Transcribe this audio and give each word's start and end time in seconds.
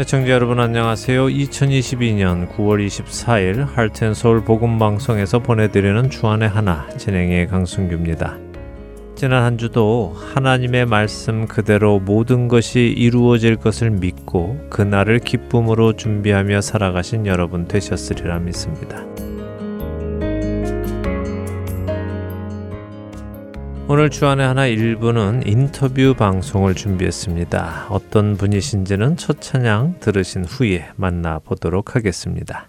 애청자 0.00 0.30
여러분 0.30 0.60
안녕하세요. 0.60 1.26
2022년 1.26 2.48
9월 2.54 2.86
24일 2.86 3.66
할텐서울 3.66 4.44
복음방송에서 4.44 5.40
보내드리는 5.40 6.08
주안의 6.08 6.48
하나 6.48 6.88
진행의 6.96 7.48
강승규입니다. 7.48 8.38
지난 9.14 9.42
한 9.42 9.58
주도 9.58 10.14
하나님의 10.16 10.86
말씀 10.86 11.46
그대로 11.46 12.00
모든 12.00 12.48
것이 12.48 12.80
이루어질 12.80 13.56
것을 13.56 13.90
믿고 13.90 14.58
그날을 14.70 15.18
기쁨으로 15.18 15.92
준비하며 15.96 16.62
살아가신 16.62 17.26
여러분 17.26 17.68
되셨으리라 17.68 18.38
믿습니다. 18.38 19.04
오늘 23.92 24.08
주안의 24.08 24.46
하나 24.46 24.66
일부는 24.66 25.48
인터뷰 25.48 26.14
방송을 26.16 26.76
준비했습니다. 26.76 27.88
어떤 27.88 28.36
분이신지는 28.36 29.16
첫 29.16 29.40
찬양 29.40 29.96
들으신 29.98 30.44
후에 30.44 30.86
만나보도록 30.94 31.96
하겠습니다. 31.96 32.68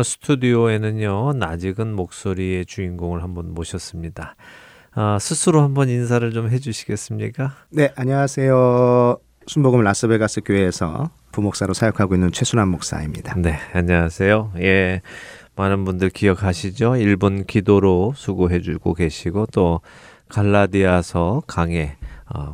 오늘 0.00 0.04
스튜디오에는요, 0.06 1.34
낯익은 1.34 1.92
목소리의 1.94 2.64
주인공을 2.64 3.22
한번 3.22 3.52
모셨습니다. 3.52 4.34
아, 4.92 5.18
스스로 5.20 5.60
한번 5.60 5.90
인사를 5.90 6.32
좀 6.32 6.48
해주시겠습니까? 6.48 7.52
네, 7.68 7.92
안녕하세요. 7.96 9.18
순복음 9.46 9.82
라스베가스 9.82 10.40
교회에서 10.40 11.10
부목사로 11.32 11.74
사역하고 11.74 12.14
있는 12.14 12.32
최순환 12.32 12.68
목사입니다. 12.68 13.34
네, 13.36 13.58
안녕하세요. 13.74 14.52
예, 14.60 15.02
많은 15.54 15.84
분들 15.84 16.08
기억하시죠? 16.08 16.96
일본 16.96 17.44
기도로 17.44 18.14
수고해주고 18.16 18.94
계시고 18.94 19.48
또 19.52 19.82
갈라디아서 20.30 21.42
어, 21.46 21.99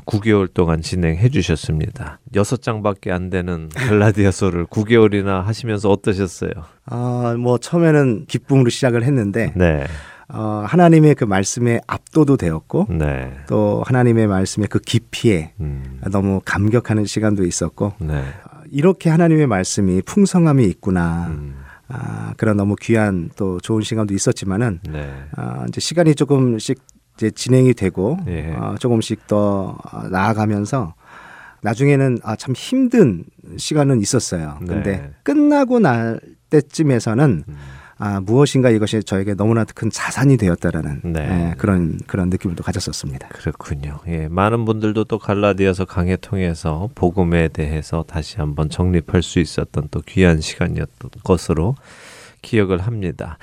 9개월 0.06 0.52
동안 0.52 0.80
진행해 0.80 1.28
주셨습니다. 1.28 2.18
6장밖에 2.34 3.10
안 3.10 3.30
되는 3.30 3.68
갈라디아서를 3.68 4.66
9개월이나 4.66 5.42
하시면서 5.42 5.90
어떠셨어요? 5.90 6.50
아, 6.86 7.36
뭐 7.38 7.58
처음에는 7.58 8.26
기쁨으로 8.26 8.70
시작을 8.70 9.02
했는데 9.02 9.52
네. 9.54 9.84
어, 10.28 10.64
하나님의 10.66 11.14
그 11.14 11.24
말씀에 11.24 11.80
압도도 11.86 12.36
되었고 12.36 12.86
네. 12.90 13.32
또 13.48 13.82
하나님의 13.86 14.26
말씀의 14.26 14.68
그 14.68 14.80
깊이에 14.80 15.52
음. 15.60 16.00
너무 16.10 16.40
감격하는 16.44 17.04
시간도 17.04 17.44
있었고 17.44 17.92
네. 18.00 18.24
이렇게 18.70 19.10
하나님의 19.10 19.46
말씀이 19.46 20.02
풍성함이 20.02 20.64
있구나. 20.64 21.28
음. 21.28 21.54
아, 21.88 22.34
그런 22.36 22.56
너무 22.56 22.74
귀한 22.80 23.30
또 23.36 23.60
좋은 23.60 23.82
시간도 23.82 24.12
있었지만은 24.12 24.80
네. 24.90 25.08
아, 25.36 25.66
이제 25.68 25.80
시간이 25.80 26.16
조금씩 26.16 26.80
이제 27.16 27.30
진행이 27.30 27.74
되고 27.74 28.18
예. 28.28 28.54
어, 28.54 28.76
조금씩 28.78 29.26
더 29.26 29.78
나아가면서 30.10 30.94
나중에는 31.62 32.18
아, 32.22 32.36
참 32.36 32.54
힘든 32.54 33.24
시간은 33.56 34.00
있었어요. 34.00 34.58
근데 34.58 34.98
네. 34.98 35.10
끝나고 35.22 35.80
날 35.80 36.20
때쯤에서는 36.50 37.44
음. 37.48 37.56
아, 37.98 38.20
무엇인가 38.20 38.68
이것이 38.68 39.02
저에게 39.02 39.34
너무나 39.34 39.64
큰 39.64 39.90
자산이 39.90 40.36
되었다라는 40.36 41.00
네. 41.04 41.20
예, 41.20 41.54
그런 41.56 41.98
그런 42.06 42.28
느낌을 42.28 42.54
또 42.54 42.62
가졌었습니다. 42.62 43.28
그렇군요. 43.28 44.00
예, 44.06 44.28
많은 44.28 44.66
분들도 44.66 45.04
또 45.04 45.18
갈라디아서 45.18 45.86
강해 45.86 46.16
통해서 46.16 46.90
복음에 46.94 47.48
대해서 47.48 48.04
다시 48.06 48.36
한번 48.36 48.68
정립할 48.68 49.22
수 49.22 49.38
있었던 49.38 49.88
또 49.90 50.02
귀한 50.02 50.42
시간이었던 50.42 51.10
것으로 51.24 51.74
기억을 52.42 52.80
합니다. 52.80 53.38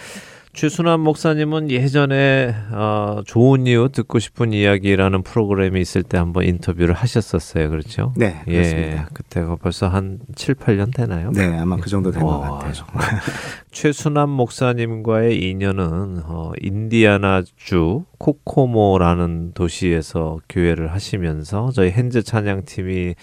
최순환 0.53 0.99
목사님은 0.99 1.71
예전에 1.71 2.53
어, 2.71 3.21
좋은 3.25 3.65
이유 3.65 3.89
듣고 3.91 4.19
싶은 4.19 4.53
이야기라는 4.53 5.23
프로그램이 5.23 5.81
있을 5.81 6.03
때 6.03 6.19
한번 6.19 6.43
인터뷰를 6.45 6.93
하셨었어요. 6.93 7.71
그렇죠? 7.71 8.13
네, 8.15 8.39
예, 8.47 8.51
그렇습니다. 8.51 9.09
그때가 9.13 9.55
벌써 9.55 9.87
한 9.87 10.19
7, 10.35 10.53
8년 10.53 10.93
되나요? 10.93 11.31
네, 11.31 11.57
아마 11.57 11.75
그 11.77 11.89
정도 11.89 12.11
된 12.11 12.21
것 12.21 12.39
같아요. 12.39 12.71
최순환 13.71 14.29
목사님과의 14.29 15.39
인연은 15.49 16.21
어, 16.23 16.51
인디아나주 16.61 18.05
코코모라는 18.19 19.53
도시에서 19.53 20.37
교회를 20.49 20.91
하시면서 20.91 21.71
저희 21.73 21.89
핸즈 21.89 22.21
찬양팀이 22.21 23.15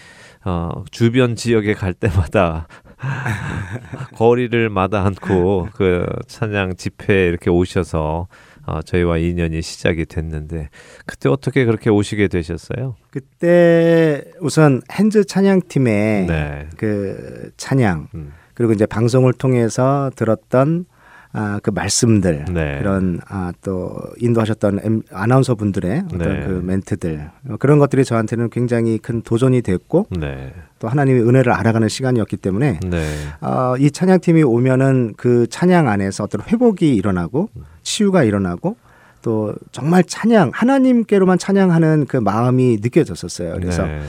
어, 0.44 0.71
주변 0.91 1.37
지역에 1.37 1.75
갈 1.75 1.94
때마다 1.94 2.67
거리를 4.14 4.69
마다 4.69 5.05
않고 5.06 5.69
그 5.75 6.06
찬양 6.26 6.76
집회에 6.76 7.26
이렇게 7.26 7.50
오셔서 7.50 8.29
어, 8.67 8.82
저희와 8.82 9.19
인연이 9.19 9.62
시작이 9.62 10.05
됐는데 10.06 10.69
그때 11.06 11.29
어떻게 11.29 11.64
그렇게 11.64 11.91
오시게 11.91 12.29
되셨어요? 12.29 12.94
그때 13.11 14.23
우선 14.41 14.82
핸즈 14.93 15.25
찬양팀의 15.25 16.26
네. 16.26 16.69
그 16.76 17.50
찬양 17.56 18.08
음. 18.14 18.32
그리고 18.55 18.73
이제 18.73 18.85
방송을 18.87 19.32
통해서 19.32 20.11
들었던 20.14 20.85
아, 21.32 21.61
그 21.62 21.71
말씀들 21.71 22.47
네. 22.53 22.79
그런 22.79 23.21
아, 23.29 23.53
또 23.62 23.97
인도하셨던 24.19 24.81
엠, 24.82 25.03
아나운서 25.12 25.55
분들의 25.55 26.03
어떤 26.06 26.19
네. 26.19 26.47
그 26.47 26.53
멘트들 26.65 27.31
어, 27.49 27.56
그런 27.59 27.79
것들이 27.79 28.05
저한테는 28.05 28.50
굉장히 28.50 28.99
큰 28.99 29.23
도전이 29.23 29.62
됐고 29.62 30.06
네. 30.19 30.53
또 30.81 30.88
하나님의 30.88 31.23
은혜를 31.23 31.53
알아가는 31.53 31.88
시간이었기 31.88 32.37
때문에 32.37 32.81
네. 32.85 33.06
어, 33.41 33.77
이 33.79 33.93
찬양팀이 33.93 34.43
오면은 34.43 35.15
그 35.17 35.47
찬양 35.49 35.88
안에서 35.88 36.25
어떤 36.25 36.43
회복이 36.43 36.94
일어나고 36.97 37.49
치유가 37.83 38.25
일어나고 38.25 38.76
또 39.23 39.55
정말 39.71 40.03
찬양 40.03 40.50
하나님께로만 40.53 41.38
찬양하는 41.38 42.06
그 42.06 42.17
마음이 42.17 42.79
느껴졌었어요. 42.83 43.55
그래서 43.55 43.85
네. 43.85 44.00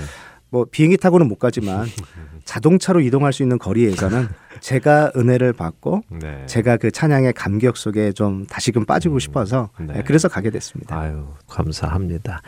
뭐 0.51 0.65
비행기 0.69 0.97
타고는 0.97 1.27
못 1.27 1.39
가지만 1.39 1.87
자동차로 2.43 2.99
이동할 2.99 3.33
수 3.33 3.41
있는 3.41 3.57
거리에서는 3.57 4.27
제가 4.59 5.13
은혜를 5.15 5.53
받고 5.53 6.03
네. 6.21 6.45
제가 6.45 6.77
그 6.77 6.91
찬양의 6.91 7.33
감격 7.33 7.77
속에 7.77 8.11
좀 8.11 8.45
다시금 8.45 8.85
빠지고 8.85 9.15
음, 9.15 9.19
싶어서 9.19 9.69
네. 9.79 9.93
네. 9.93 10.03
그래서 10.05 10.27
가게 10.27 10.51
됐습니다. 10.51 10.99
아유 10.99 11.25
감사합니다. 11.47 12.41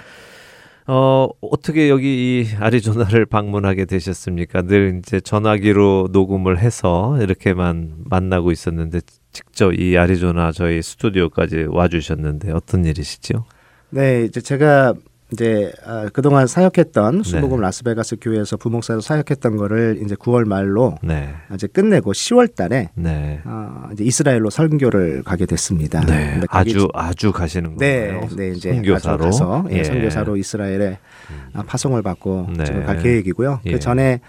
어, 0.85 1.29
어떻게 1.39 1.89
여기 1.89 2.41
이 2.41 2.55
아리조나를 2.59 3.25
방문하게 3.25 3.85
되셨습니까? 3.85 4.63
늘 4.63 5.00
이제 5.00 5.21
전화기로 5.21 6.09
녹음을 6.11 6.59
해서 6.59 7.17
이렇게만 7.21 7.94
만나고 8.03 8.51
있었는데 8.51 9.00
직접 9.31 9.73
이 9.79 9.97
아리조나 9.97 10.51
저희 10.51 10.81
스튜디오까지 10.81 11.67
와주셨는데 11.69 12.51
어떤 12.51 12.83
일이시죠? 12.83 13.45
네, 13.91 14.25
이제 14.25 14.41
제가 14.41 14.94
이제 15.33 15.71
아, 15.85 16.07
그동안 16.13 16.47
사역했던 16.47 17.24
수목금 17.24 17.57
네. 17.57 17.63
라스베가스 17.63 18.18
교회에서 18.21 18.56
부목사로 18.57 19.01
사역했던 19.01 19.57
거를 19.57 20.00
이제 20.03 20.15
9월 20.15 20.45
말로 20.45 20.97
네. 21.03 21.33
이제 21.53 21.68
끝내고 21.68 22.13
10월 22.13 22.56
달에 22.56 22.89
네. 22.95 23.41
어, 23.44 23.89
이제 23.91 24.03
이스라엘로 24.03 24.50
선교를 24.50 25.24
가게 25.24 25.45
됐습니다. 25.45 26.01
네. 26.06 26.39
아주 26.50 26.88
아주 26.94 27.31
가시는 27.31 27.77
네, 27.77 28.07
거예요. 28.07 28.30
네, 28.38 28.50
이제 28.50 28.74
선교사로 28.74 29.18
가서 29.25 29.65
예, 29.71 29.80
예. 29.80 29.83
선교사로 29.83 30.38
이스라엘에 30.38 31.00
음. 31.31 31.63
파송을 31.65 32.03
받고 32.03 32.50
네. 32.56 32.63
지금 32.63 32.86
갈 32.86 33.00
계획이고요. 33.00 33.59
그 33.63 33.69
예. 33.69 33.71
그 33.74 33.79
전에 33.79 34.21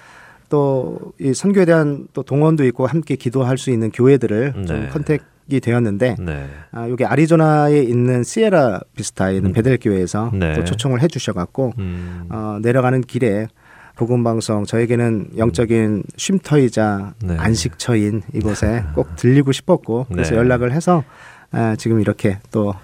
또이 0.49 1.35
선교에 1.35 1.65
대한 1.65 2.07
또 2.13 2.23
동원도 2.23 2.65
있고 2.67 2.87
함께 2.87 3.17
기도할 3.17 3.59
수 3.59 3.71
있는 3.71 3.91
교회들을 3.91 4.53
좀 4.67 4.81
네. 4.83 4.89
컨택 4.89 5.34
이 5.49 5.61
되었는데 5.61 6.17
네. 6.21 6.47
아, 6.73 6.89
여기 6.89 7.05
아리조나에 7.05 7.83
있는 7.83 8.23
시에라 8.23 8.81
비스타에 8.97 9.37
있는 9.37 9.51
음. 9.51 9.53
베델 9.53 9.79
교회에서 9.79 10.31
네. 10.33 10.55
또 10.55 10.65
초청을 10.65 11.03
해주셔갖고 11.03 11.75
음. 11.79 12.27
어, 12.31 12.59
내려가는 12.63 13.03
길에 13.03 13.49
복음 13.97 14.25
방송 14.25 14.65
저에게는 14.65 15.33
영적인 15.37 16.05
쉼터이자 16.17 17.15
네. 17.23 17.37
안식처인 17.37 18.23
이곳에 18.33 18.85
꼭 18.97 19.15
들리고 19.17 19.53
싶었고 19.53 20.07
그래서 20.11 20.31
네. 20.31 20.37
연락을 20.39 20.73
해서 20.73 21.05
아, 21.53 21.77
지금 21.77 22.01
이렇게 22.01 22.39
또 22.51 22.75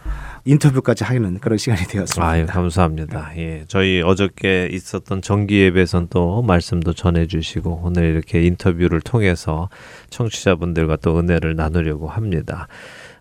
인터뷰까지 0.44 1.04
하는 1.04 1.38
그런 1.38 1.58
시간이 1.58 1.86
되었습니다. 1.86 2.28
아유, 2.28 2.46
감사합니다. 2.46 3.32
예, 3.36 3.64
저희 3.68 4.02
어저께 4.02 4.68
있었던 4.72 5.22
정기 5.22 5.60
예배선 5.60 6.08
또 6.10 6.42
말씀도 6.42 6.94
전해 6.94 7.26
주시고 7.26 7.82
오늘 7.84 8.04
이렇게 8.04 8.42
인터뷰를 8.44 9.00
통해서 9.00 9.68
청취자분들과 10.10 10.96
또 10.96 11.18
은혜를 11.18 11.56
나누려고 11.56 12.08
합니다. 12.08 12.68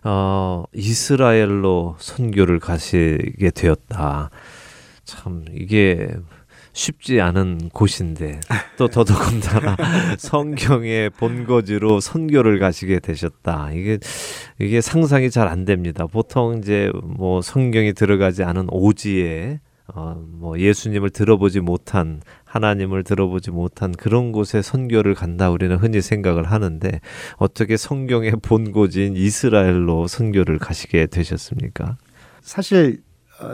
어, 0.02 0.64
이스라엘로 0.72 1.96
선교를 1.98 2.58
가시게 2.58 3.50
되었다. 3.50 4.30
참 5.04 5.44
이게 5.52 6.08
쉽지 6.72 7.20
않은 7.20 7.70
곳인데 7.72 8.40
또 8.78 8.88
더더군다나 8.88 9.76
성경의 10.18 11.10
본거지로 11.10 12.00
선교를 12.00 12.58
가시게 12.58 13.00
되셨다. 13.00 13.72
이게 13.72 13.98
이게 14.58 14.80
상상이 14.80 15.30
잘 15.30 15.50
안 15.50 15.64
됩니다. 15.64 16.06
보통 16.06 16.58
이제 16.58 16.92
뭐 17.02 17.42
성경이 17.42 17.92
들어가지 17.92 18.44
않은 18.44 18.68
오지에 18.70 19.58
어, 19.92 20.22
뭐 20.24 20.58
예수님을 20.60 21.10
들어보지 21.10 21.58
못한 21.58 22.22
하나님을 22.44 23.02
들어보지 23.02 23.50
못한 23.50 23.90
그런 23.90 24.30
곳에 24.30 24.62
선교를 24.62 25.14
간다 25.16 25.50
우리는 25.50 25.76
흔히 25.76 26.00
생각을 26.00 26.44
하는데 26.44 27.00
어떻게 27.36 27.76
성경의 27.76 28.34
본고지인 28.42 29.16
이스라엘로 29.16 30.06
선교를 30.06 30.58
가시게 30.58 31.06
되셨습니까? 31.06 31.96
사실 32.40 33.02
어, 33.02 33.09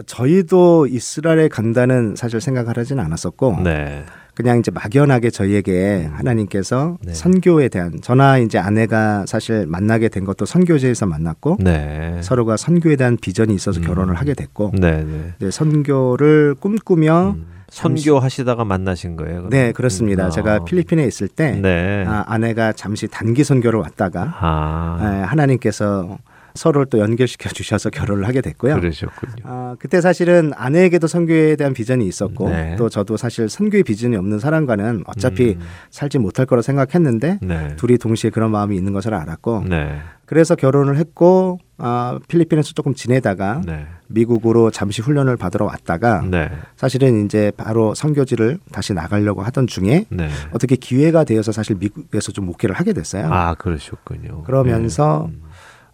저희도 0.06 0.86
이스라엘에 0.88 1.48
간다는 1.48 2.14
사실 2.16 2.40
생각을 2.40 2.76
하지는 2.76 3.04
않았었고 3.04 3.60
네. 3.62 4.04
그냥 4.34 4.58
이제 4.58 4.70
막연하게 4.70 5.30
저희에게 5.30 6.08
음. 6.10 6.14
하나님께서 6.14 6.98
네. 7.02 7.14
선교에 7.14 7.68
대한 7.68 7.98
저나 8.02 8.36
이제 8.38 8.58
아내가 8.58 9.24
사실 9.26 9.66
만나게 9.66 10.10
된 10.10 10.26
것도 10.26 10.44
선교제에서 10.44 11.06
만났고 11.06 11.56
네. 11.60 12.18
서로가 12.20 12.58
선교에 12.58 12.96
대한 12.96 13.16
비전이 13.16 13.54
있어서 13.54 13.80
음. 13.80 13.86
결혼을 13.86 14.14
하게 14.14 14.34
됐고 14.34 14.72
네, 14.74 15.06
네. 15.38 15.50
선교를 15.50 16.54
꿈꾸며 16.60 17.34
음. 17.36 17.46
선교하시다가 17.70 18.64
만나신 18.64 19.16
거예요? 19.16 19.36
그럼? 19.36 19.50
네, 19.50 19.72
그렇습니다. 19.72 20.26
음. 20.26 20.30
제가 20.30 20.64
필리핀에 20.64 21.04
있을 21.06 21.28
때 21.28 21.52
네. 21.52 22.04
아, 22.06 22.24
아내가 22.26 22.72
잠시 22.72 23.08
단기 23.08 23.42
선교를 23.42 23.80
왔다가 23.80 24.36
아. 24.38 24.98
네, 25.00 25.22
하나님께서 25.22 26.18
서로를 26.56 26.86
또 26.86 26.98
연결시켜 26.98 27.48
주셔서 27.50 27.90
결혼을 27.90 28.26
하게 28.26 28.40
됐고요. 28.40 28.80
그러셨군요. 28.80 29.44
아, 29.44 29.76
그때 29.78 30.00
사실은 30.00 30.52
아내에게도 30.56 31.06
선교에 31.06 31.56
대한 31.56 31.74
비전이 31.74 32.06
있었고 32.06 32.48
네. 32.48 32.76
또 32.76 32.88
저도 32.88 33.16
사실 33.16 33.48
선교의 33.48 33.82
비전이 33.82 34.16
없는 34.16 34.38
사람과는 34.38 35.04
어차피 35.06 35.56
음. 35.58 35.60
살지 35.90 36.18
못할 36.18 36.46
거라 36.46 36.62
생각했는데 36.62 37.38
네. 37.42 37.76
둘이 37.76 37.98
동시에 37.98 38.30
그런 38.30 38.50
마음이 38.50 38.76
있는 38.76 38.92
것을 38.92 39.14
알았고 39.14 39.64
네. 39.68 40.00
그래서 40.26 40.56
결혼을 40.56 40.96
했고 40.96 41.58
아, 41.78 42.18
필리핀에서 42.28 42.72
조금 42.72 42.94
지내다가 42.94 43.60
네. 43.64 43.86
미국으로 44.08 44.70
잠시 44.70 45.02
훈련을 45.02 45.36
받으러 45.36 45.66
왔다가 45.66 46.22
네. 46.22 46.50
사실은 46.76 47.24
이제 47.24 47.52
바로 47.56 47.94
선교지를 47.94 48.58
다시 48.72 48.92
나가려고 48.92 49.42
하던 49.42 49.66
중에 49.66 50.06
네. 50.08 50.28
어떻게 50.52 50.74
기회가 50.76 51.24
되어서 51.24 51.52
사실 51.52 51.76
미국에서 51.76 52.32
좀 52.32 52.46
목회를 52.46 52.74
하게 52.74 52.92
됐어요. 52.92 53.28
아 53.32 53.54
그러셨군요. 53.54 54.42
그러면서 54.42 55.28
네. 55.30 55.36
음. 55.36 55.45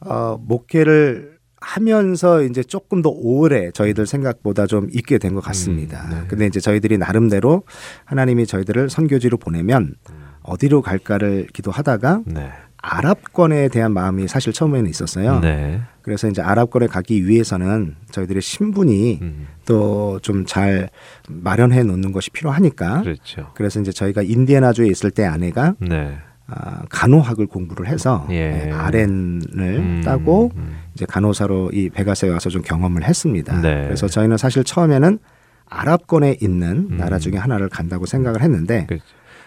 어, 0.05 0.39
목회를 0.41 1.33
하면서 1.61 2.43
이제 2.43 2.63
조금 2.63 3.03
더 3.03 3.09
오래 3.11 3.71
저희들 3.71 4.07
생각보다 4.07 4.67
좀 4.67 4.89
있게 4.93 5.19
된 5.19 5.35
것 5.35 5.41
같습니다. 5.45 6.05
음, 6.07 6.11
네. 6.11 6.17
근데 6.29 6.47
이제 6.47 6.59
저희들이 6.59 6.99
나름대로 6.99 7.63
하나님이 8.05 8.47
저희들을 8.47 8.91
선교지로 8.91 9.37
보내면 9.39 9.95
어디로 10.43 10.83
갈까를 10.83 11.47
기도하다가 11.53 12.23
네. 12.27 12.51
아랍권에 12.85 13.69
대한 13.69 13.93
마음이 13.93 14.27
사실 14.27 14.53
처음에는 14.53 14.91
있었어요. 14.91 15.39
네. 15.39 15.81
그래서 16.03 16.29
이제 16.29 16.43
아랍권에 16.43 16.89
가기 16.89 17.29
위해서는 17.29 17.95
저희들의 18.11 18.43
신분이 18.43 19.21
음. 19.23 19.47
또좀 19.67 20.47
잘 20.47 20.91
마련해 21.29 21.85
놓는 21.85 22.11
것이 22.11 22.31
필요하니까. 22.31 23.03
그렇죠. 23.03 23.53
그래서 23.55 23.81
이제 23.81 23.93
저희가 23.93 24.23
인디애나주에 24.23 24.89
있을 24.89 25.13
때 25.13 25.25
아내가 25.25 25.77
네. 25.79 26.19
아, 26.49 26.83
간호학을 26.89 27.47
공부를 27.47 27.87
해서 27.89 28.27
예. 28.31 28.51
네, 28.51 28.73
RN을 28.73 29.43
음, 29.59 30.03
따고 30.05 30.51
음. 30.57 30.77
이제 30.95 31.07
간호사로 31.07 31.71
이 31.73 31.89
베가스에 31.89 32.29
와서 32.29 32.51
좀 32.51 32.63
경험을 32.63 33.05
했습니다. 33.05 33.61
네. 33.61 33.85
그래서 33.85 34.07
저희는 34.09 34.37
사실 34.37 34.65
처음에는 34.65 35.19
아랍권에 35.67 36.37
있는 36.41 36.89
음. 36.91 36.97
나라 36.99 37.19
중에 37.19 37.37
하나를 37.37 37.69
간다고 37.69 38.05
생각을 38.07 38.43
했는데 38.43 38.87
그렇죠. 38.87 39.05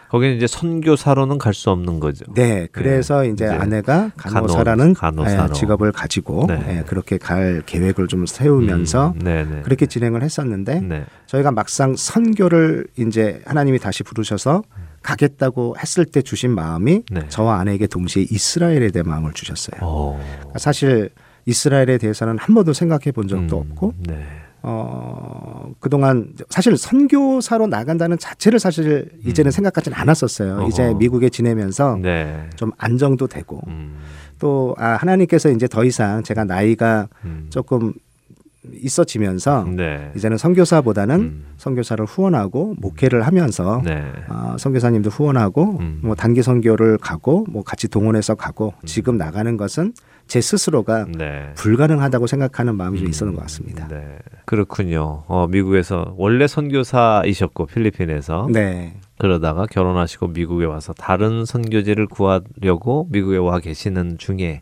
거기는 0.09 0.35
이제 0.37 0.47
선교사로는 0.47 1.37
갈 1.39 1.53
수 1.53 1.71
없는 1.71 1.99
거죠. 1.99 2.25
네, 2.33 2.67
그래서 2.71 3.21
네. 3.21 3.29
이제, 3.29 3.45
이제, 3.45 3.53
아내가 3.53 4.11
간호사라는 4.17 4.93
간호, 4.93 5.25
예, 5.25 5.37
직업을 5.53 5.91
가지고 5.91 6.45
네. 6.47 6.57
네, 6.59 6.83
그렇게 6.85 7.17
갈 7.17 7.63
계획을 7.65 8.07
좀 8.07 8.25
세우면서 8.25 9.13
음. 9.25 9.61
그렇게 9.63 9.85
진행을 9.85 10.21
했었는데 10.21 10.81
네. 10.81 11.05
저희가 11.25 11.51
막상 11.51 11.95
선교를 11.97 12.87
이제 12.97 13.41
하나님이 13.45 13.79
다시 13.79 14.03
부르셔서 14.03 14.63
가겠다고 15.05 15.75
했을 15.79 16.03
때 16.05 16.23
주신 16.23 16.51
마음이 16.51 17.03
저와 17.29 17.59
아내에게 17.59 17.85
동시에 17.85 18.25
이스라엘에 18.29 18.89
대한 18.89 19.07
마음을 19.07 19.33
주셨어요. 19.33 19.81
오. 19.83 20.17
어. 20.17 20.53
사실 20.57 21.11
이스라엘에 21.45 21.99
대해서는 21.99 22.39
한 22.39 22.55
번도 22.55 22.73
생각해 22.73 23.11
본 23.13 23.27
적도 23.27 23.61
음, 23.61 23.69
없고 23.69 23.93
네. 23.99 24.25
어, 24.63 25.71
그동안 25.79 26.33
사실 26.49 26.75
선교사로 26.75 27.67
나간다는 27.67 28.17
자체를 28.17 28.57
사실 28.59 29.11
이제는 29.23 29.49
음. 29.49 29.51
생각하지는 29.51 29.95
않았었어요. 29.95 30.55
어허. 30.55 30.67
이제 30.69 30.93
미국에 30.97 31.29
지내면서 31.29 31.99
네. 32.01 32.49
좀 32.55 32.71
안정도 32.79 33.27
되고 33.27 33.61
음. 33.67 33.99
또 34.39 34.75
아, 34.79 34.97
하나님께서 34.99 35.51
이제 35.51 35.67
더 35.67 35.85
이상 35.85 36.23
제가 36.23 36.45
나이가 36.45 37.07
음. 37.25 37.45
조금 37.51 37.93
있어지면서 38.73 39.65
네. 39.75 40.11
이제는 40.15 40.37
선교사보다는 40.37 41.15
음. 41.19 41.45
선교사를 41.57 42.03
후원하고 42.05 42.75
목회를 42.79 43.25
하면서 43.25 43.81
네. 43.83 44.03
어, 44.29 44.55
선교사님도 44.57 45.09
후원하고 45.09 45.77
음. 45.79 45.99
뭐 46.03 46.15
단기 46.15 46.41
선교를 46.41 46.97
가고 46.97 47.45
뭐 47.49 47.63
같이 47.63 47.87
동원해서 47.87 48.35
가고 48.35 48.73
음. 48.81 48.85
지금 48.85 49.17
나가는 49.17 49.57
것은 49.57 49.93
제 50.27 50.41
스스로가 50.41 51.05
네. 51.05 51.51
불가능하다고 51.55 52.27
생각하는 52.27 52.75
마음이 52.75 52.99
좀 52.99 53.09
있었던 53.09 53.35
것 53.35 53.41
같습니다. 53.43 53.87
네. 53.87 54.17
그렇군요. 54.45 55.23
어, 55.27 55.47
미국에서 55.47 56.15
원래 56.17 56.47
선교사이셨고 56.47 57.67
필리핀에서 57.67 58.47
네. 58.51 58.97
그러다가 59.17 59.65
결혼하시고 59.65 60.29
미국에 60.29 60.65
와서 60.65 60.93
다른 60.93 61.45
선교지를 61.45 62.07
구하려고 62.07 63.07
미국에 63.11 63.37
와 63.37 63.59
계시는 63.59 64.17
중에 64.17 64.61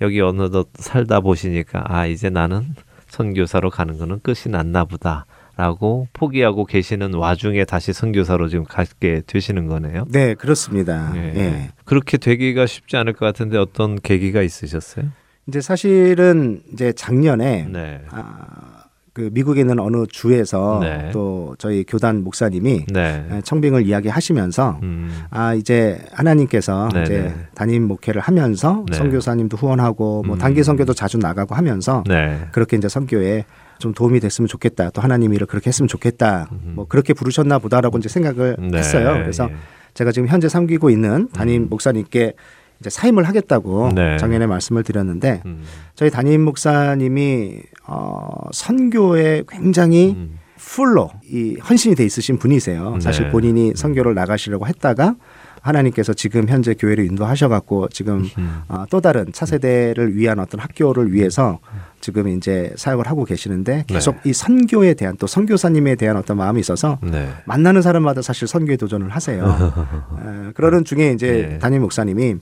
여기 0.00 0.20
어느덧 0.20 0.68
살다 0.74 1.20
보시니까 1.20 1.84
아 1.86 2.06
이제 2.06 2.28
나는 2.28 2.74
선교사로 3.14 3.70
가는 3.70 3.96
거는 3.96 4.20
끝이 4.22 4.50
났나 4.50 4.84
보다. 4.84 5.26
라고 5.56 6.08
포기하고 6.12 6.64
계시는 6.64 7.14
와중에 7.14 7.64
다시 7.64 7.92
선교사로 7.92 8.48
지금 8.48 8.64
가게 8.64 9.22
되시는 9.24 9.68
거네요. 9.68 10.04
네, 10.10 10.34
그렇습니다. 10.34 11.12
예. 11.14 11.20
예. 11.36 11.70
그렇게 11.84 12.16
되기가 12.16 12.66
쉽지 12.66 12.96
않을 12.96 13.12
것 13.12 13.24
같은데 13.24 13.56
어떤 13.56 13.94
계기가 14.00 14.42
있으셨어요? 14.42 15.06
이제 15.46 15.60
사실은 15.60 16.60
이제 16.72 16.92
작년에 16.92 17.68
네. 17.70 18.00
아, 18.10 18.73
그 19.14 19.30
미국에 19.32 19.60
있는 19.60 19.78
어느 19.78 20.06
주에서 20.08 20.80
네. 20.82 21.10
또 21.12 21.54
저희 21.56 21.84
교단 21.84 22.24
목사님이 22.24 22.86
네. 22.92 23.24
청빙을 23.44 23.86
이야기하시면서 23.86 24.80
음. 24.82 25.22
아 25.30 25.54
이제 25.54 26.04
하나님께서 26.12 26.88
네 26.92 27.02
이제 27.04 27.18
네. 27.20 27.34
담임 27.54 27.84
목회를 27.84 28.20
하면서 28.20 28.84
네. 28.90 28.96
선교사님도 28.96 29.56
후원하고 29.56 30.24
뭐 30.26 30.34
음. 30.34 30.38
단기 30.38 30.64
선교도 30.64 30.94
자주 30.94 31.18
나가고 31.18 31.54
하면서 31.54 32.02
네. 32.08 32.40
그렇게 32.50 32.76
이제 32.76 32.88
선교에 32.88 33.44
좀 33.78 33.94
도움이 33.94 34.18
됐으면 34.18 34.48
좋겠다. 34.48 34.90
또 34.90 35.00
하나님 35.00 35.32
일을 35.32 35.46
그렇게 35.46 35.68
했으면 35.68 35.86
좋겠다. 35.86 36.48
음. 36.50 36.72
뭐 36.74 36.86
그렇게 36.88 37.14
부르셨나 37.14 37.60
보다라고 37.60 37.98
이제 37.98 38.08
생각을 38.08 38.56
네. 38.58 38.78
했어요. 38.78 39.12
그래서 39.12 39.48
예. 39.48 39.54
제가 39.94 40.10
지금 40.10 40.26
현재 40.26 40.48
섬기고 40.48 40.90
있는 40.90 41.28
담임 41.28 41.62
음. 41.62 41.68
목사님께 41.70 42.32
이제 42.80 42.90
사임을 42.90 43.24
하겠다고 43.24 43.92
네. 43.94 44.16
작년에 44.18 44.46
말씀을 44.46 44.82
드렸는데 44.82 45.42
음. 45.46 45.62
저희 45.94 46.10
담임 46.10 46.42
목사님이 46.42 47.58
어, 47.86 48.48
선교에 48.52 49.44
굉장히 49.48 50.14
음. 50.16 50.38
풀로 50.56 51.10
이 51.24 51.56
헌신이 51.56 51.94
돼 51.94 52.04
있으신 52.04 52.38
분이세요. 52.38 52.94
네. 52.94 53.00
사실 53.00 53.30
본인이 53.30 53.72
선교를 53.74 54.14
나가시려고 54.14 54.66
했다가 54.66 55.14
하나님께서 55.60 56.12
지금 56.12 56.46
현재 56.48 56.74
교회를 56.74 57.06
인도하셔갖고 57.06 57.88
지금 57.88 58.28
음. 58.36 58.62
어, 58.68 58.84
또 58.90 59.00
다른 59.00 59.32
차세대를 59.32 60.14
위한 60.14 60.38
어떤 60.38 60.60
학교를 60.60 61.12
위해서 61.12 61.58
지금 62.00 62.28
이제 62.28 62.70
사역을 62.76 63.06
하고 63.06 63.24
계시는데 63.24 63.84
계속 63.86 64.16
네. 64.16 64.30
이 64.30 64.32
선교에 64.34 64.92
대한 64.92 65.16
또 65.16 65.26
선교사님에 65.26 65.94
대한 65.94 66.18
어떤 66.18 66.36
마음이 66.36 66.60
있어서 66.60 66.98
네. 67.02 67.30
만나는 67.46 67.80
사람마다 67.80 68.20
사실 68.20 68.46
선교에 68.46 68.76
도전을 68.76 69.08
하세요. 69.08 69.42
에, 70.20 70.52
그러는 70.52 70.84
중에 70.84 71.12
이제 71.12 71.48
네. 71.52 71.58
담임 71.58 71.80
목사님이 71.80 72.36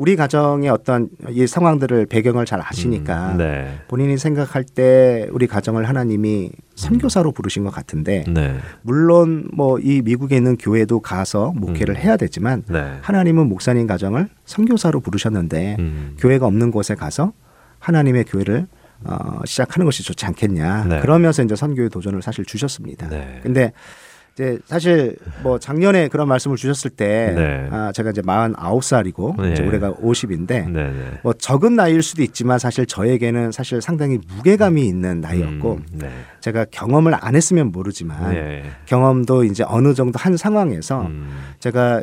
우리 0.00 0.16
가정의 0.16 0.70
어떤 0.70 1.10
이 1.28 1.46
상황들을 1.46 2.06
배경을 2.06 2.46
잘 2.46 2.62
아시니까 2.64 3.32
음, 3.32 3.36
네. 3.36 3.80
본인이 3.86 4.16
생각할 4.16 4.64
때 4.64 5.28
우리 5.30 5.46
가정을 5.46 5.86
하나님이 5.86 6.52
선교사로 6.74 7.32
부르신 7.32 7.64
것 7.64 7.70
같은데 7.70 8.24
네. 8.26 8.56
물론 8.80 9.50
뭐 9.52 9.78
이 9.78 10.00
미국에 10.02 10.36
있는 10.36 10.56
교회도 10.56 11.00
가서 11.00 11.52
목회를 11.54 11.96
음. 11.96 12.00
해야 12.00 12.16
되지만 12.16 12.62
네. 12.66 12.96
하나님은 13.02 13.46
목사님 13.46 13.86
가정을 13.86 14.30
선교사로 14.46 15.00
부르셨는데 15.00 15.76
음. 15.78 16.16
교회가 16.18 16.46
없는 16.46 16.70
곳에 16.70 16.94
가서 16.94 17.34
하나님의 17.78 18.24
교회를 18.24 18.68
어, 19.04 19.40
시작하는 19.44 19.84
것이 19.84 20.02
좋지 20.02 20.24
않겠냐. 20.24 20.84
네. 20.84 21.00
그러면서 21.00 21.42
이제 21.42 21.54
선교의 21.54 21.90
도전을 21.90 22.22
사실 22.22 22.46
주셨습니다. 22.46 23.08
네. 23.10 23.40
근데 23.42 23.72
이제 24.34 24.58
사실 24.64 25.16
뭐 25.42 25.58
작년에 25.58 26.08
그런 26.08 26.28
말씀을 26.28 26.56
주셨을 26.56 26.90
때 26.90 27.32
네. 27.34 27.68
아, 27.70 27.92
제가 27.92 28.10
이제 28.10 28.22
49살이고 28.22 29.42
네. 29.42 29.52
이제 29.52 29.66
올해가 29.66 29.92
50인데 29.92 30.70
네, 30.70 30.92
뭐 31.22 31.32
적은 31.32 31.76
나이일 31.76 32.02
수도 32.02 32.22
있지만 32.22 32.58
사실 32.58 32.86
저에게는 32.86 33.52
사실 33.52 33.82
상당히 33.82 34.18
무게감이 34.36 34.86
있는 34.86 35.20
나이였고 35.20 35.74
음, 35.74 35.86
네. 35.92 36.10
제가 36.40 36.66
경험을 36.70 37.14
안 37.20 37.34
했으면 37.34 37.72
모르지만 37.72 38.34
네. 38.34 38.62
경험도 38.86 39.44
이제 39.44 39.64
어느 39.66 39.94
정도 39.94 40.18
한 40.18 40.36
상황에서 40.36 41.02
음. 41.02 41.28
제가 41.58 42.02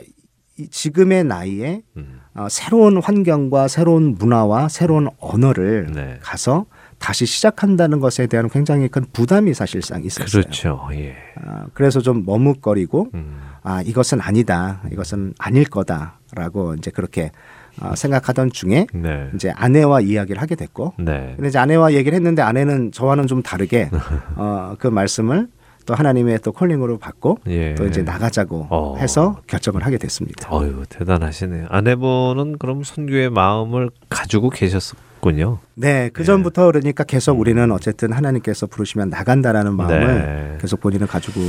이 0.60 0.68
지금의 0.70 1.24
나이에 1.24 1.82
음. 1.98 2.20
어, 2.34 2.48
새로운 2.50 3.02
환경과 3.02 3.68
새로운 3.68 4.16
문화와 4.16 4.70
새로운 4.70 5.08
언어를 5.20 5.92
네. 5.94 6.20
가서 6.22 6.66
다시 7.00 7.26
시작한다는 7.26 8.00
것에 8.00 8.28
대한 8.28 8.50
굉장히 8.50 8.88
큰 8.88 9.06
부담이 9.14 9.54
사실상 9.54 10.04
있었어요. 10.04 10.42
그렇죠. 10.44 10.90
예. 10.94 11.16
아, 11.36 11.66
그래서 11.74 12.02
좀 12.02 12.24
머뭇거리고 12.26 13.10
음. 13.14 13.40
아 13.64 13.82
이것은 13.82 14.20
아니다, 14.22 14.82
이것은 14.92 15.34
아닐 15.38 15.66
거다라고 15.66 16.76
이제 16.76 16.92
그렇게 16.92 17.32
어, 17.80 17.96
생각하던 17.96 18.52
중에 18.52 18.88
네. 18.94 19.30
이제 19.36 19.52
아내와 19.52 20.02
이야기를 20.02 20.42
하게 20.42 20.56
됐고, 20.56 20.94
네. 20.98 21.34
근데 21.36 21.50
이제 21.50 21.60
아내와 21.60 21.94
얘기를 21.94 22.16
했는데 22.16 22.42
아내는 22.42 22.92
저와는 22.92 23.28
좀 23.28 23.44
다르게 23.44 23.92
어, 24.36 24.76
그 24.80 24.88
말씀을 24.88 25.48
또 25.86 25.96
하나님의 25.96 26.40
또 26.44 26.52
콜링으로 26.52 26.98
받고 26.98 27.40
예. 27.48 27.76
또 27.76 27.88
이제 27.88 28.02
나가자고 28.02 28.68
어. 28.70 28.98
해서 28.98 29.42
결정을 29.48 29.86
하게 29.86 29.98
됐습니다. 29.98 30.54
어유 30.54 30.84
대단하시네요. 30.90 31.68
아내분은 31.70 32.58
그럼 32.58 32.84
선교의 32.84 33.30
마음을 33.30 33.90
가지고 34.10 34.50
계셨을 34.50 34.98
군요. 35.20 35.60
네, 35.76 36.10
그 36.12 36.24
전부터 36.24 36.66
그러니까 36.68 37.04
계속 37.04 37.40
우리는 37.40 37.72
어쨌든 37.72 38.12
하나님께서 38.12 38.68
부르시면 38.68 39.10
나간다라는 39.10 39.76
마음을 39.76 40.08
네. 40.08 40.58
계속 40.60 40.80
본인은 40.82 41.08
가지고 41.08 41.42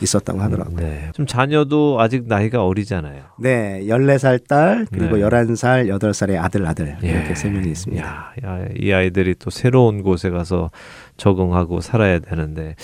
있었다고 0.00 0.40
하더라고요. 0.40 0.76
네. 0.76 1.10
좀 1.14 1.26
자녀도 1.26 2.00
아직 2.00 2.26
나이가 2.26 2.64
어리잖아요. 2.64 3.22
네, 3.38 3.82
14살 3.86 4.46
딸 4.46 4.86
그리고 4.92 5.16
네. 5.16 5.22
11살, 5.22 5.88
8살의 5.88 6.40
아들 6.40 6.66
아들 6.66 6.96
예. 7.02 7.08
이렇게 7.08 7.34
세 7.34 7.50
명이 7.50 7.70
있습니다. 7.70 8.04
야, 8.04 8.32
야, 8.44 8.66
이 8.76 8.92
아이들이 8.92 9.34
또 9.38 9.50
새로운 9.50 10.02
곳에 10.02 10.30
가서 10.30 10.70
적응하고 11.16 11.80
살아야 11.80 12.18
되는데 12.18 12.74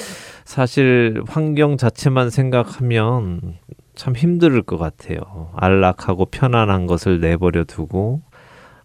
사실 0.45 1.23
환경 1.27 1.77
자체만 1.77 2.31
생각하면 2.31 3.59
참 3.95 4.15
힘들 4.15 4.63
것 4.63 4.79
같아요. 4.79 5.51
안락하고 5.57 6.27
편안한 6.27 6.87
것을 6.87 7.21
내버려 7.21 7.65
두고 7.65 8.23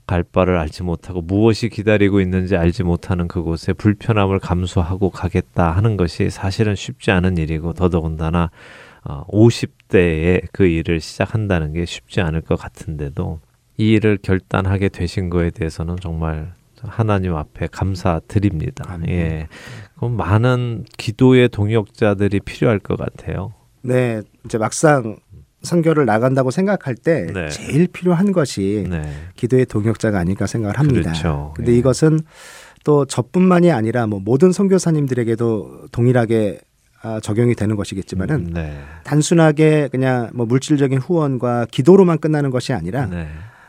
갈 0.05 0.24
바를 0.24 0.57
알지 0.57 0.83
못하고 0.83 1.22
무엇이 1.22 1.69
기다리고 1.69 2.19
있는지 2.19 2.57
알지 2.57 2.83
못하는 2.83 3.27
그곳에 3.27 3.74
불편함을 3.74 4.39
감수하고 4.39 5.10
가겠다 5.10 5.72
하는 5.72 5.98
것이 5.98 6.29
사실은 6.29 6.75
쉽지 6.75 7.12
않은 7.12 7.38
일이고 7.38 7.74
더더군다나 7.74 8.51
어, 9.05 9.25
50대에 9.27 10.48
그 10.51 10.65
일을 10.65 11.00
시작한다는 11.00 11.74
게 11.74 11.86
쉽지 11.86 12.22
않을 12.22 12.41
것 12.41 12.57
같은데도 12.57 13.39
이 13.77 13.93
일을 13.93 14.17
결단하게 14.22 14.89
되신 14.89 15.29
거에 15.29 15.50
대해서는 15.50 15.98
정말 16.01 16.53
하나님 16.81 17.36
앞에 17.36 17.67
감사드립니다. 17.72 18.86
아멘. 18.88 19.10
예. 19.10 19.48
그럼 19.95 20.17
많은 20.17 20.86
기도의 20.98 21.50
동역자들이 21.50 22.41
필요할 22.41 22.79
것 22.79 22.98
같아요. 22.98 23.53
네, 23.81 24.22
이제 24.45 24.57
막상 24.57 25.17
선교를 25.63 26.05
나간다고 26.05 26.51
생각할 26.51 26.96
때 26.96 27.27
네. 27.34 27.50
제일 27.50 27.88
필요한 27.88 28.32
것이 28.32 28.86
네. 28.89 29.01
기도의 29.36 29.65
동역자가 29.65 30.20
아닐까 30.20 30.46
생각을 30.46 30.77
합니다. 30.77 31.12
그렇죠. 31.12 31.53
근데 31.55 31.72
예. 31.72 31.77
이것은 31.77 32.20
또 32.84 33.05
저뿐만이 33.05 33.72
아니라 33.72 34.08
뭐 34.08 34.20
모든 34.24 34.51
선교사님들에게도 34.51 35.88
동일하게 35.91 36.60
아, 37.01 37.20
적용이 37.20 37.53
되는 37.55 37.75
것이겠지만은 37.75 38.36
음, 38.36 38.53
네. 38.53 38.79
단순하게 39.03 39.89
그냥 39.91 40.29
뭐 40.34 40.46
물질적인 40.46 41.00
후원과 41.00 41.67
기도로만 41.70 42.20
끝나는 42.20 42.50
것이 42.50 42.72
아니라 42.72 43.08
네. 43.08 43.27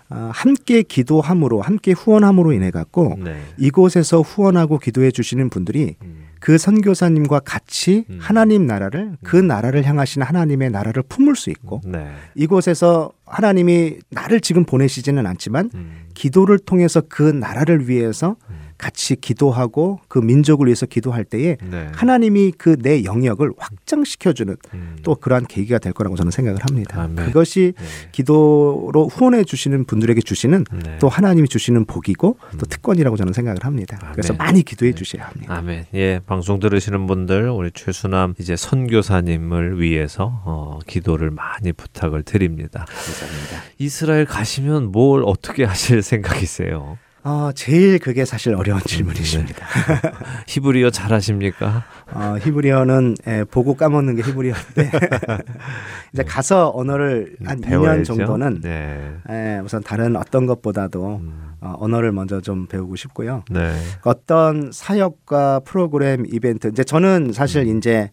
어, 0.09 0.31
함께 0.33 0.83
기도함으로 0.83 1.61
함께 1.61 1.93
후원함으로 1.93 2.53
인해 2.53 2.71
갖고 2.71 3.17
네. 3.19 3.41
이곳에서 3.59 4.21
후원하고 4.21 4.79
기도해 4.79 5.11
주시는 5.11 5.51
분들이 5.51 5.97
음. 6.03 6.24
그 6.45 6.59
선교사님과 6.59 7.41
같이 7.41 8.05
음. 8.11 8.19
하나님 8.21 8.67
나라를 8.67 9.17
그 9.23 9.39
음. 9.39 9.47
나라를 9.47 9.83
향하시는 9.87 10.27
하나님의 10.27 10.69
나라를 10.69 11.03
품을 11.03 11.37
수 11.37 11.49
있고 11.49 11.81
네. 11.87 12.07
이곳에서 12.35 13.13
하나님이 13.25 14.01
나를 14.11 14.43
지금 14.43 14.67
보내시지는 14.67 15.27
않지만 15.27 15.71
음. 15.73 16.05
기도를 16.13 16.59
통해서 16.59 17.01
그 17.09 17.23
나라를 17.23 17.89
위해서 17.89 18.37
음. 18.51 18.54
같이 18.85 19.17
기도하고 19.17 20.01
그 20.09 20.19
민족을 20.19 20.67
위해서 20.67 20.85
기도할 20.85 21.25
때에 21.25 21.57
네. 21.71 21.89
하나님이 21.95 22.53
그 22.53 22.75
내 22.85 23.03
영역을 23.05 23.51
확장시켜주는 23.57 24.57
음. 24.75 24.97
또 25.03 25.15
그러한 25.15 25.47
계기가 25.47 25.79
될 25.79 25.95
거라고 25.95 26.17
저는 26.17 26.31
생각을 26.31 26.59
합니다. 26.69 27.01
아멘. 27.01 27.25
그것이 27.25 27.73
네. 27.79 27.85
기도로 28.13 29.09
후원해 29.11 29.43
주시는 29.45 29.87
분들에게 29.87 30.21
주시는 30.21 30.65
네. 30.85 30.99
또 30.99 31.09
하나님이 31.09 31.49
주시는 31.49 31.87
복이고 31.87 32.37
음. 32.53 32.59
또 32.59 32.67
특권이라고 32.67 33.17
저는 33.17 33.33
생각을 33.33 33.65
합니다. 33.65 33.99
아멘. 34.03 34.13
그래서 34.13 34.35
많이 34.35 34.63
기도해 34.63 34.93
네. 34.93 34.97
주셔야 34.97 35.29
합니다. 35.29 35.55
아멘. 35.57 35.87
예, 35.95 36.21
방송 36.27 36.61
들으시는 36.61 37.07
분들 37.07 37.49
우리 37.49 37.71
최수남 37.73 38.35
이제 38.39 38.55
선교사님을 38.55 39.81
위해서 39.81 40.43
어, 40.45 40.79
기도를 40.87 41.31
많이 41.31 41.73
부탁을 41.73 42.23
드립니다. 42.23 42.85
감사합니다. 42.87 43.63
이스라엘 43.79 44.27
가시면 44.27 44.93
뭘 44.93 45.23
어떻게 45.25 45.65
하실 45.65 46.03
생각이세요? 46.03 46.99
어, 47.25 47.53
제일 47.55 47.99
그게 47.99 48.27
사실 48.27 48.55
어려운 48.55 48.81
음, 48.81 48.85
질문이십니다. 48.85 49.67
네. 49.67 50.11
히브리어 50.47 50.91
잘하십니까? 50.91 51.85
어, 52.13 52.37
히브리어는 52.39 53.15
예, 53.27 53.45
보고 53.51 53.75
까먹는 53.75 54.17
게 54.17 54.23
히브리어인데 54.23 54.91
이제 56.13 56.23
네. 56.23 56.25
가서 56.25 56.71
언어를 56.75 57.37
한 57.43 57.63
배워야죠? 57.63 58.03
2년 58.03 58.05
정도는 58.05 58.61
네. 58.61 59.17
예, 59.31 59.61
우선 59.65 59.83
다른 59.83 60.17
어떤 60.17 60.45
것보다도 60.45 61.17
음. 61.23 61.55
어, 61.63 61.75
언어를 61.79 62.13
먼저 62.13 62.43
좀 62.43 62.67
배우고 62.67 62.97
싶고요. 62.97 63.43
네. 63.51 63.75
어떤 64.03 64.71
사역과 64.71 65.61
프로그램 65.61 66.27
이벤트 66.31 66.69
이제 66.69 66.85
저는 66.85 67.33
사실 67.33 67.63
음. 67.63 67.79
이제 67.79 68.11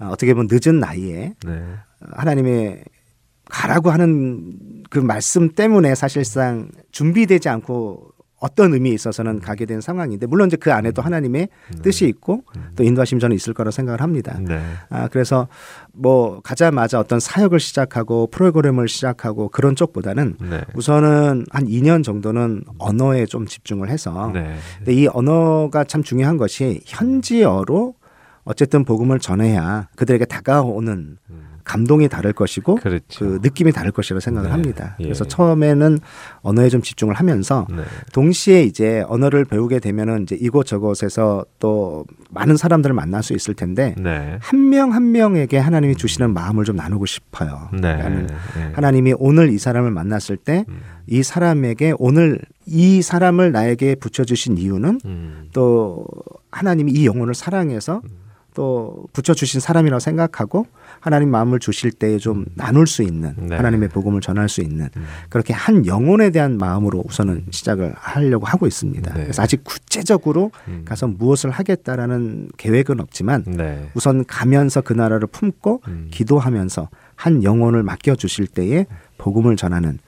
어, 0.00 0.08
어떻게 0.10 0.32
보면 0.32 0.48
늦은 0.50 0.80
나이에 0.80 1.34
네. 1.44 1.62
하나님의 2.12 2.82
가라고 3.50 3.90
하는 3.90 4.82
그 4.88 4.98
말씀 4.98 5.52
때문에 5.52 5.94
사실상 5.94 6.70
준비되지 6.92 7.50
않고 7.50 8.13
어떤 8.44 8.74
의미에 8.74 8.92
있어서는 8.92 9.40
가게 9.40 9.64
된 9.64 9.80
상황인데 9.80 10.26
물론 10.26 10.48
이제 10.48 10.58
그 10.58 10.70
안에도 10.70 11.00
음. 11.00 11.06
하나님의 11.06 11.48
네. 11.76 11.82
뜻이 11.82 12.06
있고 12.06 12.44
음. 12.56 12.72
또 12.76 12.84
인도하심 12.84 13.18
저는 13.18 13.34
있을 13.34 13.54
거라 13.54 13.70
생각을 13.70 14.02
합니다. 14.02 14.38
네. 14.38 14.60
아 14.90 15.08
그래서 15.08 15.48
뭐 15.94 16.42
가자마자 16.42 17.00
어떤 17.00 17.20
사역을 17.20 17.58
시작하고 17.58 18.26
프로그램을 18.26 18.86
시작하고 18.86 19.48
그런 19.48 19.74
쪽보다는 19.76 20.36
네. 20.42 20.60
우선은 20.74 21.46
한 21.50 21.64
2년 21.66 22.04
정도는 22.04 22.64
언어에 22.76 23.24
좀 23.24 23.46
집중을 23.46 23.88
해서 23.88 24.30
네. 24.34 24.56
근데 24.76 24.92
이 24.92 25.06
언어가 25.06 25.84
참 25.84 26.02
중요한 26.02 26.36
것이 26.36 26.82
현지어로 26.84 27.94
어쨌든 28.44 28.84
복음을 28.84 29.20
전해야 29.20 29.88
그들에게 29.96 30.26
다가오는 30.26 31.16
음. 31.30 31.43
감동이 31.64 32.08
다를 32.08 32.32
것이고 32.32 32.76
그렇죠. 32.76 33.02
그 33.18 33.38
느낌이 33.42 33.72
다를 33.72 33.90
것이라고 33.90 34.20
생각을 34.20 34.48
네. 34.48 34.52
합니다. 34.52 34.96
예. 35.00 35.04
그래서 35.04 35.24
처음에는 35.24 35.98
언어에 36.42 36.68
좀 36.68 36.82
집중을 36.82 37.14
하면서 37.14 37.66
네. 37.70 37.82
동시에 38.12 38.62
이제 38.62 39.02
언어를 39.08 39.44
배우게 39.46 39.80
되면은 39.80 40.24
이제 40.24 40.36
이곳 40.38 40.66
저곳에서 40.66 41.44
또 41.58 42.04
많은 42.30 42.56
사람들을 42.56 42.94
만날 42.94 43.22
수 43.22 43.32
있을 43.32 43.54
텐데 43.54 43.94
네. 43.98 44.38
한명 44.40 44.92
한 44.92 45.12
명에게 45.12 45.56
하나님이 45.58 45.96
주시는 45.96 46.34
마음을 46.34 46.64
좀 46.64 46.76
나누고 46.76 47.06
싶어요. 47.06 47.70
네. 47.72 47.96
네. 47.96 48.26
하나님이 48.74 49.14
오늘 49.18 49.50
이 49.50 49.58
사람을 49.58 49.90
만났을 49.90 50.36
때이 50.36 50.64
음. 50.68 51.22
사람에게 51.22 51.94
오늘 51.98 52.40
이 52.66 53.00
사람을 53.02 53.52
나에게 53.52 53.94
붙여주신 53.96 54.58
이유는 54.58 55.00
음. 55.04 55.48
또 55.52 56.06
하나님이 56.50 56.92
이 56.92 57.06
영혼을 57.06 57.34
사랑해서 57.34 58.02
음. 58.04 58.23
또 58.54 59.04
붙여주신 59.12 59.60
사람이라고 59.60 59.98
생각하고 59.98 60.66
하나님 61.00 61.30
마음을 61.30 61.58
주실 61.58 61.90
때에 61.90 62.18
좀 62.18 62.38
음. 62.38 62.46
나눌 62.54 62.86
수 62.86 63.02
있는 63.02 63.34
네. 63.36 63.56
하나님의 63.56 63.88
복음을 63.88 64.20
전할 64.20 64.48
수 64.48 64.60
있는 64.62 64.88
음. 64.96 65.04
그렇게 65.28 65.52
한 65.52 65.86
영혼에 65.86 66.30
대한 66.30 66.56
마음으로 66.56 67.02
우선은 67.04 67.46
시작을 67.50 67.94
하려고 67.96 68.46
하고 68.46 68.66
있습니다. 68.66 69.12
네. 69.12 69.22
그래서 69.24 69.42
아직 69.42 69.64
구체적으로 69.64 70.52
음. 70.68 70.82
가서 70.84 71.08
무엇을 71.08 71.50
하겠다라는 71.50 72.50
계획은 72.56 73.00
없지만 73.00 73.44
네. 73.44 73.90
우선 73.94 74.24
가면서 74.24 74.80
그 74.80 74.92
나라를 74.92 75.26
품고 75.26 75.82
음. 75.88 76.08
기도하면서 76.12 76.88
한 77.16 77.42
영혼을 77.42 77.82
맡겨 77.82 78.14
주실 78.14 78.46
때에 78.46 78.86
복음을 79.18 79.56
전하는 79.56 79.98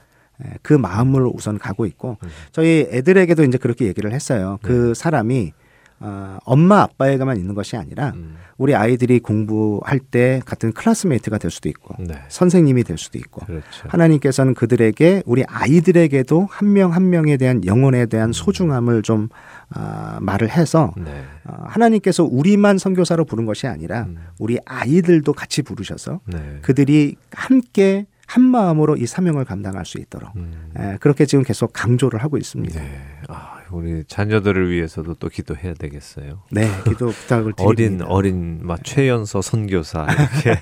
그 0.61 0.73
마음으로 0.73 1.33
우선 1.35 1.57
가고 1.57 1.85
있고 1.85 2.17
음. 2.23 2.29
저희 2.51 2.87
애들에게도 2.91 3.43
이제 3.43 3.57
그렇게 3.57 3.85
얘기를 3.87 4.13
했어요. 4.13 4.59
그 4.61 4.89
네. 4.89 4.93
사람이 4.93 5.53
어, 5.99 6.37
엄마 6.43 6.81
아빠에게만 6.81 7.37
있는 7.37 7.55
것이 7.55 7.77
아니라 7.77 8.11
음. 8.15 8.35
우리 8.57 8.75
아이들이 8.75 9.19
공부할 9.19 9.99
때 9.99 10.41
같은 10.45 10.71
클래스메이트가 10.73 11.37
될 11.37 11.49
수도 11.49 11.69
있고 11.69 11.95
네. 11.99 12.15
선생님이 12.27 12.83
될 12.83 12.97
수도 12.97 13.17
있고 13.17 13.45
그렇죠. 13.45 13.65
하나님께서는 13.87 14.53
그들에게 14.53 15.23
우리 15.25 15.43
아이들에게도 15.47 16.47
한 16.49 16.73
명한 16.73 16.97
한 16.97 17.09
명에 17.11 17.37
대한 17.37 17.63
영혼에 17.65 18.07
대한 18.07 18.31
음. 18.31 18.33
소중함을 18.33 19.03
좀 19.03 19.29
어, 19.75 20.17
말을 20.19 20.49
해서 20.49 20.93
네. 20.97 21.23
어, 21.45 21.63
하나님께서 21.65 22.23
우리만 22.23 22.77
선교사로 22.77 23.25
부른 23.25 23.45
것이 23.45 23.67
아니라 23.67 24.03
음. 24.03 24.17
우리 24.39 24.57
아이들도 24.65 25.31
같이 25.33 25.61
부르셔서 25.61 26.21
네. 26.25 26.59
그들이 26.63 27.15
함께 27.31 28.07
한 28.25 28.43
마음으로 28.43 28.97
이 28.97 29.05
사명을 29.05 29.45
감당할 29.45 29.85
수 29.85 29.99
있도록 29.99 30.35
음. 30.35 30.71
에, 30.77 30.97
그렇게 30.99 31.25
지금 31.25 31.43
계속 31.43 31.71
강조를 31.71 32.21
하고 32.21 32.37
있습니다. 32.37 32.79
네. 32.79 33.01
아, 33.29 33.56
우리 33.71 34.03
자녀들을 34.05 34.69
위해서도 34.71 35.15
또 35.15 35.29
기도해야 35.29 35.73
되겠어요. 35.73 36.41
네, 36.51 36.67
기도 36.85 37.09
부탁을 37.09 37.53
드립니다. 37.53 37.65
어린 37.65 38.01
어린 38.07 38.59
막 38.61 38.83
최연소 38.83 39.41
선교사 39.41 40.05
이렇게. 40.09 40.59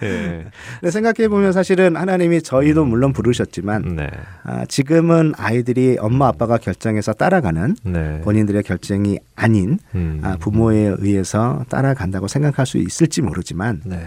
네. 0.00 0.46
네, 0.82 0.90
생각해 0.90 1.28
보면 1.28 1.52
사실은 1.52 1.96
하나님이 1.96 2.42
저희도 2.42 2.82
음. 2.82 2.88
물론 2.88 3.12
부르셨지만 3.12 3.96
네. 3.96 4.10
아, 4.44 4.64
지금은 4.66 5.34
아이들이 5.36 5.96
엄마 6.00 6.28
아빠가 6.28 6.58
결정해서 6.58 7.12
따라가는 7.12 7.76
네. 7.84 8.20
본인들의 8.22 8.62
결정이 8.62 9.18
아닌 9.36 9.78
음. 9.94 10.20
아, 10.22 10.36
부모에 10.36 10.94
의해서 10.98 11.64
따라간다고 11.68 12.28
생각할 12.28 12.66
수 12.66 12.78
있을지 12.78 13.22
모르지만 13.22 13.82
네. 13.84 14.02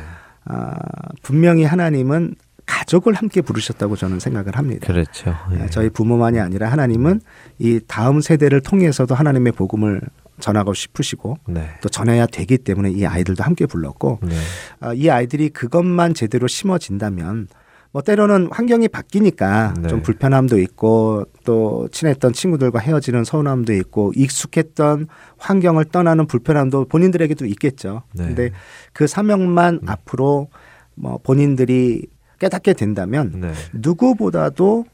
아, 0.45 0.75
분명히 1.21 1.63
하나님은 1.63 2.35
가족을 2.65 3.13
함께 3.13 3.41
부르셨다고 3.41 3.95
저는 3.95 4.19
생각을 4.19 4.57
합니다. 4.57 4.87
그렇죠. 4.87 5.35
예. 5.51 5.67
저희 5.69 5.89
부모만이 5.89 6.39
아니라 6.39 6.71
하나님은 6.71 7.21
이 7.59 7.79
다음 7.87 8.21
세대를 8.21 8.61
통해서도 8.61 9.15
하나님의 9.15 9.53
복음을 9.53 10.01
전하고 10.39 10.73
싶으시고 10.73 11.37
네. 11.47 11.69
또 11.81 11.89
전해야 11.89 12.25
되기 12.25 12.57
때문에 12.57 12.91
이 12.91 13.05
아이들도 13.05 13.43
함께 13.43 13.65
불렀고 13.65 14.19
네. 14.23 14.35
어, 14.81 14.93
이 14.93 15.09
아이들이 15.09 15.49
그것만 15.49 16.13
제대로 16.13 16.47
심어진다면 16.47 17.47
뭐 17.91 18.01
때로는 18.01 18.49
환경이 18.51 18.87
바뀌니까 18.87 19.75
네. 19.79 19.87
좀 19.87 20.01
불편함도 20.01 20.57
있고 20.59 21.25
또 21.45 21.87
친했던 21.91 22.33
친구들과 22.33 22.79
헤어지는 22.79 23.23
서운함도 23.23 23.73
있고 23.73 24.11
익숙했던 24.15 25.07
환경을 25.37 25.85
떠나는 25.85 26.25
불편함도 26.25 26.85
본인들에게도 26.85 27.45
있겠죠. 27.45 28.01
네. 28.13 28.25
근데 28.25 28.51
그 28.93 29.05
사명만 29.05 29.81
음. 29.83 29.89
앞으로 29.89 30.49
뭐 30.95 31.19
본인들이 31.19 32.07
깨닫게 32.43 32.73
된다면 32.73 33.31
네. 33.35 33.53
누구보다도 33.73 34.85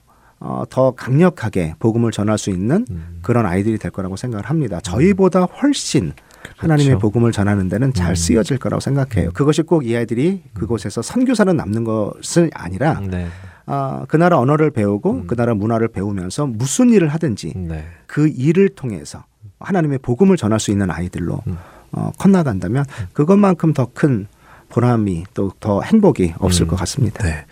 어, 0.41 0.63
더 0.69 0.91
강력하게 0.91 1.73
복음을 1.79 2.11
전할 2.11 2.37
수 2.37 2.49
있는 2.51 2.85
음. 2.91 3.19
그런 3.23 3.45
아이들이 3.45 3.77
될 3.77 3.91
거라고 3.91 4.15
생각을 4.15 4.45
합니다. 4.45 4.79
저희보다 4.81 5.41
훨씬 5.43 6.13
그렇죠. 6.43 6.57
하나님의 6.57 6.99
복음을 6.99 7.31
전하는 7.31 7.67
데는 7.67 7.91
잘 7.93 8.11
음. 8.11 8.15
쓰여질 8.15 8.57
거라고 8.59 8.79
생각해요. 8.79 9.29
음. 9.29 9.33
그것이 9.33 9.63
꼭 9.63 9.83
이 9.83 9.95
아이들이 9.95 10.43
음. 10.45 10.49
그곳에서 10.53 11.01
선교사로 11.01 11.53
남는 11.53 11.83
것은 11.83 12.51
아니라 12.53 12.99
네. 12.99 13.27
어, 13.65 14.05
그 14.07 14.15
나라 14.15 14.37
언어를 14.39 14.69
배우고 14.71 15.11
음. 15.11 15.27
그 15.27 15.35
나라 15.35 15.53
문화를 15.55 15.87
배우면서 15.89 16.45
무슨 16.45 16.91
일을 16.91 17.07
하든지 17.09 17.53
네. 17.55 17.85
그 18.05 18.27
일을 18.27 18.69
통해서 18.69 19.25
하나님의 19.59 19.99
복음을 19.99 20.37
전할 20.37 20.59
수 20.59 20.71
있는 20.71 20.89
아이들로 20.91 21.41
음. 21.47 21.57
어, 21.91 22.11
컸나간다면 22.17 22.85
그것만큼 23.13 23.73
더큰 23.73 24.27
보람이 24.69 25.25
또 25.33 25.51
더 25.59 25.81
행복이 25.81 26.33
없을 26.39 26.65
음, 26.65 26.67
것 26.69 26.75
같습니다. 26.77 27.23
네. 27.23 27.45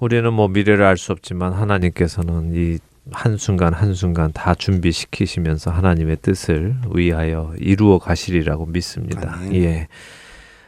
우리는 0.00 0.30
뭐 0.32 0.48
미래를 0.48 0.84
알 0.84 0.96
수 0.96 1.12
없지만 1.12 1.52
하나님께서는 1.52 2.52
이 2.54 2.78
한순간 3.12 3.72
한순간 3.72 4.32
다 4.32 4.54
준비시키시면서 4.54 5.70
하나님의 5.70 6.18
뜻을 6.22 6.74
위하여 6.94 7.52
이루어 7.58 7.98
가시리라고 7.98 8.66
믿습니다. 8.66 9.34
아, 9.34 9.40
네. 9.42 9.62
예. 9.64 9.88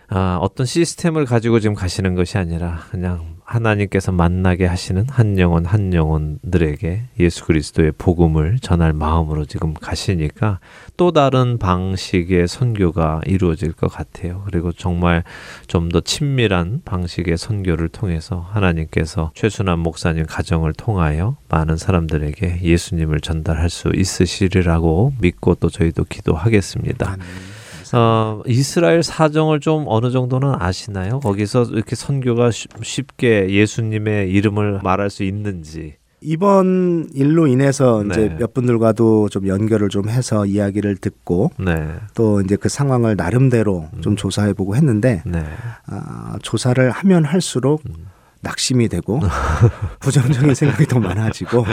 아, 0.09 0.39
어떤 0.41 0.65
시스템을 0.67 1.25
가지고 1.27 1.59
지금 1.61 1.75
가시는 1.75 2.15
것이 2.15 2.39
아니라 2.39 2.81
그냥 2.91 3.38
하나님께서 3.49 4.13
만나게 4.13 4.67
하시는 4.67 5.07
한 5.09 5.39
영혼 5.39 5.65
한 5.65 5.93
영혼들에게 5.95 7.03
예수 7.19 7.45
그리스도의 7.45 7.93
복음을 7.99 8.59
전할 8.61 8.93
마음으로 8.93 9.47
지금 9.47 9.75
가시니까 9.75 10.61
또 10.97 11.13
다른 11.13 11.59
방식의 11.59 12.47
선교가 12.47 13.23
이루어질 13.27 13.73
것 13.73 13.91
같아요. 13.91 14.43
그리고 14.47 14.73
정말 14.73 15.25
좀 15.67 15.89
더 15.89 16.01
친밀한 16.01 16.83
방식의 16.85 17.39
선교를 17.39 17.89
통해서 17.89 18.47
하나님께서 18.51 19.31
최순환 19.35 19.79
목사님 19.79 20.27
가정을 20.27 20.73
통하여 20.75 21.37
많은 21.49 21.77
사람들에게 21.77 22.61
예수님을 22.63 23.21
전달할 23.21 23.71
수 23.71 23.91
있으시리라고 23.95 25.15
믿고 25.21 25.55
또 25.57 25.71
저희도 25.71 26.05
기도하겠습니다. 26.05 27.13
아멘. 27.13 27.58
어, 27.97 28.43
이스라엘 28.47 29.03
사정을 29.03 29.61
좀 29.61 29.85
어느 29.87 30.11
정도는 30.11 30.55
아시나요? 30.59 31.21
거기서 31.21 31.65
이렇게 31.73 31.97
선교가 31.97 32.51
쉽게 32.83 33.51
예수님의 33.51 34.31
이름을 34.31 34.81
말할 34.83 35.11
수 35.11 35.23
있는지. 35.25 35.97
이번 36.21 37.09
일로 37.15 37.47
인해서 37.47 38.03
네. 38.03 38.09
이제 38.11 38.37
몇 38.39 38.53
분들과도 38.53 39.29
좀 39.29 39.47
연결을 39.47 39.89
좀 39.89 40.09
해서 40.09 40.47
이야기를 40.47 40.97
듣고 40.97 41.53
네. 41.59 41.95
또 42.15 42.41
이제 42.41 42.57
그 42.57 42.69
상황을 42.69 43.15
나름대로 43.17 43.89
음. 43.95 44.01
좀 44.01 44.17
조사해보고 44.17 44.75
했는데 44.75 45.23
네. 45.25 45.45
아, 45.87 46.37
조사를 46.43 46.91
하면 46.91 47.25
할수록 47.25 47.83
음. 47.89 48.08
낙심이 48.41 48.89
되고 48.89 49.21
부정적인 50.01 50.55
생각이 50.55 50.87
더 50.87 51.01
많아지고 51.01 51.67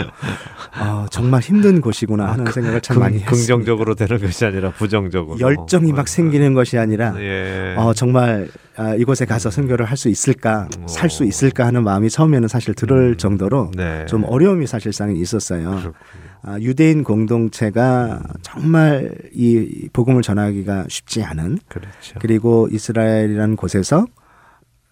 어, 0.80 1.06
정말 1.10 1.40
힘든 1.40 1.80
곳이구나 1.80 2.32
하는 2.32 2.48
아, 2.48 2.50
생각을 2.50 2.80
참 2.80 2.96
긍, 2.96 3.00
많이 3.02 3.14
했습니다. 3.18 3.30
긍정적으로 3.30 3.94
되는 3.94 4.18
것이 4.20 4.44
아니라 4.44 4.70
부정적으로 4.72 5.38
열정이 5.38 5.92
막 5.92 6.08
생기는 6.08 6.54
것이 6.54 6.76
아니라 6.78 7.14
예. 7.18 7.74
어, 7.76 7.94
정말 7.94 8.48
아, 8.76 8.94
이곳에 8.94 9.24
가서 9.24 9.50
선교를 9.50 9.86
할 9.86 9.96
수 9.96 10.10
있을까 10.10 10.68
살 10.86 11.08
수 11.08 11.24
있을까 11.24 11.64
하는 11.66 11.82
마음이 11.82 12.10
처음에는 12.10 12.48
사실 12.48 12.74
들을 12.74 13.12
음, 13.12 13.16
정도로 13.16 13.70
네. 13.74 14.04
좀 14.06 14.24
어려움이 14.24 14.66
사실상 14.66 15.16
있었어요. 15.16 15.94
아, 16.42 16.58
유대인 16.60 17.02
공동체가 17.02 18.20
정말 18.42 19.10
이 19.32 19.88
복음을 19.94 20.20
전하기가 20.20 20.84
쉽지 20.88 21.22
않은 21.22 21.58
그렇죠. 21.68 22.18
그리고 22.20 22.68
이스라엘이라는 22.70 23.56
곳에서 23.56 24.04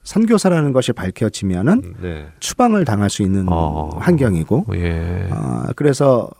선교사라는 0.04 0.72
것이 0.72 0.92
밝혀지면은 0.92 1.72
음, 1.82 1.94
네. 2.00 2.26
추방을 2.38 2.84
당할 2.84 3.10
수 3.10 3.22
있는 3.22 3.46
어. 3.48 3.90
환경이고, 3.98 4.66
예. 4.74 5.28
어, 5.30 5.64
그래서 5.74 6.30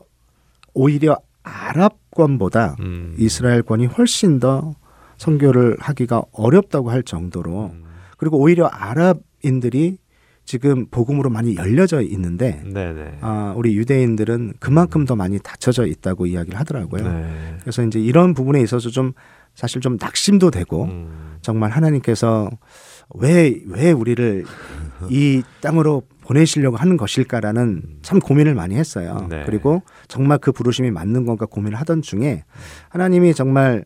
오히려 0.75 1.17
아랍권보다 1.43 2.77
음. 2.81 3.15
이스라엘권이 3.19 3.87
훨씬 3.87 4.39
더 4.39 4.75
선교를 5.17 5.77
하기가 5.81 6.23
어렵다고 6.33 6.91
할 6.91 7.03
정도로, 7.03 7.71
음. 7.73 7.85
그리고 8.19 8.39
오히려 8.39 8.67
아랍인들이 8.67 9.99
지금 10.45 10.87
복음으로 10.91 11.31
많이 11.31 11.57
열려져 11.57 12.03
있는데, 12.03 12.63
네네. 12.67 13.19
아, 13.23 13.55
우리 13.57 13.75
유대인들은 13.77 14.55
그만큼 14.61 15.07
더 15.07 15.17
많이 15.17 15.39
닫혀져 15.39 15.87
있다고 15.87 16.27
이야기를 16.27 16.59
하더라고요. 16.61 17.03
네. 17.03 17.57
그래서 17.63 17.83
이제 17.83 17.99
이런 17.99 18.35
부분에 18.35 18.61
있어서 18.61 18.91
좀 18.91 19.13
사실 19.55 19.81
좀 19.81 19.97
낙심도 19.99 20.51
되고, 20.51 20.85
음. 20.85 21.39
정말 21.41 21.71
하나님께서 21.71 22.51
왜, 23.15 23.61
왜 23.67 23.93
우리를 23.93 24.45
이 25.11 25.43
땅으로 25.61 26.03
보내시려고 26.23 26.77
하는 26.77 26.97
것일까라는 26.97 27.83
참 28.03 28.19
고민을 28.19 28.55
많이 28.55 28.77
했어요. 28.77 29.27
네. 29.29 29.43
그리고 29.45 29.83
정말 30.09 30.39
그 30.39 30.53
부르심이 30.53 30.91
맞는 30.91 31.27
건가 31.27 31.47
고민을 31.47 31.79
하던 31.81 32.03
중에 32.03 32.45
하나님이 32.89 33.35
정말 33.35 33.85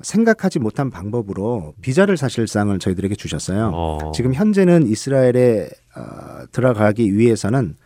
생각하지 0.00 0.60
못한 0.60 0.90
방법으로 0.90 1.74
비자를 1.82 2.16
사실상을 2.16 2.78
저희들에게 2.78 3.14
주셨어요. 3.16 3.70
어. 3.74 4.12
지금 4.14 4.32
현재는 4.32 4.86
이스라엘에 4.86 5.68
어, 5.96 6.44
들어가기 6.52 7.16
위해서는 7.16 7.76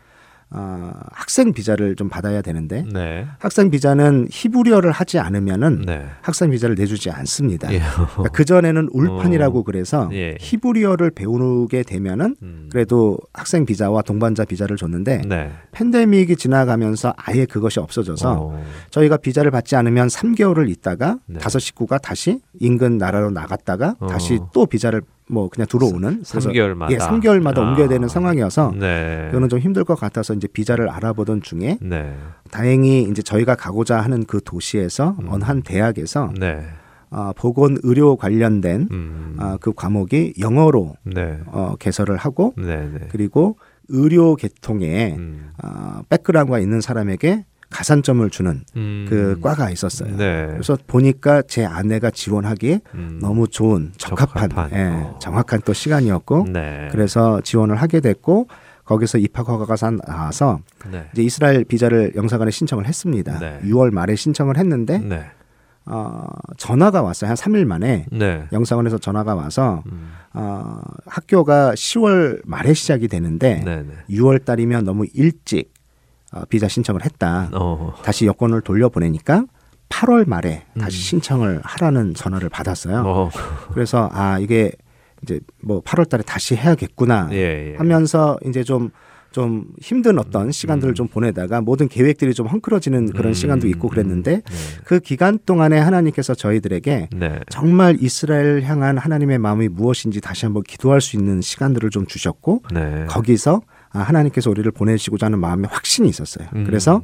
어, 0.51 0.93
학생 1.11 1.53
비자를 1.53 1.97
좀 1.97 2.09
받아야 2.09 2.41
되는데 2.43 2.85
네. 2.93 3.27
학생 3.39 3.71
비자는 3.71 4.29
히브리어를 4.31 4.93
하지 4.93 5.19
않으면은 5.19 5.83
네. 5.87 6.07
학생 6.23 6.51
비자를 6.51 6.77
내주지 6.77 7.11
않습니다. 7.11 7.73
예. 7.73 7.81
그러니까 7.81 8.29
그 8.33 8.45
전에는 8.45 8.91
울판이라고 8.93 9.61
어. 9.61 9.63
그래서 9.65 10.09
예. 10.13 10.37
히브리어를 10.39 11.11
배우게 11.11 11.83
되면은 11.83 12.37
음. 12.43 12.69
그래도 12.71 13.19
학생 13.33 13.67
비자와 13.67 14.03
동반자 14.03 14.45
비자를 14.45 14.77
줬는데 14.77 15.23
네. 15.27 15.51
팬데믹이 15.73 16.37
지나가면서 16.37 17.15
아예 17.17 17.47
그것이 17.47 17.81
없어져서 17.81 18.33
어. 18.33 18.65
저희가 18.91 19.17
비자를 19.17 19.51
받지 19.51 19.77
않으면 19.77 20.09
3개월을 20.09 20.71
있다가 20.71 21.19
네. 21.27 21.41
다섯 21.41 21.59
식구가 21.59 21.99
다시 21.99 22.41
인근 22.61 22.99
나라로 22.99 23.31
나갔다가 23.31 23.97
어. 23.99 24.07
다시 24.07 24.39
또 24.53 24.67
비자를 24.67 25.03
뭐 25.29 25.49
그냥 25.49 25.67
들어오는 25.69 26.23
3개월마다 26.23 26.91
예, 26.93 26.99
3개월마다 26.99 27.59
아. 27.59 27.61
옮겨야 27.63 27.89
되는 27.89 28.09
상황이어서 28.09 28.75
네. 28.79 29.27
그거는 29.27 29.49
좀 29.49 29.59
힘들 29.59 29.85
것 29.85 29.99
같아서 29.99 30.35
이제 30.35 30.47
비자를 30.47 30.91
알아보던 30.91 31.43
중에 31.43 31.79
네. 31.81 32.15
다행히 32.51 33.05
이제 33.05 33.23
저희가 33.23 33.55
가고자 33.55 34.01
하는 34.01 34.25
그 34.25 34.41
도시에서 34.45 35.17
음. 35.21 35.29
어느 35.31 35.45
한 35.45 35.63
대학에서 35.63 36.33
네. 36.39 36.65
어, 37.11 37.33
보건 37.37 37.79
의료 37.83 38.17
관련된 38.17 38.89
음. 38.91 39.37
어, 39.39 39.57
그 39.61 39.73
과목이 39.73 40.35
영어로 40.39 40.95
네. 41.05 41.39
어, 41.47 41.75
개설을 41.79 42.17
하고 42.17 42.55
네, 42.57 42.89
네. 42.93 43.07
그리고 43.09 43.57
의료 43.89 44.35
계통에 44.35 45.15
음. 45.17 45.53
어, 45.63 46.01
백그라운드가 46.09 46.59
있는 46.59 46.81
사람에게 46.81 47.45
가산점을 47.75 48.31
주는 48.31 48.63
음. 48.77 49.05
그 49.09 49.41
과가 49.41 49.69
있었어요. 49.69 50.17
네. 50.17 50.47
그래서 50.53 50.79
보니까 50.87 51.43
제 51.43 51.65
아내가 51.65 52.09
지원하기에 52.09 52.81
음. 52.95 53.19
너무 53.21 53.49
좋은 53.49 53.91
적합한, 53.97 54.51
적합한. 54.51 54.79
예, 54.79 54.85
어. 54.93 55.19
정확한 55.21 55.63
또 55.65 55.73
시간이었고 55.73 56.47
네. 56.53 56.89
그래서 56.93 57.41
지원을 57.41 57.75
하게 57.75 57.99
됐고 57.99 58.47
거기서 58.85 59.19
입학 59.19 59.49
허가가 59.49 59.75
나와서 60.07 60.61
네. 60.89 61.05
이제 61.13 61.23
이스라엘 61.25 61.65
비자를 61.65 62.13
영사관에 62.15 62.53
신청을 62.53 62.87
했습니다. 62.87 63.41
6월 63.65 63.91
말에 63.91 64.15
신청을 64.15 64.57
했는데 64.57 64.99
네. 64.99 65.25
어, 65.87 66.29
전화가 66.57 67.03
왔어요. 67.03 67.31
한 67.31 67.37
3일 67.37 67.65
만에 67.65 68.07
네. 68.13 68.45
영사관에서 68.53 68.99
전화가 68.99 69.35
와서 69.35 69.83
음. 69.87 70.13
어, 70.33 70.81
학교가 71.07 71.73
10월 71.73 72.41
말에 72.45 72.73
시작이 72.73 73.09
되는데 73.09 73.63
네, 73.65 73.85
6월 74.11 74.45
달이면 74.45 74.85
너무 74.85 75.07
일찍 75.13 75.74
어, 75.74 75.74
비자 76.49 76.69
신청을 76.69 77.05
했다. 77.05 77.51
어. 77.53 77.95
다시 78.03 78.27
여권을 78.27 78.63
돌려보내니까 78.63 79.45
8월 79.89 80.29
말에 80.29 80.65
다시 80.79 80.99
음. 80.99 81.03
신청을 81.03 81.61
하라는 81.63 82.15
전화를 82.15 82.49
받았어요. 82.49 83.03
어. 83.07 83.31
그래서 83.73 84.09
아 84.13 84.39
이게 84.39 84.73
이제 85.23 85.41
뭐 85.63 85.81
8월 85.83 86.09
달에 86.09 86.23
다시 86.25 86.55
해야겠구나 86.55 87.29
예, 87.33 87.73
예. 87.73 87.77
하면서 87.77 88.37
이제 88.45 88.63
좀좀 88.63 89.67
힘든 89.81 90.19
어떤 90.19 90.51
시간들을 90.53 90.93
음. 90.93 90.95
좀 90.95 91.09
보내다가 91.09 91.61
모든 91.61 91.89
계획들이 91.89 92.35
좀 92.35 92.47
헝클어지는 92.47 93.13
그런 93.13 93.29
음. 93.29 93.33
시간도 93.33 93.67
있고 93.69 93.89
그랬는데 93.89 94.43
네. 94.43 94.43
그 94.85 95.01
기간 95.01 95.39
동안에 95.47 95.79
하나님께서 95.79 96.35
저희들에게 96.35 97.09
네. 97.15 97.41
정말 97.49 97.97
이스라엘 98.01 98.63
향한 98.63 98.99
하나님의 98.99 99.39
마음이 99.39 99.69
무엇인지 99.69 100.21
다시 100.21 100.45
한번 100.45 100.63
기도할 100.63 101.01
수 101.01 101.17
있는 101.17 101.41
시간들을 101.41 101.91
좀 101.91 102.07
주셨고 102.07 102.63
네. 102.73 103.07
거기서 103.09 103.63
아, 103.95 104.01
하나님께서 104.01 104.51
우리를 104.51 104.71
보내시고자 104.73 105.27
하는 105.27 105.39
마음에 105.39 105.69
확신이 105.71 106.09
있었어요. 106.09 106.49
음. 106.55 106.65
그래서 106.65 107.01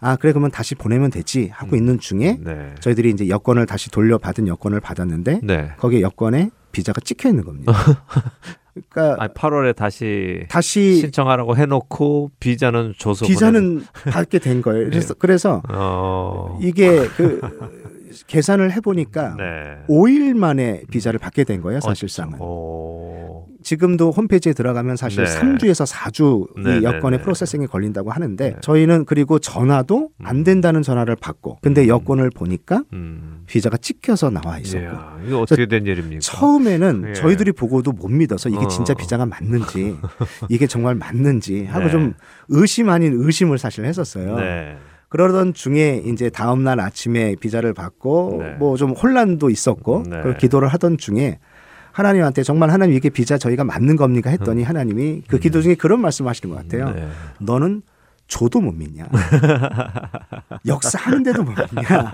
아 0.00 0.16
그래 0.16 0.32
그러면 0.32 0.50
다시 0.50 0.74
보내면 0.74 1.10
되지 1.10 1.50
하고 1.52 1.76
음. 1.76 1.78
있는 1.78 2.00
중에 2.00 2.38
네. 2.40 2.74
저희들이 2.80 3.10
이제 3.10 3.28
여권을 3.28 3.66
다시 3.66 3.90
돌려받은 3.90 4.48
여권을 4.48 4.80
받았는데 4.80 5.40
네. 5.42 5.70
거기에 5.76 6.00
여권에 6.00 6.50
비자가 6.72 7.00
찍혀 7.02 7.28
있는 7.28 7.44
겁니다. 7.44 7.72
그러니까 8.72 9.22
아니, 9.22 9.34
8월에 9.34 9.76
다시 9.76 10.46
다시 10.48 10.96
신청하라고 10.96 11.56
해놓고 11.56 12.30
비자는 12.40 12.94
줘서 12.96 13.26
비자는 13.26 13.84
받게 14.10 14.38
된 14.38 14.62
거예요. 14.62 14.86
그래서 14.88 15.14
네. 15.14 15.18
그래서 15.18 15.62
어... 15.68 16.58
이게 16.62 17.06
그 17.08 17.40
계산을 18.26 18.72
해보니까 18.72 19.34
네. 19.36 19.44
5일 19.88 20.34
만에 20.34 20.84
비자를 20.90 21.18
받게 21.18 21.44
된 21.44 21.60
거예요, 21.60 21.80
사실상은. 21.80 22.38
어... 22.40 23.19
지금도 23.62 24.10
홈페이지에 24.10 24.52
들어가면 24.52 24.96
사실 24.96 25.24
네. 25.24 25.30
3주에서 25.30 25.86
4주 25.86 26.62
네, 26.62 26.78
이 26.78 26.82
여권의 26.82 27.18
네, 27.18 27.22
프로세싱이 27.22 27.66
걸린다고 27.66 28.10
하는데 28.10 28.50
네. 28.50 28.56
저희는 28.60 29.04
그리고 29.04 29.38
전화도 29.38 30.10
안 30.22 30.36
음. 30.36 30.44
된다는 30.44 30.82
전화를 30.82 31.16
받고 31.16 31.58
근데 31.62 31.82
음. 31.82 31.88
여권을 31.88 32.30
보니까 32.30 32.84
음. 32.92 33.42
비자가 33.46 33.76
찍혀서 33.76 34.30
나와 34.30 34.58
있었고 34.58 34.84
이야, 34.84 35.18
이거 35.26 35.40
어떻게 35.40 35.66
된 35.66 35.86
일입니까? 35.86 36.20
처음에는 36.20 37.04
예. 37.08 37.12
저희들이 37.14 37.52
보고도 37.52 37.92
못 37.92 38.08
믿어서 38.08 38.48
이게 38.48 38.64
어. 38.64 38.68
진짜 38.68 38.94
비자가 38.94 39.26
맞는지 39.26 39.96
이게 40.48 40.66
정말 40.66 40.94
맞는지 40.94 41.64
하고 41.66 41.86
네. 41.86 41.90
좀 41.90 42.14
의심 42.48 42.88
아닌 42.88 43.14
의심을 43.16 43.58
사실 43.58 43.84
했었어요. 43.84 44.36
네. 44.36 44.76
그러던 45.10 45.54
중에 45.54 46.02
이제 46.06 46.30
다음 46.30 46.62
날 46.62 46.80
아침에 46.80 47.34
비자를 47.40 47.74
받고 47.74 48.36
네. 48.40 48.50
뭐좀 48.54 48.92
혼란도 48.92 49.50
있었고 49.50 50.04
네. 50.08 50.20
그 50.22 50.36
기도를 50.36 50.68
하던 50.68 50.98
중에 50.98 51.38
하나님한테 52.00 52.42
정말 52.42 52.70
하나님 52.70 52.94
이게 52.94 53.08
비자 53.10 53.38
저희가 53.38 53.64
맞는 53.64 53.96
겁니까 53.96 54.30
했더니 54.30 54.62
음. 54.62 54.68
하나님이 54.68 55.22
그 55.28 55.38
기도 55.38 55.62
중에 55.62 55.74
그런 55.74 56.00
말씀하시는 56.00 56.54
것 56.54 56.62
같아요. 56.62 56.94
네. 56.94 57.08
너는 57.38 57.82
줘도 58.26 58.60
못 58.60 58.72
믿냐? 58.72 59.08
역사하는데도 60.64 61.42
못 61.42 61.50
믿냐? 61.50 62.10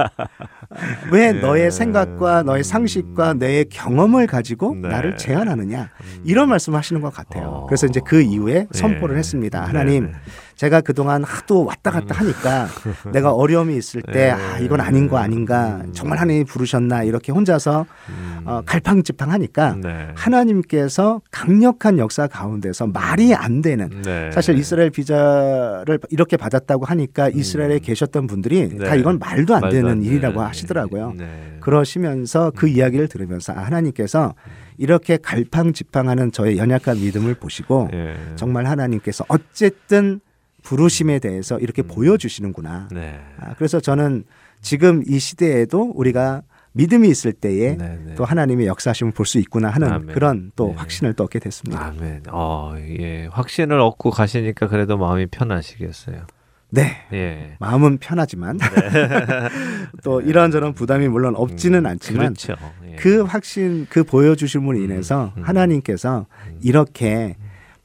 왜 1.13 1.33
네. 1.33 1.41
너의 1.41 1.71
생각과 1.71 2.43
너의 2.43 2.65
상식과 2.65 3.35
너의 3.35 3.67
경험을 3.67 4.27
가지고 4.27 4.75
네. 4.77 4.89
나를 4.89 5.17
제한하느냐? 5.19 5.91
이런 6.25 6.49
말씀하시는 6.49 7.03
것 7.03 7.13
같아요. 7.13 7.45
어. 7.49 7.67
그래서 7.67 7.87
이제 7.87 8.01
그 8.05 8.23
이후에 8.23 8.67
선포를 8.73 9.15
네. 9.15 9.19
했습니다. 9.19 9.63
하나님, 9.63 10.07
네. 10.07 10.13
제가 10.57 10.81
그동안 10.81 11.23
하도 11.23 11.67
왔다 11.67 11.91
갔다 11.91 12.15
음. 12.15 12.21
하니까 12.21 12.69
내가 13.13 13.33
어려움이 13.33 13.77
있을 13.77 14.03
때, 14.03 14.31
아, 14.31 14.59
이건 14.59 14.81
아닌 14.81 15.07
거 15.07 15.19
아닌가, 15.19 15.83
음. 15.85 15.93
정말 15.93 16.19
하나님이 16.19 16.45
부르셨나, 16.45 17.05
이렇게 17.05 17.31
혼자서 17.31 17.85
음. 18.09 18.41
어, 18.47 18.63
갈팡질팡 18.65 19.31
하니까 19.31 19.77
네. 19.83 20.09
하나님께서 20.15 21.21
강력한 21.31 21.99
역사 21.99 22.27
가운데서 22.27 22.87
말이 22.87 23.35
안 23.35 23.61
되는, 23.61 23.91
네. 24.03 24.31
사실 24.33 24.57
이스라엘 24.57 24.91
비자를 24.91 25.99
이렇게 26.09 26.39
받았다고 26.39 26.87
하니까 26.87 27.29
이스라엘에 27.29 27.79
계셨던 27.81 28.27
분들이 28.27 28.69
네. 28.69 28.85
다 28.85 28.95
이건 28.95 29.19
말도 29.19 29.55
안 29.55 29.61
말도 29.61 29.77
되는 29.77 29.91
안 29.91 30.03
일이라고 30.03 30.41
하시더라고요. 30.41 31.15
네. 31.19 31.59
그러시면서 31.61 32.51
그 32.57 32.67
이야기를 32.67 33.09
들으면서 33.09 33.53
아, 33.53 33.59
하나님께서 33.67 34.35
이렇게 34.79 35.17
갈팡질팡하는 35.17 36.33
저의 36.33 36.59
연약한 36.59 36.97
믿음을 36.99 37.35
보시고 37.35 37.89
예. 37.93 38.17
정말 38.37 38.67
하나님께서 38.67 39.25
어쨌든 39.29 40.21
부르심에 40.67 41.21
대해서 41.21 41.59
이렇게 41.61 41.83
음. 41.83 41.87
보여주시는구나. 41.87 42.89
네. 42.91 43.21
아, 43.39 43.55
그래서 43.55 43.79
저는 43.79 44.25
지금 44.61 45.05
이 45.07 45.21
시대에도 45.21 45.93
우리가 45.95 46.43
믿음이 46.73 47.09
있을 47.09 47.33
때에 47.33 47.77
네네. 47.77 47.99
네. 48.05 48.15
또 48.17 48.25
하나님의 48.25 48.67
역사심을 48.67 49.13
볼 49.13 49.27
수 49.27 49.39
있구나 49.39 49.71
하는 49.71 49.89
아멘. 49.89 50.15
그런 50.15 50.51
또 50.57 50.69
네. 50.69 50.75
확신을 50.75 51.15
또 51.15 51.25
얻게 51.25 51.39
됐습니다. 51.39 51.87
아멘. 51.87 52.25
어, 52.31 52.75
예. 52.79 53.29
확신을 53.31 53.79
얻고 53.79 54.11
가시니까 54.11 54.67
그래도 54.67 54.99
마음이 54.99 55.27
편하시겠어요. 55.27 56.27
네. 56.71 56.97
예. 57.13 57.57
마음은 57.61 57.99
편하지만 57.99 58.59
네. 58.59 58.67
또 60.03 60.21
이런저런 60.21 60.75
부담이 60.75 61.07
물론 61.07 61.37
없지는 61.37 61.81
음, 61.81 61.87
않지만 61.87 62.35
그렇죠. 62.35 62.57
예. 62.91 62.97
그 62.97 63.23
확신 63.23 63.87
그 63.89 64.03
보여주심으로 64.03 64.79
인해서 64.79 65.33
음, 65.37 65.43
음. 65.43 65.43
하나님께서 65.45 66.27
음. 66.49 66.59
이렇게 66.63 67.37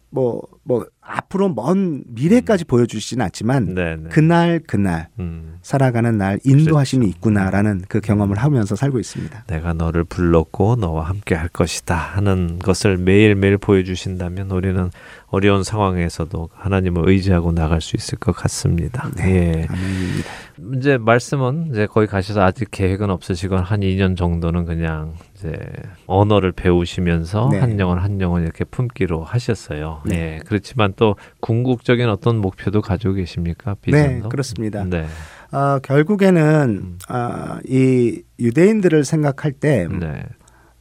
뭐뭐 0.09 0.41
뭐 0.63 0.85
앞으로 1.11 1.49
먼 1.53 2.03
미래까지 2.07 2.65
음. 2.65 2.67
보여주시진 2.67 3.21
않지만 3.21 3.73
네네. 3.73 3.95
네. 3.95 4.09
그날 4.09 4.61
그날 4.65 5.09
음. 5.19 5.57
살아가는 5.61 6.17
날 6.17 6.39
인도하심이 6.43 7.05
그렇죠. 7.05 7.17
있구나라는 7.17 7.83
그 7.87 7.99
경험을 7.99 8.37
하면서 8.37 8.75
살고 8.75 8.99
있습니다. 8.99 9.43
내가 9.47 9.73
너를 9.73 10.03
불렀고 10.05 10.77
너와 10.77 11.03
함께 11.03 11.35
할 11.35 11.49
것이다 11.49 11.95
하는 11.95 12.59
것을 12.59 12.97
매일매일 12.97 13.57
보여주신다면 13.57 14.51
우리는 14.51 14.89
어려운 15.27 15.63
상황에서도 15.63 16.49
하나님을 16.53 17.07
의지하고 17.07 17.51
나갈 17.51 17.81
수 17.81 17.95
있을 17.95 18.17
것 18.17 18.33
같습니다. 18.33 19.09
네, 19.15 19.23
예. 19.29 19.67
아멘입니다. 19.69 20.29
이제 20.77 20.97
말씀은 20.97 21.69
이제 21.71 21.87
거기 21.87 22.07
가셔서 22.07 22.41
아직 22.41 22.69
계획은 22.71 23.09
없으시건 23.09 23.63
한 23.63 23.81
2년 23.81 24.15
정도는 24.15 24.65
그냥 24.65 25.13
이제 25.41 25.57
언어를 26.05 26.51
배우시면서 26.51 27.49
네. 27.51 27.59
한 27.59 27.79
영혼 27.79 27.97
한 27.97 28.21
영혼 28.21 28.43
이렇게 28.43 28.63
품기로 28.63 29.23
하셨어요. 29.23 30.01
네. 30.05 30.15
예. 30.15 30.39
그렇지만 30.45 30.93
또 30.95 31.15
궁극적인 31.39 32.07
어떤 32.09 32.37
목표도 32.37 32.81
가지고 32.81 33.15
계십니까? 33.15 33.75
비전도? 33.81 34.07
네, 34.07 34.29
그렇습니다. 34.29 34.83
네. 34.85 35.05
어, 35.51 35.79
결국에는 35.79 36.97
음. 37.09 37.13
어, 37.13 37.59
이 37.67 38.21
유대인들을 38.39 39.03
생각할 39.03 39.51
때 39.53 39.87
네. 39.87 40.23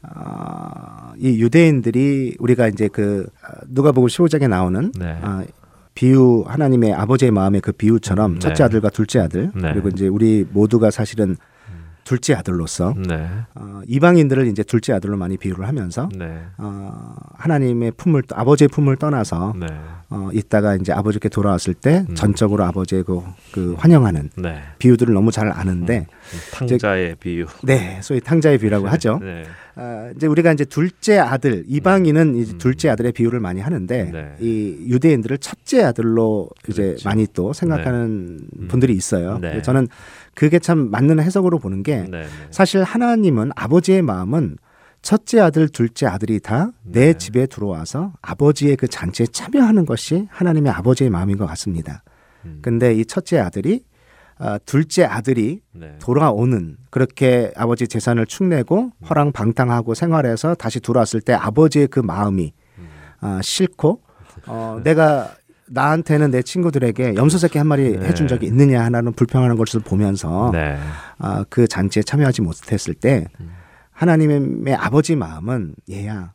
어, 0.03 1.12
이 1.18 1.40
유대인들이 1.40 2.37
우리가 2.38 2.68
이제 2.68 2.88
그 2.88 3.27
누가복음 3.68 4.09
15장에 4.09 4.49
나오는 4.49 4.92
네. 4.99 5.18
어, 5.23 5.44
비유 5.94 6.44
하나님의 6.46 6.92
아버지의 6.92 7.31
마음의 7.31 7.62
그 7.62 7.73
비유처럼 7.73 8.35
네. 8.35 8.38
첫째 8.40 8.64
아들과 8.64 8.90
둘째 8.90 9.20
아들 9.20 9.51
네. 9.55 9.73
그리고 9.73 9.88
이제 9.88 10.07
우리 10.07 10.46
모두가 10.51 10.90
사실은 10.90 11.37
둘째 12.11 12.35
아들로서 12.35 12.92
네. 13.09 13.25
어, 13.55 13.83
이방인들을 13.87 14.49
이제 14.49 14.64
둘째 14.64 14.92
아들로 14.92 15.16
많이 15.16 15.37
비유를 15.37 15.68
하면서 15.68 16.09
네. 16.12 16.40
어, 16.59 17.14
하나님의 17.35 17.92
품을 17.92 18.25
아버지의 18.33 18.66
품을 18.66 18.96
떠나서 18.96 19.55
네. 19.57 19.68
어, 20.09 20.29
있다가 20.33 20.75
이제 20.75 20.92
아버지께 20.92 21.29
돌아왔을 21.29 21.73
때 21.75 22.05
음. 22.09 22.16
전적으로 22.16 22.64
아버지의 22.64 23.05
그, 23.05 23.23
그 23.53 23.75
환영하는 23.79 24.31
네. 24.35 24.61
비유들을 24.81 25.14
너무 25.14 25.31
잘 25.31 25.53
아는데 25.53 25.99
음. 25.99 26.05
음. 26.05 26.38
탕자의 26.68 27.07
이제, 27.07 27.16
비유. 27.20 27.46
네, 27.62 28.01
소위 28.03 28.20
탕자의 28.20 28.59
비유라고 28.59 28.87
네. 28.87 28.90
하죠. 28.90 29.20
네. 29.23 29.44
아, 29.77 30.11
이제 30.16 30.27
우리가 30.27 30.53
이제 30.53 30.64
둘째 30.64 31.18
아들 31.18 31.64
이방인은 31.68 32.35
이제 32.35 32.55
음. 32.55 32.59
둘째 32.59 32.88
아들의 32.88 33.12
비유를 33.12 33.38
많이 33.38 33.61
하는데 33.61 34.11
네. 34.11 34.35
이 34.40 34.87
유대인들을 34.88 35.38
첫째 35.38 35.85
아들로 35.85 36.51
이제 36.68 36.83
그렇죠. 36.83 37.09
많이 37.09 37.29
또 37.33 37.53
생각하는 37.53 38.40
네. 38.51 38.66
분들이 38.66 38.94
있어요. 38.94 39.38
네. 39.38 39.62
저는 39.62 39.87
그게 40.40 40.59
참 40.59 40.90
맞는 40.90 41.20
해석으로 41.20 41.59
보는 41.59 41.83
게 41.83 41.96
네, 41.96 42.22
네. 42.22 42.26
사실 42.50 42.83
하나님은 42.83 43.50
아버지의 43.57 44.00
마음은 44.00 44.57
첫째 45.03 45.38
아들, 45.38 45.68
둘째 45.68 46.07
아들이 46.07 46.40
다내 46.40 46.72
네. 46.83 47.12
집에 47.12 47.44
들어와서 47.44 48.14
아버지의 48.22 48.76
그 48.76 48.88
잔치에 48.88 49.26
참여하는 49.26 49.85
것이 49.85 50.29
하나님의 50.31 50.72
아버지의 50.72 51.11
마음인 51.11 51.37
것 51.37 51.44
같습니다. 51.44 52.03
음. 52.46 52.61
근데 52.62 52.94
이 52.94 53.05
첫째 53.05 53.38
아들이 53.38 53.85
어, 54.38 54.57
둘째 54.64 55.05
아들이 55.05 55.61
네. 55.72 55.98
돌아오는 56.00 56.79
그렇게 56.88 57.53
아버지 57.55 57.87
재산을 57.87 58.24
축내고 58.24 58.92
음. 58.96 59.07
허랑방탕하고 59.11 59.92
생활해서 59.92 60.55
다시 60.55 60.81
돌아왔을 60.81 61.20
때 61.20 61.35
아버지의 61.35 61.88
그 61.88 62.00
마음이 62.00 62.55
음. 62.79 62.88
어, 63.20 63.40
싫고 63.42 64.00
어, 64.46 64.81
내가 64.85 65.35
나한테는 65.71 66.31
내 66.31 66.43
친구들에게 66.43 67.15
염소 67.15 67.39
새끼 67.39 67.59
한 67.59 67.67
마리 67.67 67.97
네. 67.97 68.07
해준 68.07 68.29
적이 68.29 68.47
있느냐 68.47 68.85
하나는 68.85 69.13
불평하는 69.13 69.57
것을 69.57 69.81
보면서 69.81 70.51
네. 70.53 70.77
어, 71.19 71.45
그 71.49 71.69
잔치에 71.69 72.03
참여하지 72.03 72.43
못했을 72.43 72.95
때 72.95 73.27
음. 73.41 73.51
하나님의 73.93 74.75
아버지 74.75 75.15
마음은 75.15 75.75
얘야 75.91 76.33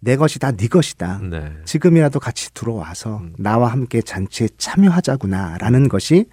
내 0.00 0.16
것이 0.16 0.38
다 0.38 0.52
네 0.52 0.68
것이다. 0.68 1.20
네. 1.30 1.50
지금이라도 1.64 2.20
같이 2.20 2.52
들어와서 2.52 3.18
음. 3.18 3.34
나와 3.38 3.68
함께 3.68 4.02
잔치에 4.02 4.48
참여하자구나라는 4.58 5.88
것이 5.88 6.26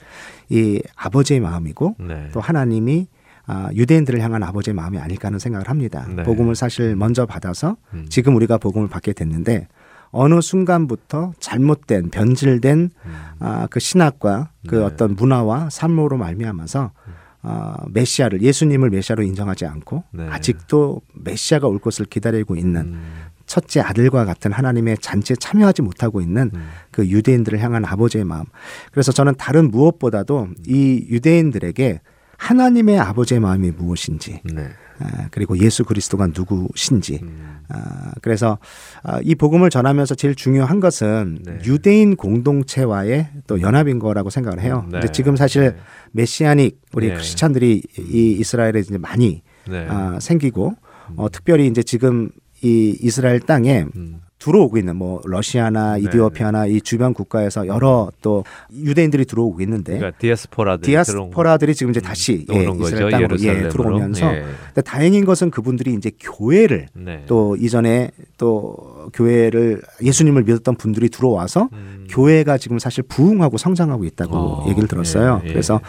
이 0.49 0.81
아버지의 0.95 1.39
마음이고 1.39 1.95
네. 1.99 2.29
또 2.33 2.41
하나님이 2.41 3.07
아, 3.47 3.69
유대인들을 3.73 4.19
향한 4.21 4.43
아버지의 4.43 4.73
마음이 4.73 4.99
아닐까 4.99 5.27
하는 5.27 5.39
생각을 5.39 5.69
합니다. 5.69 6.05
네. 6.15 6.23
복음을 6.23 6.55
사실 6.55 6.95
먼저 6.95 7.25
받아서 7.25 7.77
음. 7.93 8.05
지금 8.09 8.35
우리가 8.35 8.57
복음을 8.57 8.87
받게 8.87 9.13
됐는데 9.13 9.67
어느 10.11 10.41
순간부터 10.41 11.33
잘못된 11.39 12.09
변질된 12.09 12.89
음. 13.05 13.11
아, 13.39 13.67
그 13.69 13.79
신학과 13.79 14.51
그 14.67 14.75
네. 14.75 14.83
어떤 14.83 15.15
문화와 15.15 15.69
삶으로 15.69 16.17
말미암아서 16.17 16.91
음. 17.07 17.13
어, 17.43 17.73
메시아를 17.89 18.41
예수님을 18.41 18.89
메시아로 18.91 19.23
인정하지 19.23 19.65
않고 19.65 20.03
네. 20.11 20.27
아직도 20.27 21.01
메시아가 21.15 21.67
올 21.67 21.79
것을 21.79 22.05
기다리고 22.05 22.55
있는 22.55 22.81
음. 22.81 23.03
첫째 23.47 23.81
아들과 23.81 24.25
같은 24.25 24.51
하나님의 24.51 24.97
잔치에 24.99 25.35
참여하지 25.35 25.81
못하고 25.81 26.21
있는 26.21 26.51
음. 26.53 26.69
그 26.91 27.07
유대인들을 27.07 27.59
향한 27.59 27.83
아버지의 27.83 28.23
마음. 28.23 28.45
그래서 28.91 29.11
저는 29.11 29.35
다른 29.37 29.71
무엇보다도 29.71 30.49
이 30.67 31.05
유대인들에게 31.09 31.99
하나님의 32.37 32.99
아버지의 32.99 33.39
마음이 33.39 33.71
무엇인지 33.71 34.41
네. 34.45 34.69
아, 35.01 35.27
그리고 35.31 35.57
예수 35.57 35.83
그리스도가 35.83 36.27
누구신지 36.27 37.19
음. 37.21 37.59
아, 37.69 38.11
그래서 38.21 38.57
아, 39.03 39.19
이 39.23 39.35
복음을 39.35 39.69
전하면서 39.69 40.15
제일 40.15 40.35
중요한 40.35 40.79
것은 40.79 41.39
네. 41.43 41.59
유대인 41.65 42.15
공동체와의 42.15 43.29
또 43.47 43.61
연합인 43.61 43.99
거라고 43.99 44.29
생각을 44.29 44.61
해요. 44.61 44.83
네. 44.85 44.99
근데 44.99 45.11
지금 45.11 45.35
사실 45.35 45.73
네. 45.73 45.77
메시아닉 46.11 46.81
우리 46.93 47.07
네. 47.07 47.13
크리스찬들이 47.15 47.81
이 47.97 48.37
이스라엘에 48.39 48.79
이제 48.79 48.97
많이 48.97 49.41
네. 49.67 49.87
아, 49.89 50.19
생기고 50.19 50.75
어, 51.15 51.29
특별히 51.29 51.67
이제 51.67 51.83
지금 51.83 52.29
이 52.63 52.95
이스라엘 53.01 53.39
땅에 53.39 53.85
음. 53.95 54.21
들어오고 54.41 54.77
있는 54.77 54.95
뭐 54.95 55.21
러시아나 55.23 55.95
네. 55.95 56.01
이디오피아나 56.01 56.65
이 56.65 56.81
주변 56.81 57.13
국가에서 57.13 57.67
여러 57.67 58.11
또 58.21 58.43
유대인들이 58.73 59.25
들어오고 59.25 59.61
있는데 59.61 59.97
그러니까 59.97 60.17
디아스포라들이 60.19 60.91
디아스포라들이 60.91 61.75
지금 61.75 61.91
이제 61.91 61.99
음, 61.99 62.01
다시 62.01 62.45
음, 62.49 62.55
예, 62.55 62.67
이스라엘 62.81 63.11
땅으로 63.11 63.37
예, 63.39 63.69
들어오면서 63.69 64.35
예. 64.35 64.45
근데 64.67 64.81
다행인 64.81 65.25
것은 65.25 65.51
그분들이 65.51 65.93
이제 65.93 66.11
교회를 66.19 66.87
네. 66.93 67.23
또 67.27 67.55
이전에 67.55 68.09
또 68.37 69.09
교회를 69.13 69.81
예수님을 70.01 70.43
믿었던 70.43 70.75
분들이 70.75 71.09
들어와서 71.09 71.69
음. 71.73 72.07
교회가 72.09 72.57
지금 72.57 72.79
사실 72.79 73.03
부흥하고 73.03 73.57
성장하고 73.57 74.05
있다고 74.05 74.35
어, 74.35 74.69
얘기를 74.69 74.87
들었어요. 74.87 75.41
예, 75.43 75.47
예. 75.47 75.51
그래서 75.51 75.79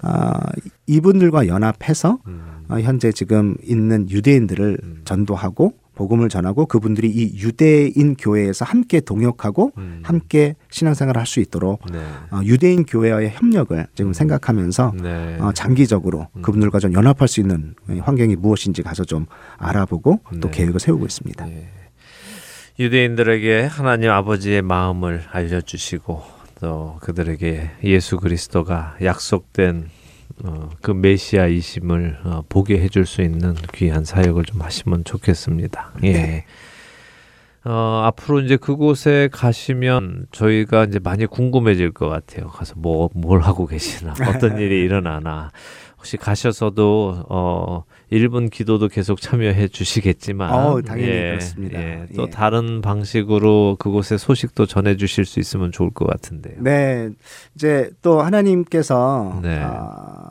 아, 0.00 0.32
이분들과 0.86 1.46
연합해서 1.46 2.18
음. 2.26 2.64
어, 2.70 2.80
현재 2.80 3.12
지금 3.12 3.56
있는 3.62 4.08
유대인들을 4.08 4.78
음. 4.82 5.00
전도하고 5.04 5.74
복음을 6.00 6.30
전하고 6.30 6.64
그분들이 6.64 7.10
이 7.10 7.38
유대인 7.42 8.16
교회에서 8.16 8.64
함께 8.64 9.00
동역하고 9.00 9.72
음. 9.76 10.00
함께 10.02 10.56
신앙생활을 10.70 11.20
할 11.20 11.30
수 11.30 11.40
있도록 11.40 11.82
네. 11.92 11.98
어, 12.32 12.40
유대인 12.42 12.84
교회와의 12.84 13.30
협력을 13.30 13.86
지금 13.94 14.12
생각하면서 14.14 14.94
네. 15.00 15.36
어, 15.38 15.52
장기적으로 15.52 16.26
음. 16.34 16.42
그분들과 16.42 16.80
좀 16.80 16.94
연합할 16.94 17.28
수 17.28 17.40
있는 17.40 17.74
환경이 17.86 18.34
무엇인지 18.36 18.82
가서 18.82 19.04
좀 19.04 19.26
알아보고 19.58 20.20
또 20.40 20.50
네. 20.50 20.50
계획을 20.50 20.80
세우고 20.80 21.04
있습니다. 21.04 21.44
네. 21.44 21.68
유대인들에게 22.80 23.64
하나님 23.66 24.10
아버지의 24.10 24.62
마음을 24.62 25.22
알려주시고 25.30 26.22
또 26.60 26.96
그들에게 27.02 27.70
예수 27.84 28.16
그리스도가 28.16 28.96
약속된 29.02 29.90
어, 30.44 30.70
그 30.80 30.90
메시아이심을 30.90 32.20
어, 32.24 32.42
보게 32.48 32.80
해줄 32.80 33.06
수 33.06 33.22
있는 33.22 33.54
귀한 33.74 34.04
사역을 34.04 34.44
좀 34.44 34.62
하시면 34.62 35.04
좋겠습니다. 35.04 35.92
예. 36.04 36.12
네. 36.12 36.44
어, 37.64 38.02
앞으로 38.06 38.40
이제 38.40 38.56
그곳에 38.56 39.28
가시면 39.30 40.26
저희가 40.32 40.84
이제 40.84 40.98
많이 40.98 41.26
궁금해질 41.26 41.92
것 41.92 42.08
같아요. 42.08 42.48
가서 42.48 42.74
뭐, 42.76 43.10
뭘 43.14 43.40
하고 43.42 43.66
계시나, 43.66 44.14
어떤 44.28 44.56
일이 44.58 44.82
일어나나. 44.82 45.50
혹시 45.98 46.16
가셔서도, 46.16 47.26
어, 47.28 47.84
1분 48.12 48.50
기도도 48.50 48.88
계속 48.88 49.20
참여해 49.20 49.68
주시겠지만. 49.68 50.52
어, 50.52 50.80
당연히 50.82 51.08
예, 51.08 51.28
그렇습니다. 51.30 51.80
예, 51.80 52.06
또 52.16 52.22
예. 52.24 52.30
다른 52.30 52.80
방식으로 52.80 53.76
그곳의 53.78 54.18
소식도 54.18 54.66
전해 54.66 54.96
주실 54.96 55.24
수 55.24 55.40
있으면 55.40 55.70
좋을 55.72 55.90
것 55.90 56.06
같은데요. 56.06 56.56
네. 56.60 57.10
이제 57.54 57.90
또 58.02 58.20
하나님께서, 58.20 59.40
네. 59.42 59.62
어, 59.62 60.30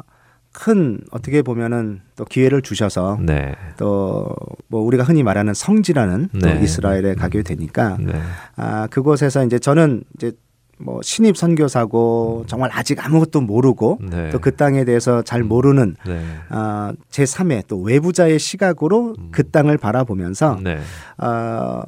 큰 0.51 0.99
어떻게 1.11 1.41
보면은 1.41 2.01
또 2.15 2.25
기회를 2.25 2.61
주셔서 2.61 3.17
네. 3.21 3.55
또뭐 3.77 4.81
우리가 4.81 5.03
흔히 5.03 5.23
말하는 5.23 5.53
성지라는 5.53 6.29
네. 6.33 6.39
또 6.39 6.63
이스라엘에 6.63 7.13
가게 7.15 7.43
되니까 7.43 7.97
네. 7.99 8.11
아 8.55 8.87
그곳에서 8.87 9.45
이제 9.45 9.59
저는 9.59 10.03
이제 10.15 10.33
뭐 10.79 11.01
신입 11.01 11.37
선교사고 11.37 12.45
정말 12.47 12.69
아직 12.73 13.03
아무것도 13.05 13.41
모르고 13.41 13.99
네. 14.01 14.29
또그 14.29 14.55
땅에 14.55 14.85
대해서 14.85 15.21
잘 15.21 15.43
모르는 15.43 15.95
네. 16.05 16.21
어, 16.49 16.93
제 17.09 17.23
3의 17.23 17.63
또 17.67 17.81
외부자의 17.81 18.39
시각으로 18.39 19.15
음. 19.17 19.29
그 19.31 19.49
땅을 19.49 19.77
바라보면서 19.77 20.59
네. 20.63 20.79
어, 21.17 21.83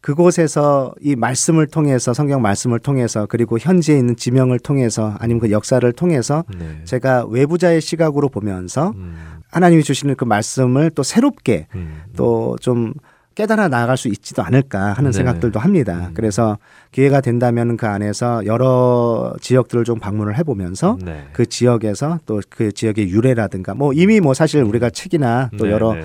그곳에서 0.00 0.92
이 1.00 1.14
말씀을 1.14 1.68
통해서 1.68 2.12
성경 2.12 2.42
말씀을 2.42 2.80
통해서 2.80 3.26
그리고 3.26 3.58
현지에 3.58 3.96
있는 3.96 4.16
지명을 4.16 4.58
통해서 4.58 5.14
아니면 5.20 5.40
그 5.40 5.52
역사를 5.52 5.90
통해서 5.92 6.44
네. 6.58 6.80
제가 6.84 7.26
외부자의 7.26 7.80
시각으로 7.80 8.28
보면서 8.28 8.92
음. 8.96 9.14
하나님이 9.52 9.84
주시는 9.84 10.16
그 10.16 10.24
말씀을 10.24 10.90
또 10.90 11.04
새롭게 11.04 11.68
음. 11.76 12.02
또좀 12.16 12.94
깨달아 13.34 13.68
나아갈 13.68 13.96
수 13.96 14.08
있지도 14.08 14.42
않을까 14.42 14.92
하는 14.92 15.10
네. 15.10 15.16
생각들도 15.16 15.58
합니다. 15.58 16.06
음. 16.08 16.14
그래서 16.14 16.58
기회가 16.92 17.20
된다면 17.20 17.76
그 17.76 17.86
안에서 17.86 18.44
여러 18.46 19.34
지역들을 19.40 19.84
좀 19.84 19.98
방문을 19.98 20.36
해보면서 20.38 20.98
네. 21.02 21.26
그 21.32 21.46
지역에서 21.46 22.18
또 22.26 22.40
그 22.50 22.72
지역의 22.72 23.08
유래라든가 23.08 23.74
뭐 23.74 23.92
이미 23.92 24.20
뭐 24.20 24.34
사실 24.34 24.62
우리가 24.62 24.90
책이나 24.90 25.50
또 25.58 25.64
네, 25.66 25.72
여러 25.72 25.94
네. 25.94 26.02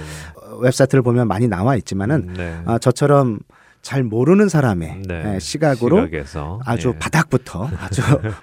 웹사이트를 0.61 1.01
보면 1.01 1.27
많이 1.27 1.47
나와 1.47 1.75
있지만은 1.75 2.33
네. 2.35 2.55
아, 2.65 2.77
저처럼 2.77 3.39
잘 3.81 4.03
모르는 4.03 4.49
사람의 4.49 5.01
네. 5.07 5.33
예, 5.35 5.39
시각으로 5.39 6.05
시각에서. 6.05 6.59
아주 6.65 6.93
예. 6.95 6.99
바닥부터 6.99 7.69
아주 7.79 8.01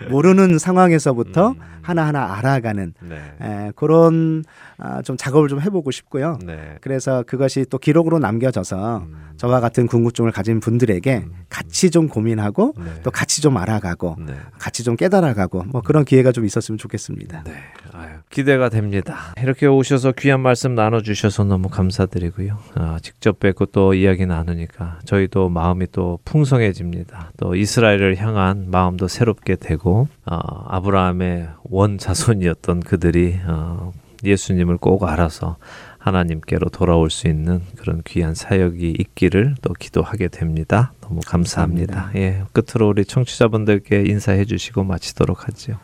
모르는 0.09 0.59
상황에서부터 0.59 1.51
음. 1.51 1.55
하나하나 1.83 2.37
알아가는 2.39 2.95
네. 3.01 3.17
에, 3.17 3.67
예, 3.67 3.73
그런 3.77 4.45
아, 4.79 5.03
좀 5.03 5.17
작업을 5.17 5.49
좀 5.49 5.61
해보고 5.61 5.91
싶고요. 5.91 6.39
네. 6.45 6.77
그래서 6.81 7.23
그것이 7.27 7.65
또 7.71 7.79
기록으로 7.79 8.19
남겨져서 8.19 8.99
음. 9.07 9.35
저와 9.37 9.61
같은 9.61 9.87
궁금증을 9.87 10.33
가진 10.33 10.61
분들에게 10.61 11.25
음. 11.27 11.33
같이 11.49 11.91
좀 11.91 12.09
고민하고 12.09 12.75
네. 12.77 12.85
또 13.03 13.11
같이 13.11 13.43
좀 13.43 13.57
알아가고 13.57 14.17
네. 14.27 14.35
같이 14.59 14.83
좀 14.83 14.97
깨달아가고 14.97 15.65
뭐 15.65 15.81
그런 15.81 16.05
기회가 16.05 16.33
좀 16.33 16.45
있었으면 16.45 16.79
좋겠습니다. 16.79 17.45
네. 17.45 17.53
아유, 17.93 18.09
기대가 18.31 18.69
됩니다. 18.69 19.35
이렇게 19.41 19.67
오셔서 19.67 20.13
귀한 20.13 20.41
말씀 20.41 20.75
나눠주셔서 20.75 21.45
너무 21.45 21.69
감사드리고요. 21.69 22.59
아, 22.75 22.99
직접 23.03 23.39
뵙고 23.39 23.67
또 23.67 23.95
이야기 23.95 24.27
나누니까 24.27 25.01
저희도 25.05 25.49
마음이 25.49 25.87
또 25.93 26.19
풍성해집니다. 26.25 27.33
또 27.39 27.55
이스라엘을 27.55 28.17
향한 28.17 28.71
마음도 28.71 29.07
새롭게 29.07 29.57
되고 29.57 30.09
어, 30.27 30.39
아브라함의 30.67 31.49
원 31.65 31.99
자손이었던 31.99 32.81
그들이 32.81 33.39
어, 33.47 33.93
예수님을 34.27 34.79
꼭 34.79 35.05
알아서 35.05 35.57
하나님께로 35.99 36.69
돌아올 36.69 37.11
수 37.11 37.29
있는 37.29 37.63
그런 37.77 38.03
귀한 38.05 38.35
사역이 38.35 38.97
있기를 38.99 39.55
또 39.63 39.73
기도하게 39.73 40.29
됩니다. 40.29 40.93
너무 41.01 41.21
감사합니다. 41.27 41.95
감사합니다. 41.95 42.21
예, 42.21 42.45
끝으로 42.53 42.89
우리 42.89 43.05
청취자분들께 43.05 44.05
인사해 44.07 44.45
주시고 44.45 44.85
마치도록 44.85 45.49
하죠. 45.49 45.79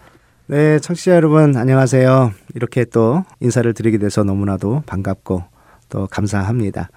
네, 0.46 0.78
청취자 0.78 1.14
여러분 1.14 1.56
안녕하세요. 1.56 2.32
이렇게 2.54 2.84
또 2.84 3.24
인사를 3.40 3.72
드리게 3.72 3.98
돼서 3.98 4.24
너무나도 4.24 4.82
반갑고 4.84 5.44
또 5.88 6.06
감사합니다. 6.08 6.90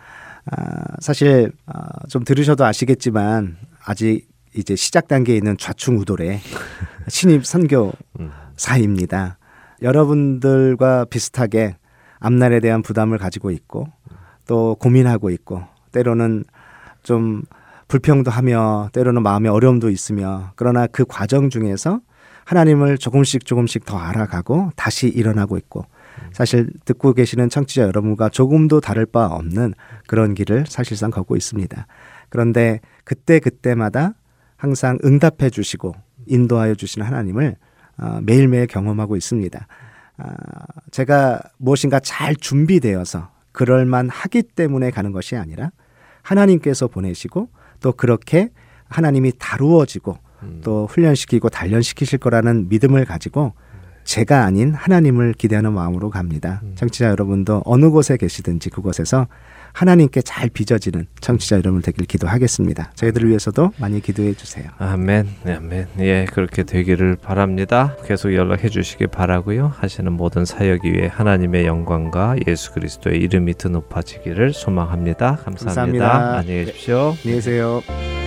아, 0.45 0.83
사실 0.99 1.51
아, 1.65 1.87
좀 2.09 2.23
들으셔도 2.23 2.65
아시겠지만 2.65 3.57
아직 3.85 4.27
이제 4.55 4.75
시작 4.75 5.07
단계에 5.07 5.37
있는 5.37 5.57
좌충우돌의 5.57 6.39
신입 7.07 7.45
선교사입니다. 7.45 9.37
여러분들과 9.83 11.05
비슷하게 11.05 11.75
앞날에 12.19 12.59
대한 12.61 12.81
부담을 12.81 13.17
가지고 13.17 13.51
있고 13.51 13.87
또 14.47 14.75
고민하고 14.79 15.29
있고 15.29 15.63
때로는 15.91 16.45
좀 17.03 17.43
불평도 17.87 18.31
하며 18.31 18.89
때로는 18.93 19.21
마음에 19.21 19.49
어려움도 19.49 19.89
있으며 19.89 20.51
그러나 20.55 20.87
그 20.87 21.05
과정 21.05 21.49
중에서 21.49 21.99
하나님을 22.45 22.97
조금씩 22.97 23.45
조금씩 23.45 23.85
더 23.85 23.97
알아가고 23.97 24.71
다시 24.75 25.07
일어나고 25.07 25.57
있고 25.57 25.85
사실 26.31 26.69
듣고 26.85 27.13
계시는 27.13 27.49
청취자 27.49 27.83
여러분과 27.83 28.29
조금도 28.29 28.81
다를 28.81 29.05
바 29.05 29.27
없는 29.27 29.73
그런 30.07 30.33
길을 30.33 30.65
사실상 30.67 31.11
걷고 31.11 31.35
있습니다. 31.35 31.87
그런데 32.29 32.79
그때 33.03 33.39
그때마다 33.39 34.13
항상 34.55 34.97
응답해 35.03 35.49
주시고 35.51 35.93
인도하여 36.25 36.75
주시는 36.75 37.05
하나님을 37.05 37.57
어, 37.97 38.19
매일매일 38.23 38.67
경험하고 38.67 39.15
있습니다. 39.15 39.67
아, 40.17 40.33
제가 40.91 41.41
무엇인가 41.57 41.99
잘 41.99 42.35
준비되어서 42.35 43.29
그럴만 43.51 44.09
하기 44.09 44.43
때문에 44.43 44.91
가는 44.91 45.11
것이 45.11 45.35
아니라 45.35 45.71
하나님께서 46.21 46.87
보내시고 46.87 47.49
또 47.81 47.91
그렇게 47.91 48.49
하나님이 48.87 49.33
다루어지고 49.37 50.17
음. 50.43 50.61
또 50.63 50.87
훈련시키고 50.87 51.49
단련시키실 51.49 52.19
거라는 52.19 52.69
믿음을 52.69 53.05
가지고 53.05 53.53
제가 54.03 54.43
아닌 54.43 54.73
하나님을 54.73 55.33
기대하는 55.33 55.73
마음으로 55.73 56.09
갑니다. 56.09 56.61
음. 56.63 56.73
청취자 56.75 57.09
여러분도 57.09 57.63
어느 57.65 57.89
곳에 57.89 58.17
계시든지 58.17 58.69
그곳에서 58.69 59.27
하나님께 59.73 60.21
잘 60.21 60.49
빚어지는 60.49 61.07
청취자 61.19 61.57
여러분 61.57 61.81
되길 61.81 62.05
기도하겠습니다. 62.05 62.91
저희들을 62.95 63.27
위해서도 63.27 63.71
많이 63.77 64.01
기도해 64.01 64.33
주세요. 64.33 64.65
아멘, 64.77 65.27
네, 65.43 65.55
아멘. 65.55 65.87
예, 65.99 66.25
그렇게 66.31 66.63
되기를 66.63 67.17
바랍니다. 67.21 67.97
계속 68.05 68.33
연락해 68.33 68.69
주시기 68.69 69.07
바라고요. 69.07 69.73
하시는 69.75 70.11
모든 70.13 70.45
사역 70.45 70.85
위에 70.85 71.07
하나님의 71.07 71.65
영광과 71.65 72.35
예수 72.47 72.71
그리스도의 72.73 73.19
이름이 73.19 73.55
드 73.55 73.67
높아지기를 73.67 74.53
소망합니다. 74.53 75.37
감사합니다. 75.43 75.65
감사합니다. 75.65 76.37
안녕히 76.37 76.65
계십시오. 76.65 76.95
네, 76.95 77.19
안녕히 77.23 77.35
계세요. 77.35 78.22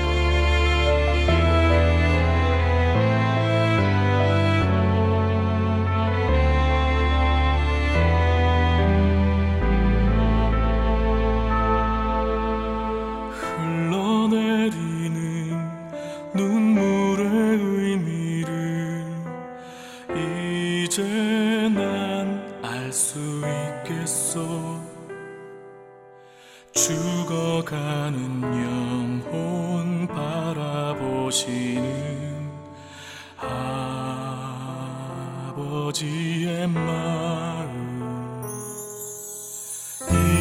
아버지의 35.67 36.69
마음. 36.69 37.67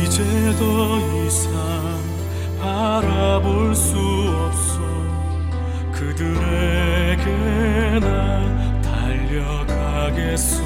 이제 0.04 0.24
더 0.58 1.00
이상 1.26 1.50
바라볼 2.60 3.74
수 3.76 3.98
없어. 3.98 4.80
그들에게 5.92 7.26
나 8.00 8.82
달려가겠소. 8.82 10.64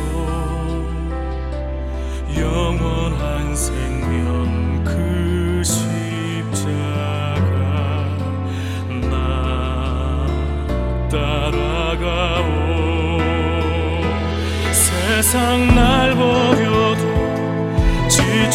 영원한 2.38 3.56
생명 3.56 4.84
그 4.84 5.49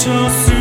to 0.05 0.54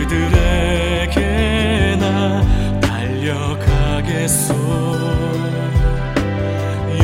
그들에게 0.00 1.96
나 2.00 2.40
달려가겠소. 2.80 4.54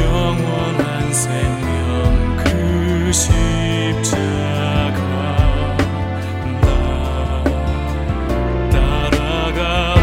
영원한 0.01 1.13
생명 1.13 2.37
그 2.39 3.13
십자가 3.13 4.17
나 6.63 7.45
따라가오. 8.71 10.01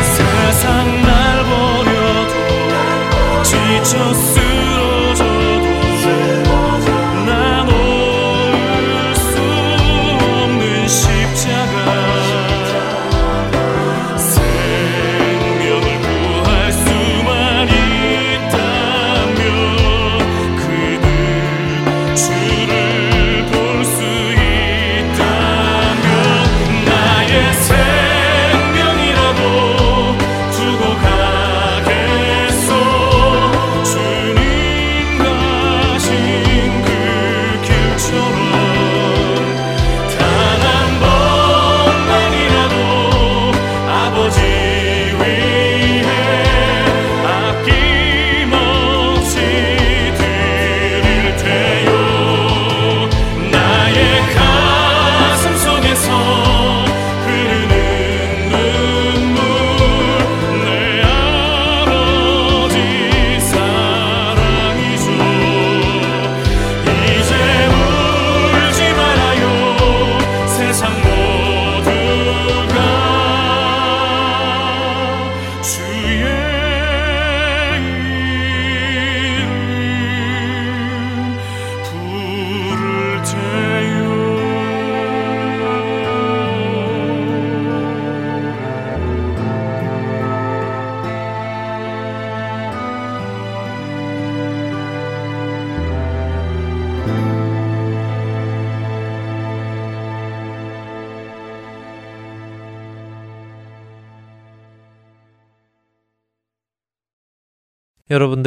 세상 0.00 1.02
날 1.02 1.44
버려도 1.50 2.32
지쳤어 3.42 4.39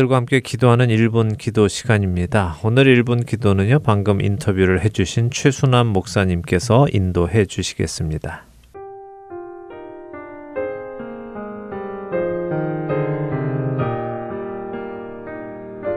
여러분들과 0.04 0.16
함께 0.16 0.40
기도하는 0.40 0.88
1분 0.88 1.38
기도 1.38 1.68
시간입니다. 1.68 2.58
오늘 2.64 2.86
1분 2.86 3.26
기도는요, 3.26 3.80
방금 3.80 4.22
인터뷰를 4.22 4.84
해주신 4.84 5.30
최순남 5.32 5.88
목사님께서 5.88 6.88
인도해 6.92 7.46
주시겠습니다. 7.46 8.46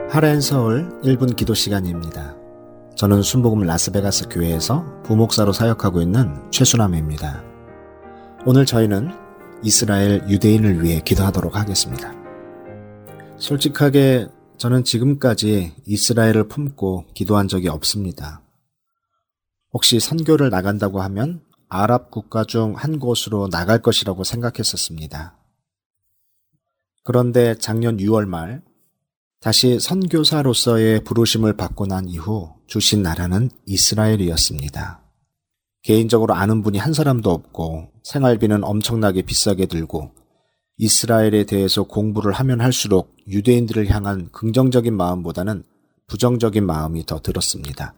하렌 0.09 0.41
서울 0.41 0.89
1분 1.03 1.35
기도 1.35 1.53
시간입니다. 1.53 2.35
저는 2.95 3.21
순복음 3.21 3.61
라스베가스 3.61 4.29
교회에서 4.29 5.03
부목사로 5.03 5.53
사역하고 5.53 6.01
있는 6.01 6.33
최순남입니다. 6.51 7.43
오늘 8.45 8.65
저희는 8.65 9.11
이스라엘 9.63 10.23
유대인을 10.27 10.83
위해 10.83 11.01
기도하도록 11.03 11.55
하겠습니다. 11.55 12.26
솔직하게 13.39 14.27
저는 14.57 14.83
지금까지 14.83 15.73
이스라엘을 15.85 16.47
품고 16.47 17.05
기도한 17.13 17.47
적이 17.47 17.69
없습니다. 17.69 18.41
혹시 19.71 19.99
선교를 19.99 20.49
나간다고 20.49 21.01
하면 21.01 21.41
아랍 21.69 22.09
국가 22.09 22.43
중 22.45 22.73
한 22.75 22.97
곳으로 22.97 23.49
나갈 23.49 23.81
것이라고 23.81 24.23
생각했었습니다. 24.23 25.37
그런데 27.03 27.55
작년 27.55 27.97
6월 27.97 28.25
말 28.25 28.63
다시 29.39 29.79
선교사로서의 29.79 31.03
부르심을 31.03 31.55
받고 31.55 31.85
난 31.85 32.07
이후 32.09 32.55
주신 32.65 33.03
나라는 33.03 33.51
이스라엘이었습니다. 33.67 35.03
개인적으로 35.83 36.33
아는 36.33 36.63
분이 36.63 36.79
한 36.79 36.93
사람도 36.93 37.29
없고 37.31 37.91
생활비는 38.03 38.63
엄청나게 38.63 39.21
비싸게 39.21 39.67
들고 39.67 40.11
이스라엘에 40.77 41.45
대해서 41.45 41.83
공부를 41.83 42.33
하면 42.33 42.61
할수록 42.61 43.15
유대인들을 43.27 43.89
향한 43.89 44.29
긍정적인 44.31 44.95
마음보다는 44.95 45.63
부정적인 46.07 46.65
마음이 46.65 47.05
더 47.05 47.19
들었습니다. 47.19 47.95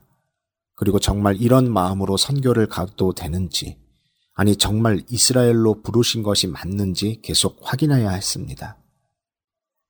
그리고 0.75 0.97
정말 0.97 1.35
이런 1.35 1.71
마음으로 1.71 2.15
선교를 2.15 2.67
가도 2.67 3.13
되는지, 3.13 3.77
아니 4.33 4.55
정말 4.55 5.03
이스라엘로 5.09 5.81
부르신 5.81 6.23
것이 6.23 6.47
맞는지 6.47 7.19
계속 7.21 7.59
확인해야 7.61 8.11
했습니다. 8.11 8.77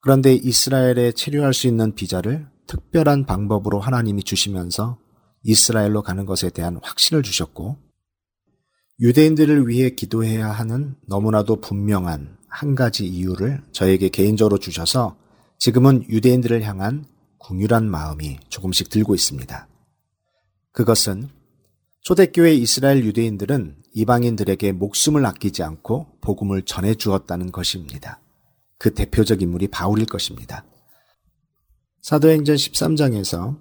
그런데 0.01 0.33
이스라엘에 0.33 1.11
체류할 1.11 1.53
수 1.53 1.67
있는 1.67 1.93
비자를 1.93 2.47
특별한 2.65 3.27
방법으로 3.27 3.79
하나님이 3.79 4.23
주시면서 4.23 4.97
이스라엘로 5.43 6.01
가는 6.01 6.25
것에 6.25 6.49
대한 6.49 6.79
확신을 6.81 7.21
주셨고, 7.21 7.77
유대인들을 8.99 9.67
위해 9.67 9.91
기도해야 9.91 10.49
하는 10.49 10.95
너무나도 11.07 11.61
분명한 11.61 12.38
한 12.49 12.75
가지 12.75 13.07
이유를 13.07 13.61
저에게 13.71 14.09
개인적으로 14.09 14.57
주셔서 14.57 15.15
지금은 15.57 16.05
유대인들을 16.09 16.63
향한 16.63 17.05
궁휼한 17.37 17.89
마음이 17.89 18.39
조금씩 18.49 18.89
들고 18.89 19.15
있습니다. 19.15 19.67
그것은 20.71 21.29
초대교회 22.01 22.53
이스라엘 22.53 23.03
유대인들은 23.03 23.77
이방인들에게 23.93 24.71
목숨을 24.73 25.25
아끼지 25.25 25.63
않고 25.63 26.07
복음을 26.21 26.61
전해 26.63 26.95
주었다는 26.95 27.51
것입니다. 27.51 28.21
그 28.77 28.93
대표적 28.93 29.41
인물이 29.41 29.67
바울일 29.67 30.05
것입니다. 30.05 30.63
사도행전 32.01 32.55
13장에서 32.55 33.59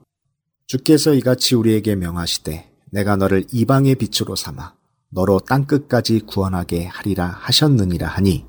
주께서 0.66 1.14
이같이 1.14 1.55
우리에게 1.55 1.97
명하시되 1.97 2.70
내가 2.93 3.16
너를 3.16 3.45
이방의 3.53 3.97
빛으로 3.97 4.36
삼아 4.36 4.74
너로 5.11 5.41
땅끝까지 5.41 6.20
구원하게 6.20 6.86
하리라 6.86 7.26
하셨느니라 7.26 8.07
하니 8.07 8.47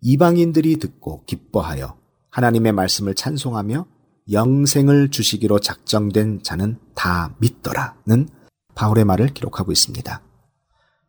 이방인들이 0.00 0.76
듣고 0.78 1.24
기뻐하여 1.24 1.98
하나님의 2.30 2.72
말씀을 2.72 3.14
찬송하며 3.14 3.86
영생을 4.30 5.10
주시기로 5.10 5.60
작정된 5.60 6.42
자는 6.42 6.78
다 6.94 7.34
믿더라는 7.40 8.28
바울의 8.74 9.04
말을 9.04 9.28
기록하고 9.28 9.72
있습니다. 9.72 10.22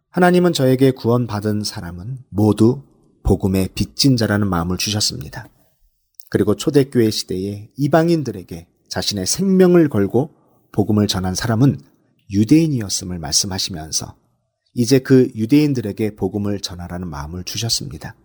하나님은 0.09 0.53
저에게 0.53 0.91
구원받은 0.91 1.63
사람은 1.63 2.19
모두 2.29 2.83
복음의 3.23 3.69
빚진 3.75 4.15
자라는 4.15 4.47
마음을 4.47 4.77
주셨습니다. 4.77 5.49
그리고 6.29 6.55
초대교회 6.55 7.09
시대에 7.09 7.69
이방인들에게 7.77 8.67
자신의 8.89 9.25
생명을 9.25 9.89
걸고 9.89 10.31
복음을 10.71 11.07
전한 11.07 11.35
사람은 11.35 11.79
유대인이었음을 12.31 13.19
말씀하시면서 13.19 14.15
이제 14.73 14.99
그 14.99 15.29
유대인들에게 15.35 16.15
복음을 16.15 16.59
전하라는 16.59 17.07
마음을 17.09 17.43
주셨습니다. 17.43 18.15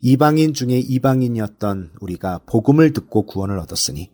이방인 0.00 0.52
중에 0.54 0.78
이방인이었던 0.78 1.92
우리가 2.00 2.40
복음을 2.46 2.92
듣고 2.92 3.26
구원을 3.26 3.58
얻었으니 3.58 4.10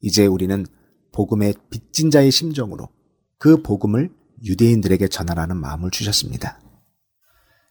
이제 0.00 0.26
우리는 0.26 0.66
복음의 1.12 1.54
빚진 1.70 2.10
자의 2.10 2.30
심정으로 2.30 2.88
그 3.38 3.62
복음을 3.62 4.10
유대인들에게 4.44 5.08
전하라는 5.08 5.56
마음을 5.56 5.90
주셨습니다. 5.90 6.60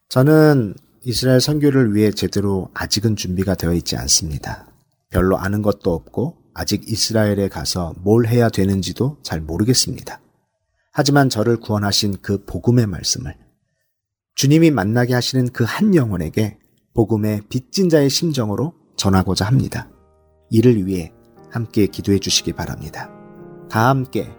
저는 0.09 0.75
이스라엘 1.03 1.41
선교를 1.41 1.95
위해 1.95 2.11
제대로 2.11 2.69
아직은 2.73 3.15
준비가 3.15 3.55
되어 3.55 3.73
있지 3.73 3.95
않습니다. 3.97 4.67
별로 5.09 5.37
아는 5.37 5.61
것도 5.61 5.93
없고 5.93 6.37
아직 6.53 6.87
이스라엘에 6.87 7.47
가서 7.49 7.93
뭘 8.03 8.27
해야 8.27 8.49
되는지도 8.49 9.17
잘 9.23 9.41
모르겠습니다. 9.41 10.21
하지만 10.91 11.29
저를 11.29 11.57
구원하신 11.57 12.17
그 12.21 12.43
복음의 12.45 12.87
말씀을 12.87 13.35
주님이 14.35 14.71
만나게 14.71 15.13
하시는 15.13 15.47
그 15.49 15.63
한 15.63 15.95
영혼에게 15.95 16.57
복음의 16.93 17.41
빚진 17.49 17.89
자의 17.89 18.09
심정으로 18.09 18.73
전하고자 18.95 19.45
합니다. 19.45 19.89
이를 20.49 20.85
위해 20.85 21.11
함께 21.49 21.87
기도해 21.87 22.19
주시기 22.19 22.53
바랍니다. 22.53 23.09
다 23.69 23.89
함께 23.89 24.29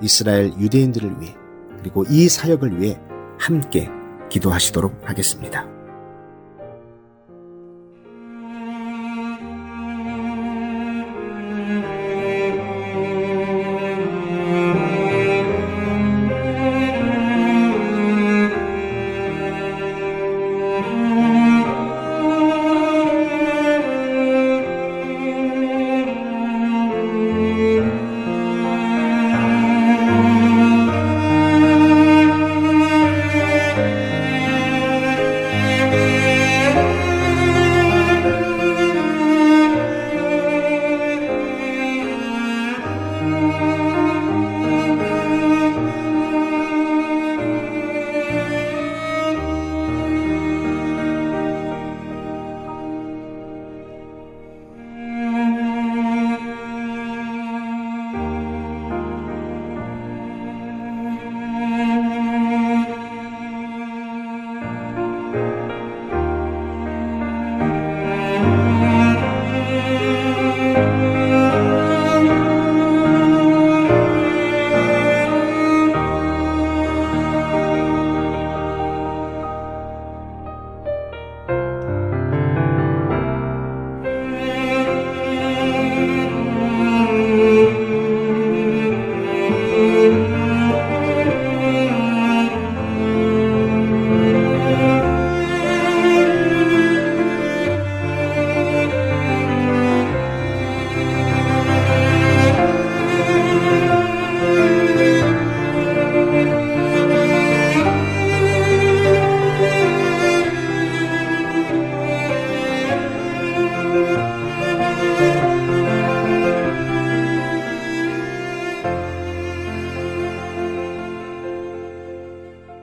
이스라엘 0.00 0.52
유대인들을 0.58 1.20
위해 1.20 1.34
그리고 1.78 2.04
이 2.08 2.28
사역을 2.28 2.80
위해 2.80 2.98
함께 3.38 3.88
기도하시도록 4.30 5.08
하겠습니다. 5.08 5.71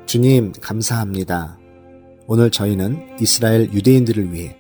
주님, 0.10 0.54
감사합니다. 0.60 1.60
오늘 2.26 2.50
저희는 2.50 3.18
이스라엘 3.22 3.72
유대인들을 3.72 4.34
위해 4.34 4.58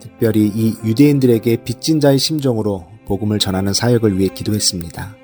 특별히 0.00 0.48
이 0.48 0.74
유대인들에게 0.84 1.62
빚진 1.62 2.00
자의 2.00 2.18
심정으로 2.18 2.84
복음을 3.06 3.38
전하는 3.38 3.72
사역을 3.72 4.18
위해 4.18 4.28
기도했습니다. 4.34 5.14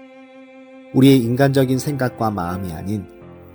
우리의 0.95 1.19
인간적인 1.19 1.81
생각과 1.81 2.31
마음이 2.31 2.71
아닌 2.71 3.05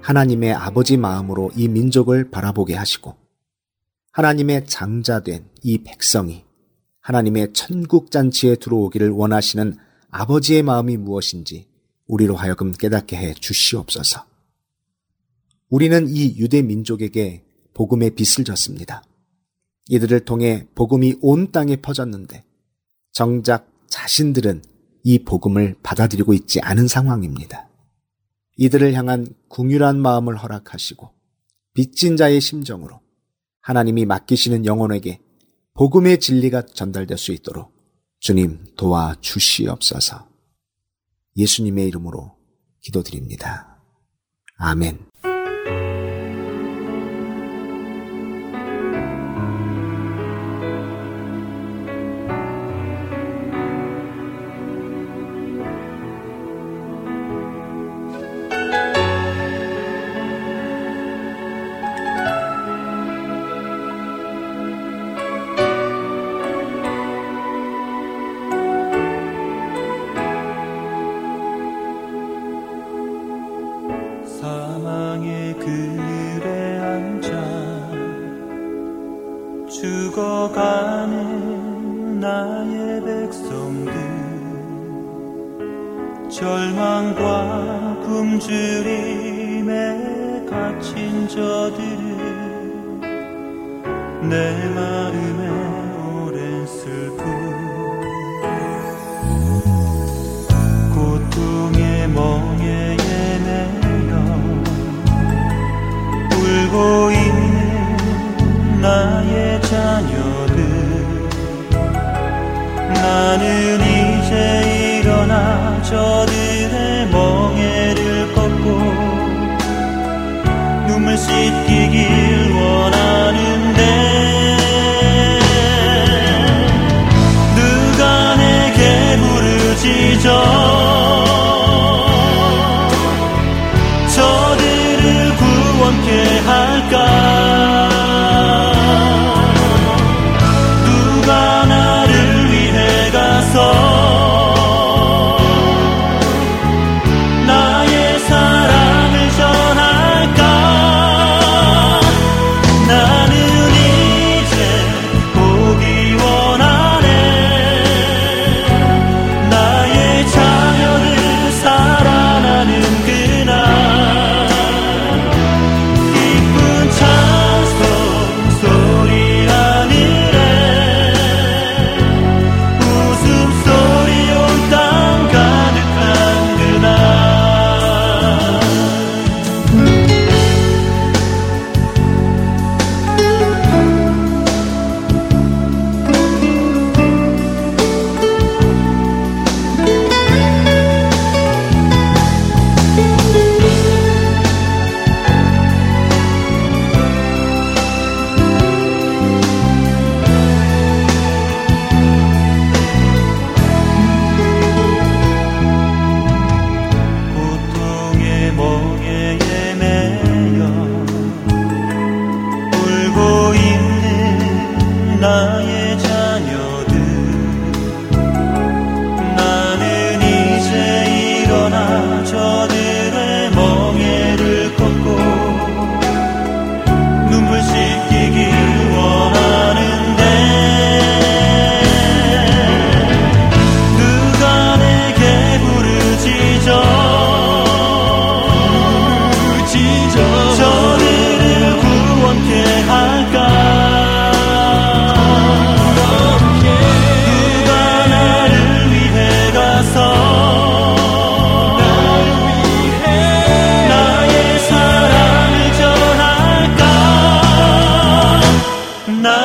하나님의 0.01 0.55
아버지 0.55 0.97
마음으로 0.97 1.51
이 1.55 1.69
민족을 1.69 2.29
바라보게 2.29 2.75
하시고 2.75 3.15
하나님의 4.11 4.65
장자된 4.65 5.47
이 5.63 5.83
백성이 5.83 6.43
하나님의 6.99 7.53
천국 7.53 8.11
잔치에 8.11 8.57
들어오기를 8.57 9.11
원하시는 9.11 9.77
아버지의 10.09 10.63
마음이 10.63 10.97
무엇인지 10.97 11.69
우리로 12.07 12.35
하여금 12.35 12.73
깨닫게 12.73 13.15
해 13.15 13.33
주시옵소서. 13.35 14.28
우리는 15.69 16.07
이 16.07 16.37
유대 16.37 16.61
민족에게 16.61 17.43
복음의 17.73 18.11
빛을 18.11 18.43
졌습니다. 18.43 19.03
이들을 19.87 20.25
통해 20.25 20.67
복음이 20.75 21.15
온 21.21 21.51
땅에 21.51 21.75
퍼졌는데 21.75 22.43
정작 23.11 23.71
자신들은 23.87 24.63
이 25.03 25.19
복음을 25.19 25.75
받아들이고 25.81 26.33
있지 26.33 26.59
않은 26.61 26.87
상황입니다. 26.87 27.69
이들을 28.57 28.93
향한 28.93 29.27
궁휼한 29.47 29.99
마음을 29.99 30.37
허락하시고 30.37 31.09
빚진 31.73 32.17
자의 32.17 32.41
심정으로 32.41 32.99
하나님이 33.61 34.05
맡기시는 34.05 34.65
영혼에게 34.65 35.19
복음의 35.73 36.19
진리가 36.19 36.63
전달될 36.63 37.17
수 37.17 37.31
있도록 37.31 37.71
주님 38.19 38.63
도와 38.75 39.15
주시옵소서. 39.21 40.27
예수님의 41.37 41.87
이름으로 41.87 42.35
기도드립니다. 42.81 43.81
아멘. 44.57 45.08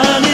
running. 0.02 0.33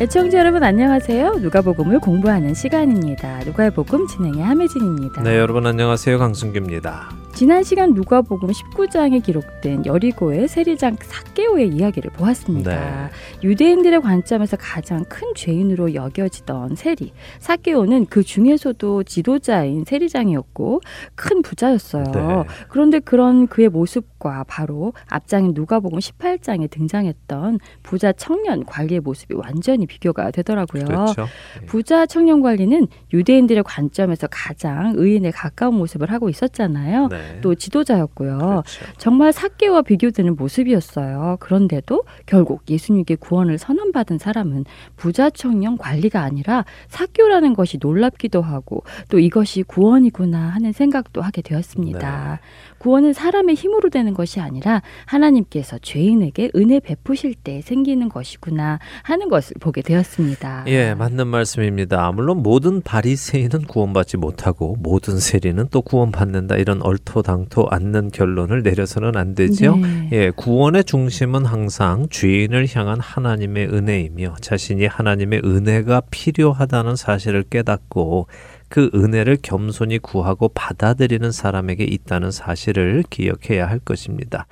애청자 0.00 0.38
여러분 0.38 0.62
안녕하세요. 0.64 1.40
누가복음을 1.40 1.98
공부하는 1.98 2.54
시간입니다. 2.54 3.40
누가의 3.44 3.70
복음 3.70 4.06
진행의 4.06 4.42
함혜진입니다. 4.42 5.22
네, 5.22 5.36
여러분 5.36 5.66
안녕하세요. 5.66 6.18
강승규입니다. 6.18 7.10
지난 7.40 7.62
시간 7.62 7.94
누가복음 7.94 8.50
19장에 8.50 9.22
기록된 9.22 9.86
여리고의 9.86 10.46
세리장 10.46 10.98
사개오의 11.00 11.70
이야기를 11.70 12.10
보았습니다. 12.10 12.70
네. 12.70 13.10
유대인들의 13.42 14.02
관점에서 14.02 14.58
가장 14.58 15.04
큰 15.04 15.32
죄인으로 15.34 15.94
여겨지던 15.94 16.76
세리 16.76 17.14
사개오는 17.38 18.08
그 18.10 18.22
중에서도 18.22 19.04
지도자인 19.04 19.86
세리장이었고 19.86 20.82
큰 21.14 21.40
부자였어요. 21.40 22.04
네. 22.04 22.44
그런데 22.68 22.98
그런 22.98 23.46
그의 23.46 23.70
모습과 23.70 24.44
바로 24.46 24.92
앞장인 25.08 25.52
누가복음 25.54 25.98
18장에 25.98 26.70
등장했던 26.70 27.58
부자 27.82 28.12
청년 28.12 28.66
관리의 28.66 29.00
모습이 29.00 29.34
완전히 29.34 29.86
비교가 29.86 30.30
되더라고요. 30.30 30.84
그렇죠. 30.84 31.26
네. 31.58 31.64
부자 31.64 32.04
청년 32.04 32.42
관리는 32.42 32.86
유대인들의 33.14 33.62
관점에서 33.62 34.26
가장 34.30 34.92
의인에 34.94 35.30
가까운 35.30 35.76
모습을 35.76 36.12
하고 36.12 36.28
있었잖아요. 36.28 37.08
네. 37.08 37.29
네. 37.34 37.40
또 37.40 37.54
지도자였고요. 37.54 38.38
그렇죠. 38.38 38.84
정말 38.98 39.32
사개와 39.32 39.82
비교되는 39.82 40.36
모습이었어요. 40.36 41.36
그런데도 41.40 42.04
결국 42.26 42.62
예수님께 42.68 43.16
구원을 43.16 43.58
선언받은 43.58 44.18
사람은 44.18 44.64
부자 44.96 45.30
청년 45.30 45.76
관리가 45.78 46.22
아니라 46.22 46.64
사교라는 46.88 47.54
것이 47.54 47.78
놀랍기도 47.80 48.42
하고 48.42 48.82
또 49.08 49.18
이것이 49.18 49.62
구원이구나 49.62 50.38
하는 50.38 50.72
생각도 50.72 51.22
하게 51.22 51.42
되었습니다. 51.42 52.40
네. 52.40 52.40
구원은 52.80 53.12
사람의 53.12 53.56
힘으로 53.56 53.90
되는 53.90 54.14
것이 54.14 54.40
아니라 54.40 54.80
하나님께서 55.04 55.78
죄인에게 55.78 56.50
은혜 56.56 56.80
베푸실 56.80 57.34
때 57.34 57.60
생기는 57.60 58.08
것이구나 58.08 58.78
하는 59.02 59.28
것을 59.28 59.54
보게 59.60 59.82
되었습니다. 59.82 60.64
예, 60.68 60.94
맞는 60.94 61.26
말씀입니다. 61.26 62.10
물론 62.12 62.42
모든 62.42 62.80
바리새인은 62.80 63.66
구원받지 63.68 64.16
못하고 64.16 64.76
모든 64.80 65.18
세리는 65.18 65.66
또 65.70 65.82
구원받는다 65.82 66.56
이런 66.56 66.80
얼토당토 66.80 67.68
않는 67.70 68.12
결론을 68.12 68.62
내려서는 68.62 69.14
안 69.14 69.34
되죠. 69.34 69.76
네. 69.76 70.08
예, 70.12 70.30
구원의 70.30 70.84
중심은 70.84 71.44
항상 71.44 72.08
죄인을 72.08 72.66
향한 72.74 72.98
하나님의 72.98 73.68
은혜이며 73.68 74.36
자신이 74.40 74.86
하나님의 74.86 75.42
은혜가 75.44 76.00
필요하다는 76.10 76.96
사실을 76.96 77.42
깨닫고 77.42 78.26
그 78.70 78.88
은혜를 78.94 79.38
겸손히 79.42 79.98
구하고 79.98 80.48
받아들이는 80.48 81.32
사람에게 81.32 81.84
있다는 81.84 82.30
사실을 82.30 83.02
기억해야 83.10 83.68
할 83.68 83.80
것입니다. 83.80 84.46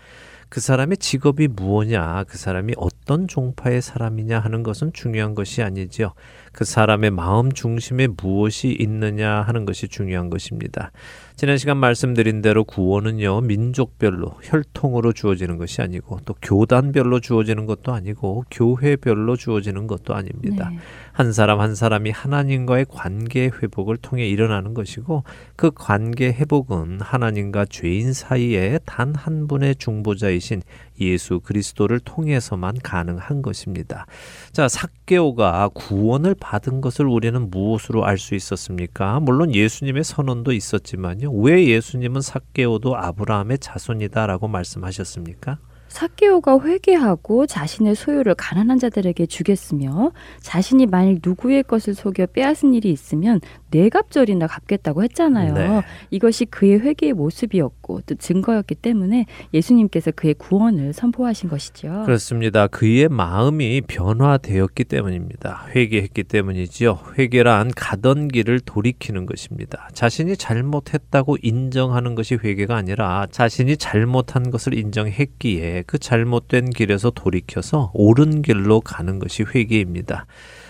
그 0.49 0.61
사람의 0.61 0.97
직업이 0.97 1.47
무엇냐, 1.47 2.25
그 2.27 2.37
사람이 2.37 2.75
어떤 2.79 3.29
종파의 3.29 3.81
사람이냐 3.81 4.41
하는 4.41 4.63
것은 4.65 4.93
중요한 4.93 5.35
것이 5.35 5.63
아니지요. 5.63 6.15
그 6.53 6.65
사람의 6.65 7.11
마음 7.11 7.53
중심에 7.53 8.09
무엇이 8.09 8.75
있느냐 8.81 9.43
하는 9.43 9.65
것이 9.65 9.87
중요한 9.89 10.31
것입니다. 10.31 10.91
지난 11.39 11.57
시간 11.57 11.77
말씀드린 11.77 12.43
대로 12.43 12.65
구원은요, 12.65 13.43
민족별로, 13.43 14.35
혈통으로 14.43 15.13
주어지는 15.13 15.57
것이 15.57 15.81
아니고, 15.81 16.19
또 16.25 16.35
교단별로 16.43 17.21
주어지는 17.21 17.65
것도 17.67 17.93
아니고, 17.93 18.43
교회별로 18.51 19.37
주어지는 19.37 19.87
것도 19.87 20.17
아닙니다. 20.17 20.71
네. 20.71 20.79
한 21.13 21.33
사람 21.33 21.61
한 21.61 21.77
사람이 21.77 22.11
하나님과의 22.11 22.87
관계 22.89 23.45
회복을 23.45 23.99
통해 23.99 24.27
일어나는 24.27 24.75
것이고, 24.75 25.23
그 25.55 25.71
관계 25.73 26.27
회복은 26.33 27.01
하나님과 27.03 27.67
죄인 27.67 28.13
사이에 28.13 28.81
단 28.85 29.15
한 29.15 29.47
분의 29.47 29.77
중보자이신 29.77 30.63
예수 31.01 31.41
그리스도를 31.41 32.01
통해서만 32.01 32.79
가능한 32.83 33.43
것입니다. 33.43 34.07
자, 34.53 34.69
삭개오가 34.69 35.69
구원을 35.75 36.35
받은 36.35 36.81
것을 36.81 37.07
우리는 37.07 37.51
무엇으로 37.51 38.05
알 38.05 38.19
수 38.19 38.35
있었습니까? 38.35 39.21
물론 39.21 39.55
예수님의 39.55 40.03
선언도 40.03 40.53
있었지만요. 40.53 41.28
왜 41.33 41.67
예수님은 41.67 42.21
삭개오도 42.21 42.97
아브라함의 42.97 43.59
자손이다라고 43.59 44.49
말씀하셨습니까? 44.49 45.59
사케오가 45.89 46.61
회개하고 46.61 47.47
자신의 47.47 47.95
소유를 47.95 48.35
가난한 48.35 48.79
자들에게 48.79 49.27
주겠으며 49.27 50.13
자신이 50.41 50.87
만일 50.87 51.19
누구의 51.25 51.65
것을 51.65 51.95
속여 51.95 52.27
빼앗은 52.27 52.75
일이 52.75 52.91
있으면 52.91 53.41
네 53.71 53.89
갑절이나 53.89 54.47
갚겠다고 54.47 55.03
했잖아요. 55.05 55.55
네. 55.55 55.83
이것이 56.11 56.47
그의 56.47 56.81
회개의 56.81 57.13
모습이었고 57.13 58.03
또 58.07 58.15
증거였기 58.15 58.77
때문에 58.77 59.27
예수님께서 59.53 60.11
그의 60.13 60.35
구원을 60.35 60.93
선포하신 60.93 61.49
것이죠. 61.49 62.03
그렇습니다. 62.07 62.67
그의 62.67 63.09
마음이 63.09 63.83
변화되었기 63.83 64.85
때문입니다. 64.85 65.67
회개했기 65.75 66.25
때문이지요. 66.25 66.99
회개란 67.19 67.73
가던 67.75 68.29
길을 68.29 68.61
돌이키는 68.61 69.27
것입니다. 69.27 69.89
자신이 69.93 70.37
잘못했다고 70.37 71.39
인정하는 71.43 72.15
것이 72.15 72.37
회개가 72.37 72.77
아니라 72.77 73.27
자신이 73.31 73.77
잘못한 73.77 74.51
것을 74.51 74.75
인정했기에 74.79 75.78
그 75.87 75.99
잘못된 75.99 76.71
길에서 76.71 77.11
돌이켜서 77.11 77.91
옳은 77.95 78.43
길로 78.43 78.81
가는 78.81 79.19
것이 79.19 79.43
회개입니다. 79.43 80.27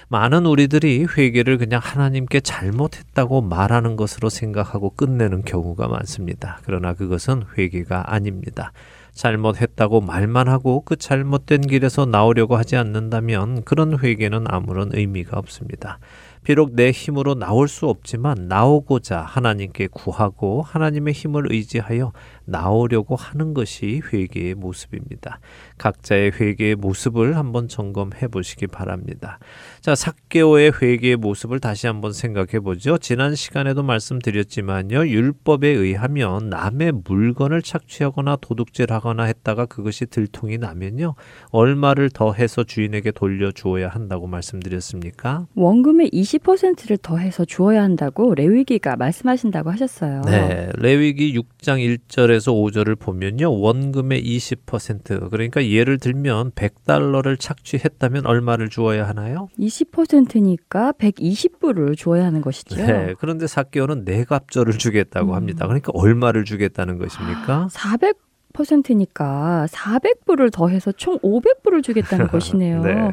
많은 0.09 0.47
우리들이 0.47 1.07
회개를 1.17 1.59
그냥 1.59 1.81
하나님께 1.83 2.41
잘못했다고 2.41 3.43
말하는 3.43 3.97
것으로 3.97 4.31
생각하고 4.31 4.91
끝내는 4.91 5.43
경우가 5.45 5.89
많습니다. 5.89 6.61
그러나 6.65 6.95
그것은 6.95 7.45
회개가 7.57 8.13
아닙니다. 8.13 8.73
잘못했다고 9.13 10.01
말만 10.01 10.49
하고 10.49 10.83
그 10.85 10.97
잘못된 10.97 11.63
길에서 11.63 12.07
나오려고 12.07 12.57
하지 12.57 12.77
않는다면 12.77 13.65
그런 13.65 13.99
회개는 13.99 14.45
아무런 14.49 14.91
의미가 14.95 15.37
없습니다. 15.39 15.99
비록 16.45 16.75
내 16.75 16.93
힘으로 16.93 17.35
나올 17.35 17.69
수 17.69 17.89
없지만 17.89 18.47
나오고자 18.49 19.21
하나님께 19.21 19.89
구하고 19.89 20.63
하나님의 20.63 21.13
힘을 21.13 21.53
의지하여 21.53 22.13
나오려고 22.49 23.15
하는 23.15 23.55
것이 23.55 24.01
회개의 24.13 24.55
모습입니다. 24.55 25.41
각자의 25.79 26.33
회개의 26.41 26.75
모습을 26.77 27.37
한번 27.37 27.69
점검해 27.69 28.29
보시기 28.29 28.67
바랍니다. 28.67 29.39
자, 29.81 29.95
삭개오의 29.95 30.73
회개의 30.81 31.17
모습을 31.17 31.61
다시 31.61 31.87
한번 31.87 32.13
생각해 32.13 32.61
보죠. 32.61 32.99
지난 32.99 33.35
시간에도 33.35 33.83
말씀드렸지만요. 33.83 35.07
율법에 35.07 35.69
의하면 35.69 36.49
남의 36.49 36.93
물건을 37.05 37.63
착취하거나 37.63 38.37
도둑질하거나 38.41 39.25
했다가 39.25 39.67
그것이 39.67 40.07
들통이 40.07 40.59
나면요. 40.59 41.15
얼마를 41.51 42.11
더 42.11 42.33
해서 42.33 42.65
주인에게 42.65 43.13
돌려 43.13 43.53
주어야 43.53 43.89
한다고 43.89 44.27
말씀드렸습니까? 44.27 45.47
원금의 45.55 46.11
20 46.13 46.39
20%를 46.49 46.99
더해서 46.99 47.45
주어야 47.45 47.83
한다고 47.83 48.35
레위기가 48.35 48.97
말씀하신다고 48.97 49.71
하셨어요. 49.71 50.23
네, 50.23 50.71
레위기 50.77 51.39
6장 51.39 51.79
1절에 52.09 52.38
서 52.41 52.53
5절을 52.53 52.99
보면요. 52.99 53.53
원금의 53.61 54.23
20% 54.23 55.31
그러니까 55.31 55.67
예를 55.67 55.99
들면 55.99 56.53
100달러를 56.53 57.39
착취했다면 57.39 58.27
얼마를 58.27 58.69
주어야 58.69 59.09
하나요? 59.09 59.49
20%니까 59.59 60.93
120불을 60.93 61.97
주어야 61.97 62.25
하는 62.25 62.41
것이죠. 62.41 62.77
네, 62.77 63.15
그런데 63.19 63.47
사개오는 63.47 64.05
네갑절을 64.05 64.79
주겠다고 64.79 65.33
음. 65.33 65.35
합니다. 65.35 65.67
그러니까 65.67 65.93
얼마를 65.95 66.45
주겠다는 66.45 66.99
것입니까? 66.99 67.69
400 67.71 68.29
10%니까 68.59 69.67
400불을 69.71 70.53
더해서 70.53 70.93
총 70.93 71.19
500불을 71.19 71.83
주겠다는 71.83 72.27
것이네요. 72.29 72.83
네. 72.83 73.13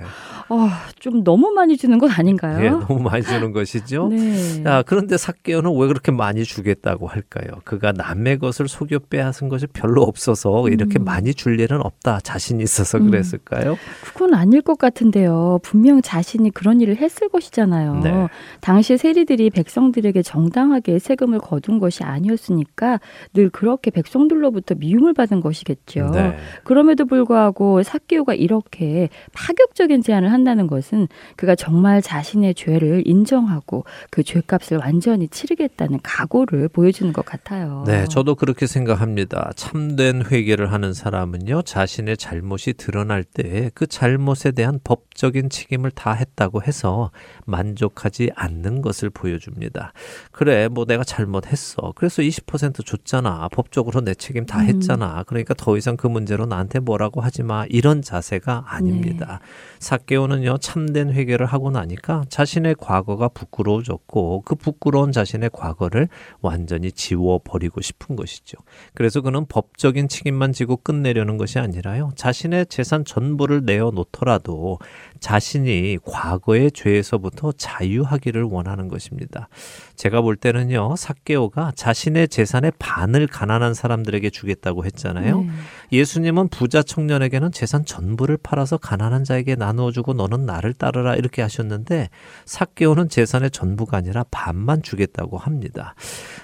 어, 0.49 0.69
좀 0.99 1.23
너무 1.23 1.51
많이 1.51 1.75
주는 1.75 1.97
것 1.97 2.19
아닌가요? 2.19 2.63
예, 2.63 2.69
너무 2.69 2.99
많이 2.99 3.23
주는 3.23 3.51
것이죠. 3.51 4.09
네. 4.09 4.63
자, 4.63 4.83
그런데 4.85 5.17
사케오는 5.17 5.75
왜 5.75 5.87
그렇게 5.87 6.11
많이 6.11 6.43
주겠다고 6.43 7.07
할까요? 7.07 7.61
그가 7.63 7.91
남의 7.91 8.37
것을 8.39 8.67
속여 8.67 8.99
빼앗은 9.09 9.49
것이 9.49 9.65
별로 9.67 10.03
없어서 10.03 10.69
이렇게 10.69 10.99
음. 10.99 11.05
많이 11.05 11.33
줄 11.33 11.59
일은 11.59 11.81
없다. 11.83 12.19
자신이 12.21 12.61
있어서 12.63 12.99
음. 12.99 13.09
그랬을까요? 13.09 13.71
음. 13.71 13.77
그건 14.05 14.35
아닐 14.35 14.61
것 14.61 14.77
같은데요. 14.77 15.59
분명 15.63 16.01
자신이 16.01 16.51
그런 16.51 16.79
일을 16.79 16.97
했을 16.97 17.27
것이잖아요. 17.29 18.01
네. 18.03 18.27
당시 18.61 18.97
세리들이 18.97 19.49
백성들에게 19.49 20.21
정당하게 20.21 20.99
세금을 20.99 21.39
거둔 21.39 21.79
것이 21.79 22.03
아니었으니까 22.03 22.99
늘 23.33 23.49
그렇게 23.49 23.89
백성들로부터 23.89 24.75
미움을 24.75 25.13
받은 25.13 25.41
것이겠죠. 25.41 26.11
네. 26.11 26.37
그럼에도 26.63 27.05
불구하고 27.05 27.81
사케오가 27.81 28.35
이렇게 28.35 29.09
파격적인 29.33 30.03
제안을 30.03 30.34
한다는 30.35 30.67
것은 30.67 31.07
그가 31.35 31.55
정말 31.55 32.01
자신의 32.01 32.55
죄를 32.55 33.03
인정하고 33.05 33.85
그 34.09 34.23
죄값을 34.23 34.77
완전히 34.77 35.27
치르겠다는 35.27 35.99
각오를 36.03 36.69
보여주는 36.69 37.11
것 37.13 37.25
같아요. 37.25 37.83
네, 37.87 38.05
저도 38.05 38.35
그렇게 38.35 38.67
생각합니다. 38.67 39.51
참된 39.55 40.23
회개를 40.25 40.71
하는 40.71 40.93
사람은요, 40.93 41.63
자신의 41.63 42.17
잘못이 42.17 42.73
드러날 42.73 43.23
때 43.23 43.55
그 43.73 43.87
잘못에 43.87 44.51
대한 44.55 44.79
법적인 44.83 45.49
책임을 45.49 45.91
다 45.91 46.13
했다고 46.13 46.63
해서 46.63 47.11
만족하지 47.45 48.31
않는 48.35 48.81
것을 48.81 49.09
보여줍니다. 49.09 49.93
그래, 50.31 50.67
뭐 50.67 50.85
내가 50.85 51.03
잘못했어. 51.03 51.93
그래서 51.95 52.21
20% 52.21 52.85
줬잖아. 52.85 53.49
법적으로 53.51 54.01
내 54.01 54.13
책임 54.13 54.45
다 54.45 54.61
음. 54.61 54.65
했잖아. 54.65 55.23
그러니까 55.23 55.53
더 55.53 55.77
이상 55.77 55.97
그 55.97 56.07
문제로 56.07 56.45
나한테 56.45 56.79
뭐라고 56.79 57.21
하지 57.21 57.43
마. 57.43 57.65
이런 57.69 58.01
자세가 58.01 58.65
아닙니다. 58.67 59.39
네. 59.41 59.47
사 59.79 59.97
케오는요 60.25 60.57
참된 60.57 61.11
회개를 61.11 61.45
하고 61.45 61.71
나니까 61.71 62.25
자신의 62.29 62.75
과거가 62.79 63.29
부끄러워졌고 63.29 64.41
그 64.41 64.55
부끄러운 64.55 65.11
자신의 65.11 65.51
과거를 65.53 66.09
완전히 66.41 66.91
지워 66.91 67.39
버리고 67.43 67.81
싶은 67.81 68.15
것이죠. 68.15 68.57
그래서 68.93 69.21
그는 69.21 69.45
법적인 69.45 70.07
책임만 70.07 70.53
지고 70.53 70.77
끝내려는 70.77 71.37
것이 71.37 71.59
아니라요 71.59 72.11
자신의 72.15 72.67
재산 72.67 73.05
전부를 73.05 73.63
내어 73.65 73.91
놓더라도 73.91 74.79
자신이 75.19 75.97
과거의 76.05 76.71
죄에서부터 76.71 77.51
자유하기를 77.53 78.43
원하는 78.43 78.87
것입니다. 78.87 79.49
제가 79.95 80.21
볼 80.21 80.35
때는요, 80.35 80.95
사케오가 80.97 81.71
자신의 81.75 82.27
재산의 82.27 82.73
반을 82.79 83.27
가난한 83.27 83.73
사람들에게 83.73 84.29
주겠다고 84.29 84.85
했잖아요. 84.85 85.41
네. 85.41 85.49
예수님은 85.91 86.49
부자 86.49 86.83
청년에게는 86.83 87.51
재산 87.51 87.85
전부를 87.85 88.37
팔아서 88.37 88.77
가난한 88.77 89.23
자에게 89.23 89.55
나누어 89.55 89.91
주고 89.91 90.13
너는 90.13 90.45
나를 90.45 90.73
따르라 90.73 91.15
이렇게 91.15 91.41
하셨는데 91.41 92.09
사케오는 92.45 93.09
재산의 93.09 93.51
전부가 93.51 93.97
아니라 93.97 94.25
반만 94.31 94.81
주겠다고 94.81 95.37
합니다. 95.37 95.95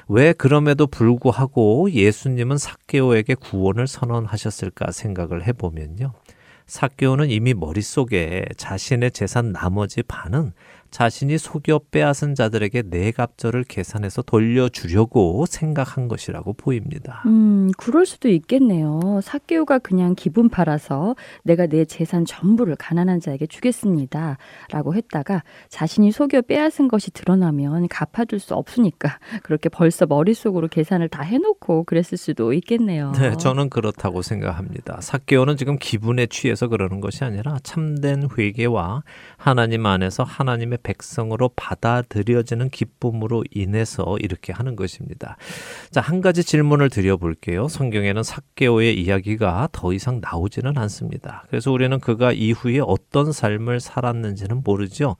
왜 0.07 0.33
그럼에도 0.33 0.87
불구하고 0.87 1.91
예수님은 1.91 2.57
사케오에게 2.57 3.35
구원을 3.35 3.87
선언하셨을까 3.87 4.91
생각을 4.91 5.45
해보면요. 5.47 6.13
사케오는 6.71 7.29
이미 7.29 7.53
머릿속에 7.53 8.45
자신의 8.55 9.11
재산 9.11 9.51
나머지 9.51 10.01
반은 10.03 10.53
자신이 10.91 11.37
속여 11.37 11.79
빼앗은 11.89 12.35
자들에게 12.35 12.83
내 12.83 13.11
갑절을 13.11 13.63
계산해서 13.63 14.21
돌려주려고 14.23 15.45
생각한 15.47 16.09
것이라고 16.09 16.53
보입니다. 16.53 17.23
음, 17.25 17.71
그럴 17.77 18.05
수도 18.05 18.27
있겠네요. 18.27 19.21
사케오가 19.23 19.79
그냥 19.79 20.15
기분 20.15 20.49
팔아서 20.49 21.15
내가 21.43 21.65
내 21.65 21.85
재산 21.85 22.25
전부를 22.25 22.75
가난한 22.75 23.21
자에게 23.21 23.47
주겠습니다. 23.47 24.37
라고 24.69 24.93
했다가 24.93 25.43
자신이 25.69 26.11
속여 26.11 26.41
빼앗은 26.41 26.89
것이 26.89 27.11
드러나면 27.11 27.87
갚아줄 27.87 28.39
수 28.39 28.53
없으니까 28.53 29.17
그렇게 29.43 29.69
벌써 29.69 30.05
머릿속으로 30.05 30.67
계산을 30.67 31.07
다 31.07 31.23
해놓고 31.23 31.85
그랬을 31.85 32.17
수도 32.17 32.51
있겠네요. 32.51 33.13
네, 33.13 33.37
저는 33.37 33.69
그렇다고 33.69 34.21
생각합니다. 34.21 34.99
사케오는 34.99 35.55
지금 35.55 35.77
기분에 35.79 36.25
취해서 36.25 36.67
그러는 36.67 36.99
것이 36.99 37.23
아니라 37.23 37.57
참된 37.63 38.27
회개와 38.37 39.03
하나님 39.37 39.85
안에서 39.85 40.23
하나님의 40.23 40.79
백성으로 40.83 41.49
받아들여지는 41.55 42.69
기쁨으로 42.69 43.43
인해서 43.51 44.17
이렇게 44.19 44.53
하는 44.53 44.75
것입니다. 44.75 45.37
자, 45.89 46.01
한 46.01 46.21
가지 46.21 46.43
질문을 46.43 46.89
드려볼게요. 46.89 47.67
성경에는 47.67 48.23
삭개오의 48.23 49.01
이야기가 49.01 49.69
더 49.71 49.93
이상 49.93 50.19
나오지는 50.21 50.77
않습니다. 50.77 51.45
그래서 51.49 51.71
우리는 51.71 51.99
그가 51.99 52.31
이후에 52.31 52.79
어떤 52.79 53.31
삶을 53.31 53.79
살았는지는 53.79 54.61
모르죠. 54.63 55.17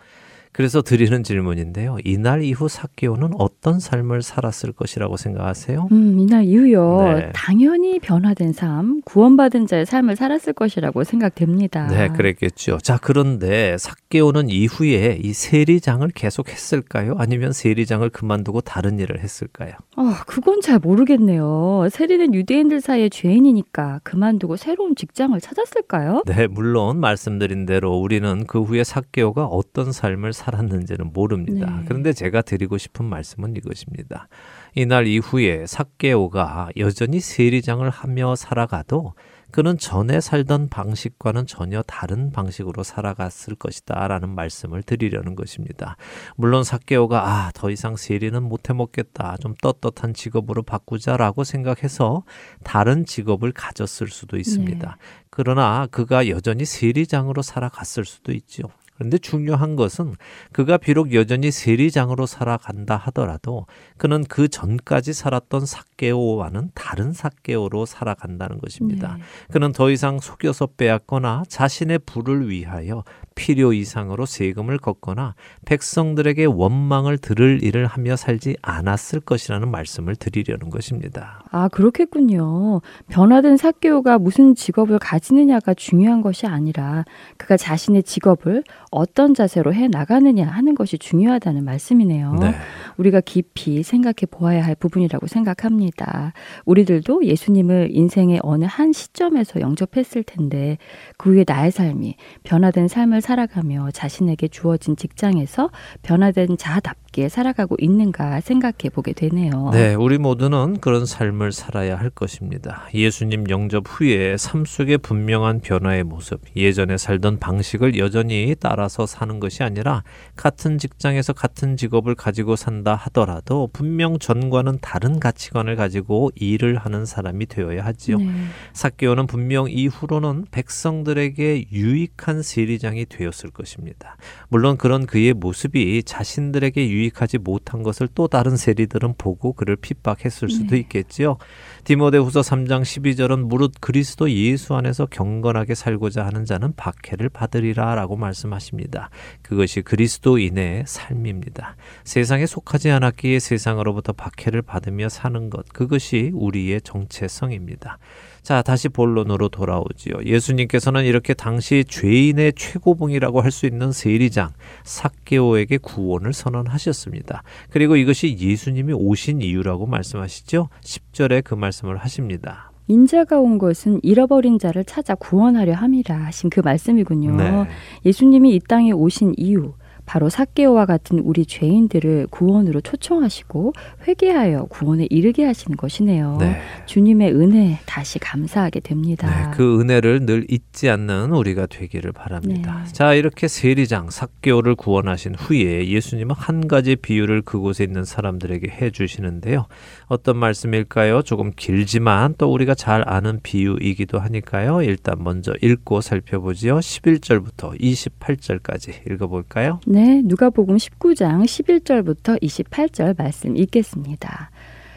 그래서 0.54 0.82
드리는 0.82 1.24
질문인데요. 1.24 1.98
이날 2.04 2.44
이후 2.44 2.68
사케오는 2.68 3.32
어떤 3.38 3.80
삶을 3.80 4.22
살았을 4.22 4.74
것이라고 4.74 5.18
생각하세요? 5.18 5.88
음, 5.92 6.20
이날 6.20 6.44
이후요. 6.44 7.14
네. 7.16 7.30
당연히 7.34 8.00
변화된 8.00 8.52
삶, 8.54 9.02
구원받은 9.06 9.68
자의 9.68 9.86
삶을 9.86 10.16
살았을 10.16 10.54
것이라고 10.54 11.04
생각됩니다. 11.04 11.88
네, 11.88 12.10
그랬겠죠. 12.10 12.80
자, 12.80 12.98
그런데 13.02 13.78
사케오는 13.78 14.50
이후에 14.50 15.20
이 15.24 15.34
세리장을 15.34 16.08
계속 16.14 16.50
했을까요? 16.50 17.16
아니면 17.18 17.54
세리장을 17.54 18.08
그만두고 18.10 18.62
다른 18.62 19.00
일을 19.00 19.20
했을까요? 19.20 19.72
어, 19.96 20.04
그건 20.28 20.62
잘 20.62 20.80
모르겠네요. 20.80 21.88
세리는 21.90 22.34
유대인들 22.34 22.82
사이의 22.82 23.10
죄인이니까 23.10 24.02
그만두고 24.04 24.58
새로운 24.58 24.96
직장을 24.96 25.40
찾았을까요? 25.40 26.24
네, 26.26 26.48
물론 26.48 27.00
말씀드린 27.00 27.66
대로 27.66 27.98
우리는 27.98 28.46
그 28.48 28.62
후에 28.62 28.84
사케오가 28.84 29.46
어떤 29.46 29.92
삶을 29.92 30.34
살았는지는 30.42 31.14
모릅니다. 31.14 31.78
네. 31.78 31.86
그런데 31.88 32.14
제가 32.14 32.42
드리고 32.42 32.78
싶은 32.78 33.06
말씀은 33.06 33.56
이것입니다. 33.56 34.28
이날 34.76 35.06
이후에 35.06 35.66
삭개오가 35.68 36.70
여전히 36.78 37.20
세리장을 37.20 37.88
하며 37.90 38.36
살아가도 38.36 39.14
그는 39.52 39.78
전에 39.78 40.22
살던 40.22 40.70
방식과는 40.70 41.46
전혀 41.46 41.82
다른 41.82 42.32
방식으로 42.32 42.84
살아갔을 42.84 43.56
것이다 43.56 44.08
라는 44.08 44.30
말씀을 44.30 44.82
드리려는 44.82 45.36
것입니다. 45.36 45.98
물론 46.38 46.64
삭개오가 46.64 47.28
아, 47.28 47.52
더 47.54 47.70
이상 47.70 47.98
세리는 47.98 48.42
못해 48.42 48.74
먹겠다. 48.74 49.36
좀 49.42 49.54
떳떳한 49.62 50.14
직업으로 50.14 50.64
바꾸자라고 50.64 51.44
생각해서 51.44 52.24
다른 52.64 53.06
직업을 53.06 53.52
가졌을 53.52 54.08
수도 54.08 54.38
있습니다. 54.38 54.88
네. 54.88 55.26
그러나 55.30 55.86
그가 55.92 56.30
여전히 56.30 56.64
세리장으로 56.64 57.42
살아갔을 57.42 58.06
수도 58.06 58.32
있죠. 58.32 58.64
그런데 59.02 59.18
중요한 59.18 59.76
것은 59.76 60.14
그가 60.52 60.78
비록 60.78 61.12
여전히 61.12 61.50
세리장으로 61.50 62.28
살아간다 62.28 62.96
하더라도 62.98 63.66
그는 63.98 64.24
그 64.24 64.48
전까지 64.48 65.14
살았던 65.14 65.66
사케오와는 65.66 66.70
다른 66.76 67.12
사케오로 67.12 67.88
살아간다는 67.88 68.60
것입니다. 68.60 69.16
네. 69.18 69.24
그는 69.50 69.72
더 69.72 69.90
이상 69.90 70.20
속여서 70.20 70.68
빼앗거나 70.78 71.46
자신의 71.48 72.02
부를 72.06 72.48
위하여 72.48 73.04
필요 73.36 73.74
이상으로 73.74 74.26
세금을 74.26 74.78
걷거나 74.78 75.36
백성들에게 75.66 76.46
원망을 76.46 77.18
들을 77.18 77.64
일을 77.64 77.86
하며 77.86 78.16
살지 78.16 78.58
않았을 78.62 79.22
것이라는 79.22 79.70
말씀을 79.70 80.16
드리려는 80.16 80.70
것입니다. 80.70 81.44
아, 81.52 81.68
그렇겠군요. 81.70 82.82
변화된 83.10 83.58
사케오가 83.58 84.18
무슨 84.18 84.56
직업을 84.56 85.00
가지느냐가 85.00 85.74
중요한 85.74 86.22
것이 86.22 86.46
아니라 86.46 87.06
그가 87.38 87.58
자신의 87.58 88.04
직업을 88.04 88.64
어떤 88.92 89.34
자세로 89.34 89.74
해 89.74 89.88
나가느냐 89.88 90.48
하는 90.48 90.76
것이 90.76 90.98
중요하다는 90.98 91.64
말씀이네요. 91.64 92.36
네. 92.36 92.54
우리가 92.98 93.22
깊이 93.22 93.84
생각해 93.84 94.28
보아야 94.30 94.64
할 94.64 94.76
부분이라고 94.76 95.28
생각합니다. 95.28 96.34
우리들도 96.66 97.26
예수님을 97.26 97.90
인생의 97.92 98.42
어느 98.44 98.66
한 98.66 98.92
시점에서 98.92 99.62
영접했을 99.62 100.24
텐데 100.24 100.78
그 101.18 101.32
후에 101.32 101.46
나의 101.48 101.72
삶이 101.72 102.16
변화된 102.44 102.88
삶을 102.88 103.21
살아가며 103.22 103.92
자신에게 103.92 104.48
주어진 104.48 104.96
직장에서 104.96 105.70
변화된 106.02 106.58
자답게 106.58 107.11
맞게 107.12 107.30
살아가고 107.30 107.76
있는가 107.80 108.40
생각해 108.42 108.90
보게 108.92 109.14
되네요. 109.14 109.70
네, 109.74 109.94
우리 109.94 110.18
모두는 110.18 110.80
그런 110.80 111.06
삶을 111.06 111.52
살아야 111.52 111.98
할 111.98 112.10
것입니다. 112.10 112.88
예수님 112.94 113.50
영접 113.50 113.84
후에 113.88 114.38
삶 114.38 114.66
속에 114.66 114.98
분명한 114.98 115.60
변화의 115.60 116.04
모습, 116.04 116.42
예전에 116.56 116.98
살던 116.98 117.40
방식을 117.40 117.98
여전히 117.98 118.56
따라서 118.60 119.06
사는 119.06 119.40
것이 119.40 119.62
아니라 119.64 120.04
같은 120.36 120.78
직장에서 120.78 121.34
같은 121.34 121.78
직업을 121.78 122.16
가지고 122.16 122.56
산다 122.56 122.96
하더라도 122.96 123.70
분명 123.72 124.18
전과는 124.18 124.80
다른 124.82 125.20
가치관을 125.20 125.76
가지고 125.76 126.32
일을 126.36 126.78
하는 126.78 127.06
사람이 127.06 127.46
되어야 127.48 127.86
하지요. 127.86 128.18
네. 128.18 128.32
사개오는 128.74 129.28
분명 129.28 129.70
이후로는 129.70 130.46
백성들에게 130.52 131.66
유익한 131.72 132.42
세리장이 132.42 133.06
되었을 133.06 133.52
것입니다. 133.52 134.16
물론 134.50 134.78
그런 134.78 135.06
그의 135.06 135.34
모습이 135.34 136.04
자신들에게 136.04 136.90
유익 136.90 137.01
하지 137.10 137.38
못한 137.38 137.84
것을 137.84 138.08
또 138.14 138.28
다른 138.28 138.58
세리들은 138.58 139.16
보고 139.18 139.54
그를 139.54 139.76
핍박했을 139.76 140.50
수도 140.50 140.72
네. 140.72 140.78
있겠지요. 140.80 141.38
디모데후서 141.84 142.42
3장 142.42 142.82
12절은 142.82 143.48
무릇 143.48 143.74
그리스도 143.80 144.30
예수 144.30 144.76
안에서 144.76 145.06
경건하게 145.06 145.76
살고자 145.76 146.26
하는 146.26 146.46
자는 146.46 146.74
박해를 146.76 147.30
받으리라라고 147.30 148.18
말씀하십니다. 148.18 149.10
그것이 149.42 149.82
그리스도인의 149.82 150.84
삶입니다. 150.88 151.76
세상에 152.04 152.46
속하지 152.46 152.92
않았기에 152.92 153.40
세상으로부터 153.40 154.14
박해를 154.14 154.62
받으며 154.62 155.10
사는 155.10 155.50
것 155.50 155.68
그것이 155.70 156.32
우리의 156.34 156.82
정체성입니다. 156.82 157.98
자, 158.42 158.64
다시 158.64 158.90
본론으로 158.90 159.50
돌아오지요. 159.50 160.24
예수님께서는 160.26 161.06
이렇게 161.06 161.36
당시 161.36 161.86
죄인의 161.88 162.54
최고봉이라고 162.56 163.42
할 163.42 163.52
수 163.52 163.66
있는 163.66 163.92
세리장 163.92 164.52
사케오에게 164.86 165.78
구원을 165.80 166.32
선언하셨습니다. 166.32 167.44
그리고 167.70 167.98
이것이 167.98 168.38
예수님이 168.40 168.94
오신 168.94 169.42
이유라고 169.42 169.88
말씀하시죠. 169.88 170.70
10절에 170.82 171.44
그 171.44 171.54
말씀 171.54 171.71
을 171.90 171.98
하십니다. 171.98 172.72
인자가 172.88 173.40
온 173.40 173.58
것은 173.58 174.00
잃어버린 174.04 174.60
자를 174.60 174.84
찾아 174.84 175.16
구원하려 175.16 175.74
함이라 175.74 176.16
하신 176.26 176.50
그 176.50 176.60
말씀이군요. 176.60 177.36
네. 177.36 177.68
예수님이 178.06 178.56
이 178.56 178.60
땅에 178.60 178.92
오신 178.92 179.36
이유, 179.38 179.74
바로 180.06 180.30
사개오와 180.30 180.86
같은 180.86 181.20
우리 181.20 181.46
죄인들을 181.46 182.28
구원으로 182.30 182.82
초청하시고 182.82 183.74
회개하여 184.08 184.66
구원에 184.66 185.08
이르게 185.10 185.46
하시는 185.46 185.78
것이네요. 185.78 186.38
네. 186.40 186.62
주님의 186.86 187.34
은혜 187.34 187.80
다시 187.86 188.20
감사하게 188.20 188.82
됩니다. 188.82 189.28
네, 189.28 189.56
그 189.56 189.80
은혜를 189.80 190.26
늘 190.26 190.46
잊지 190.50 190.90
않는 190.90 191.32
우리가 191.32 191.68
되기를 191.68 192.12
바랍니다. 192.12 192.84
네. 192.86 192.94
자, 192.94 193.14
이렇게 193.14 193.48
세리장 193.48 194.10
사개오를 194.10 194.76
구원하신 194.76 195.36
후에 195.36 195.88
예수님은 195.88 196.36
한 196.38 196.68
가지 196.68 196.96
비유를 196.96 197.42
그곳에 197.42 197.84
있는 197.84 198.04
사람들에게 198.04 198.70
해 198.70 198.90
주시는데요. 198.92 199.68
어떤 200.08 200.38
말씀일까요? 200.38 201.22
조금 201.22 201.52
길지만 201.56 202.36
또 202.38 202.52
우리가 202.52 202.76
잘 202.76 203.08
아는 203.08 203.40
비유이기도 203.44 204.20
하니까요. 204.20 204.82
일단 204.84 205.24
먼저 205.24 205.54
읽고 205.62 206.02
살펴보지요. 206.02 206.80
11절부터 206.80 207.80
28절까지 207.80 209.12
읽어 209.12 209.28
볼까요? 209.28 209.80
네, 209.86 210.01
누가복음 210.26 210.78
19장 210.78 211.44
11절부터 211.44 212.42
28절 212.42 213.18
말씀 213.18 213.56
읽겠습니다. 213.56 214.52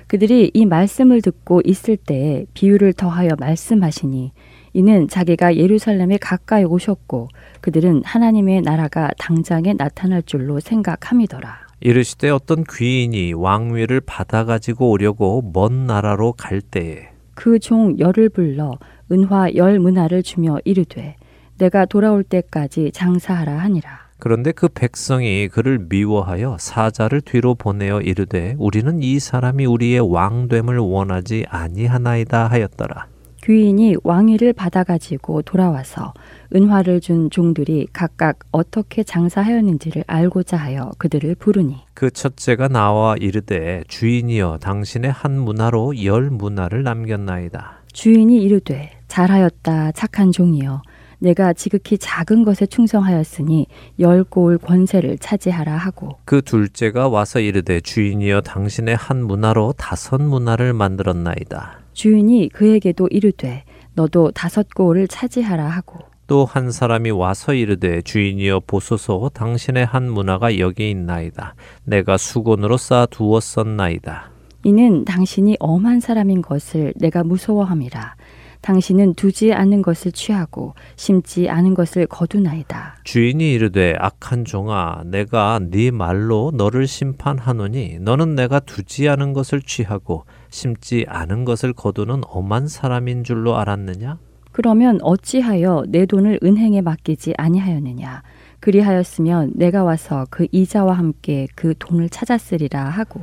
그들이 0.07 0.51
이 0.55 0.67
말씀을 0.67 1.23
듣고 1.23 1.61
있을 1.65 1.97
때 1.97 2.47
비유를 2.55 2.93
더하여 2.93 3.31
말씀하시니 3.39 4.33
이는 4.75 5.09
자기가 5.09 5.57
예루살렘에 5.57 6.19
가까이 6.19 6.65
오셨고 6.65 7.29
그들은 7.61 8.03
하나님의 8.05 8.63
나라가 8.63 9.11
당장에 9.19 9.75
나타날 9.75 10.23
줄로 10.23 10.61
생각함이더라. 10.61 11.67
이르시되 11.81 12.31
어떤 12.31 12.65
귀인이 12.65 13.33
왕위를 13.35 14.01
받아 14.01 14.45
가지고 14.45 14.91
오려고 14.91 15.43
먼 15.53 15.87
나라로 15.87 16.33
갈 16.33 16.61
때에 16.61 17.09
그 17.35 17.59
종 17.59 17.99
열을 17.99 18.29
불러 18.29 18.79
은화 19.11 19.55
열 19.55 19.79
문화를 19.79 20.23
주며 20.23 20.59
이르되 20.65 21.17
내가 21.59 21.85
돌아올 21.85 22.25
때까지 22.25 22.91
장사하라 22.93 23.59
하니라. 23.59 24.04
그런데 24.25 24.53
그 24.53 24.69
백성이 24.69 25.49
그를 25.49 25.79
미워하여 25.87 26.57
사자를 26.59 27.21
뒤로 27.21 27.55
보내어 27.55 28.01
이르되 28.01 28.57
우리는 28.59 29.03
이 29.03 29.19
사람이 29.19 29.67
우리의 29.67 30.01
왕됨을 30.01 30.79
원하지 30.79 31.45
아니하나이다 31.51 32.47
하였더라. 32.47 33.09
귀인이 33.43 33.97
왕위를 34.03 34.55
받아가지고 34.55 35.43
돌아와서 35.43 36.15
은화를 36.55 37.03
준 37.03 37.29
종들이 37.29 37.87
각각 37.93 38.39
어떻게 38.51 39.03
장사하였는지를 39.03 40.05
알고자 40.07 40.57
하여 40.57 40.91
그들을 40.97 41.35
부르니 41.35 41.83
그 41.93 42.11
첫째가 42.11 42.69
나와 42.69 43.17
이르되 43.17 43.85
주인이여 43.89 44.57
당신의 44.63 45.13
한 45.13 45.39
문화로 45.39 46.03
열 46.03 46.31
문화를 46.31 46.83
남겼나이다. 46.83 47.83
주인이 47.93 48.43
이르되 48.43 48.91
잘하였다 49.07 49.93
착한 49.93 50.33
종이여 50.33 50.81
내가 51.25 51.55
지극히 51.55 51.97
작은 51.97 52.45
것에 52.45 52.67
충성하였으니 52.67 53.67
열 53.99 54.25
고을 54.25 54.59
권세를 54.59 55.19
차지하라 55.19 55.75
하고 55.75 56.19
그 56.27 56.43
둘째가 56.43 57.09
와서 57.09 57.41
이르되 57.41 57.81
주인이여 57.81 58.43
당신의 58.43 58.95
한 58.95 59.25
문화로 59.25 59.73
다섯 59.79 60.21
문화를 60.21 60.75
만들었나이다. 60.75 61.81
주인이 61.95 62.51
그에게도 62.51 63.09
이르되 63.11 63.65
너도 63.95 64.33
다섯 64.33 64.69
고을을 64.75 65.09
차지하라 65.09 65.67
하고 65.67 66.01
또 66.27 66.45
한 66.45 66.71
사람이 66.71 67.11
와서 67.11 67.55
이르되 67.55 68.03
주인이여 68.03 68.61
보소서 68.67 69.31
당신의 69.33 69.87
한 69.87 70.11
문화가 70.11 70.59
여기 70.59 70.91
있나이다. 70.91 71.55
내가 71.85 72.17
수건으로 72.17 72.77
쌓아 72.77 73.07
두었었나이다. 73.07 74.31
이는 74.67 75.05
당신이 75.05 75.57
엄한 75.61 76.01
사람인 76.01 76.41
것을 76.41 76.95
내가 76.97 77.23
무서워함이라. 77.23 78.17
당신은 78.65 79.13
두지 79.13 79.53
않은 79.53 79.83
것을 79.83 80.11
취하고 80.11 80.75
심지 80.97 81.51
않은 81.51 81.75
것을 81.75 82.07
거두나이다. 82.07 82.97
주인이 83.05 83.53
이르되 83.53 83.95
악한 83.99 84.47
종아 84.47 85.03
내가 85.05 85.61
네 85.71 85.91
말로 85.91 86.51
너를 86.55 86.87
심판하노니 86.87 87.99
너는 88.01 88.35
내가 88.35 88.61
두지 88.61 89.11
않은 89.11 89.35
것을 89.35 89.61
취하고 89.61 90.25
심지 90.49 91.05
않은 91.07 91.45
것을 91.45 91.75
거두는 91.75 92.23
엄한 92.27 92.67
사람인 92.67 93.23
줄로 93.23 93.59
알았느냐? 93.59 94.19
그러면 94.51 94.99
어찌하여 95.03 95.85
내 95.89 96.07
돈을 96.07 96.41
은행에 96.43 96.81
맡기지 96.81 97.35
아니하였느냐? 97.37 98.23
그리하였으면 98.61 99.53
내가 99.57 99.85
와서 99.85 100.25
그 100.31 100.47
이자와 100.51 100.95
함께 100.95 101.49
그 101.55 101.75
돈을 101.79 102.09
찾았으리라 102.09 102.83
하고 102.83 103.21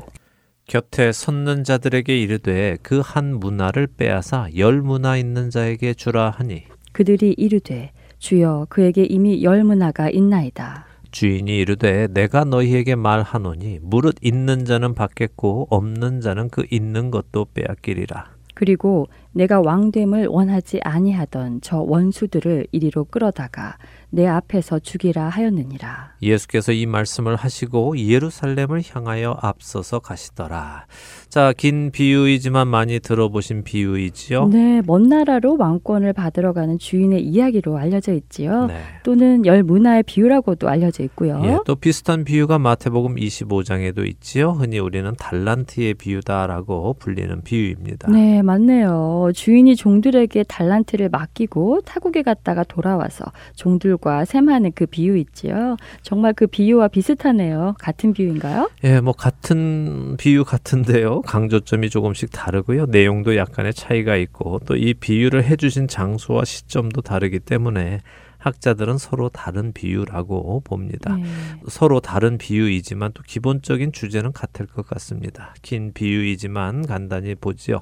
곁에 0.71 1.11
섰는 1.11 1.65
자들에게 1.65 2.17
이르되 2.17 2.77
그 2.81 3.01
한 3.01 3.39
문화를 3.41 3.87
빼앗아 3.87 4.47
열 4.55 4.81
문화 4.81 5.17
있는 5.17 5.49
자에게 5.49 5.93
주라 5.93 6.29
하니 6.29 6.63
그들이 6.93 7.33
이르되 7.37 7.91
주여 8.19 8.67
그에게 8.69 9.03
이미 9.03 9.43
열 9.43 9.65
문화가 9.65 10.09
있나이다. 10.09 10.85
주인이 11.11 11.57
이르되 11.57 12.07
내가 12.13 12.45
너희에게 12.45 12.95
말하노니 12.95 13.79
무릇 13.81 14.15
있는 14.21 14.63
자는 14.63 14.93
받겠고 14.93 15.67
없는 15.69 16.21
자는 16.21 16.47
그 16.47 16.63
있는 16.71 17.11
것도 17.11 17.47
빼앗기리라. 17.53 18.27
그리고 18.53 19.07
내가 19.33 19.59
왕됨을 19.59 20.27
원하지 20.27 20.79
아니하던 20.83 21.59
저 21.61 21.79
원수들을 21.79 22.67
이리로 22.71 23.05
끌어다가 23.05 23.77
내 24.11 24.27
앞에서 24.27 24.79
죽이라 24.79 25.29
하였느니라. 25.29 26.15
예수께서 26.21 26.73
이 26.73 26.85
말씀을 26.85 27.37
하시고 27.37 27.97
예루살렘을 27.97 28.83
향하여 28.87 29.37
앞서서 29.41 29.99
가시더라. 29.99 30.85
자, 31.31 31.53
긴 31.55 31.91
비유이지만 31.91 32.67
많이 32.67 32.99
들어보신 32.99 33.63
비유이지요? 33.63 34.47
네, 34.49 34.81
먼 34.85 35.03
나라로 35.03 35.55
왕권을 35.57 36.11
받으러 36.11 36.51
가는 36.51 36.77
주인의 36.77 37.21
이야기로 37.21 37.77
알려져 37.77 38.11
있지요. 38.11 38.65
네. 38.65 38.75
또는 39.03 39.45
열 39.45 39.63
문화의 39.63 40.03
비유라고도 40.03 40.67
알려져 40.67 41.03
있고요. 41.03 41.41
예, 41.45 41.57
또 41.65 41.75
비슷한 41.75 42.25
비유가 42.25 42.59
마태복음 42.59 43.15
25장에도 43.15 44.05
있지요. 44.09 44.51
흔히 44.51 44.79
우리는 44.79 45.09
달란트의 45.17 45.93
비유다라고 45.93 46.95
불리는 46.99 47.41
비유입니다. 47.43 48.11
네, 48.11 48.41
맞네요. 48.41 49.31
주인이 49.33 49.77
종들에게 49.77 50.43
달란트를 50.43 51.07
맡기고 51.07 51.79
타국에 51.85 52.23
갔다가 52.23 52.65
돌아와서 52.65 53.23
종들과 53.55 54.25
셈하는 54.25 54.73
그 54.75 54.85
비유 54.85 55.15
있지요. 55.15 55.77
정말 56.01 56.33
그 56.33 56.45
비유와 56.45 56.89
비슷하네요. 56.89 57.75
같은 57.79 58.11
비유인가요? 58.11 58.69
예, 58.83 58.99
뭐 58.99 59.13
같은 59.13 60.17
비유 60.17 60.43
같은데요. 60.43 61.20
강조점이 61.21 61.89
조금씩 61.89 62.31
다르고요. 62.31 62.85
내용도 62.87 63.35
약간의 63.35 63.73
차이가 63.73 64.15
있고 64.15 64.59
또 64.65 64.75
이 64.75 64.93
비유를 64.95 65.43
해주신 65.43 65.87
장소와 65.87 66.43
시점도 66.45 67.01
다르기 67.01 67.39
때문에 67.39 67.99
학자들은 68.41 68.97
서로 68.97 69.29
다른 69.29 69.71
비유라고 69.71 70.61
봅니다. 70.61 71.15
네. 71.15 71.23
서로 71.67 71.99
다른 71.99 72.39
비유이지만 72.39 73.11
또 73.13 73.21
기본적인 73.23 73.91
주제는 73.91 74.31
같을 74.33 74.65
것 74.65 74.85
같습니다. 74.87 75.53
긴 75.61 75.93
비유이지만 75.93 76.87
간단히 76.87 77.35
보지요. 77.35 77.81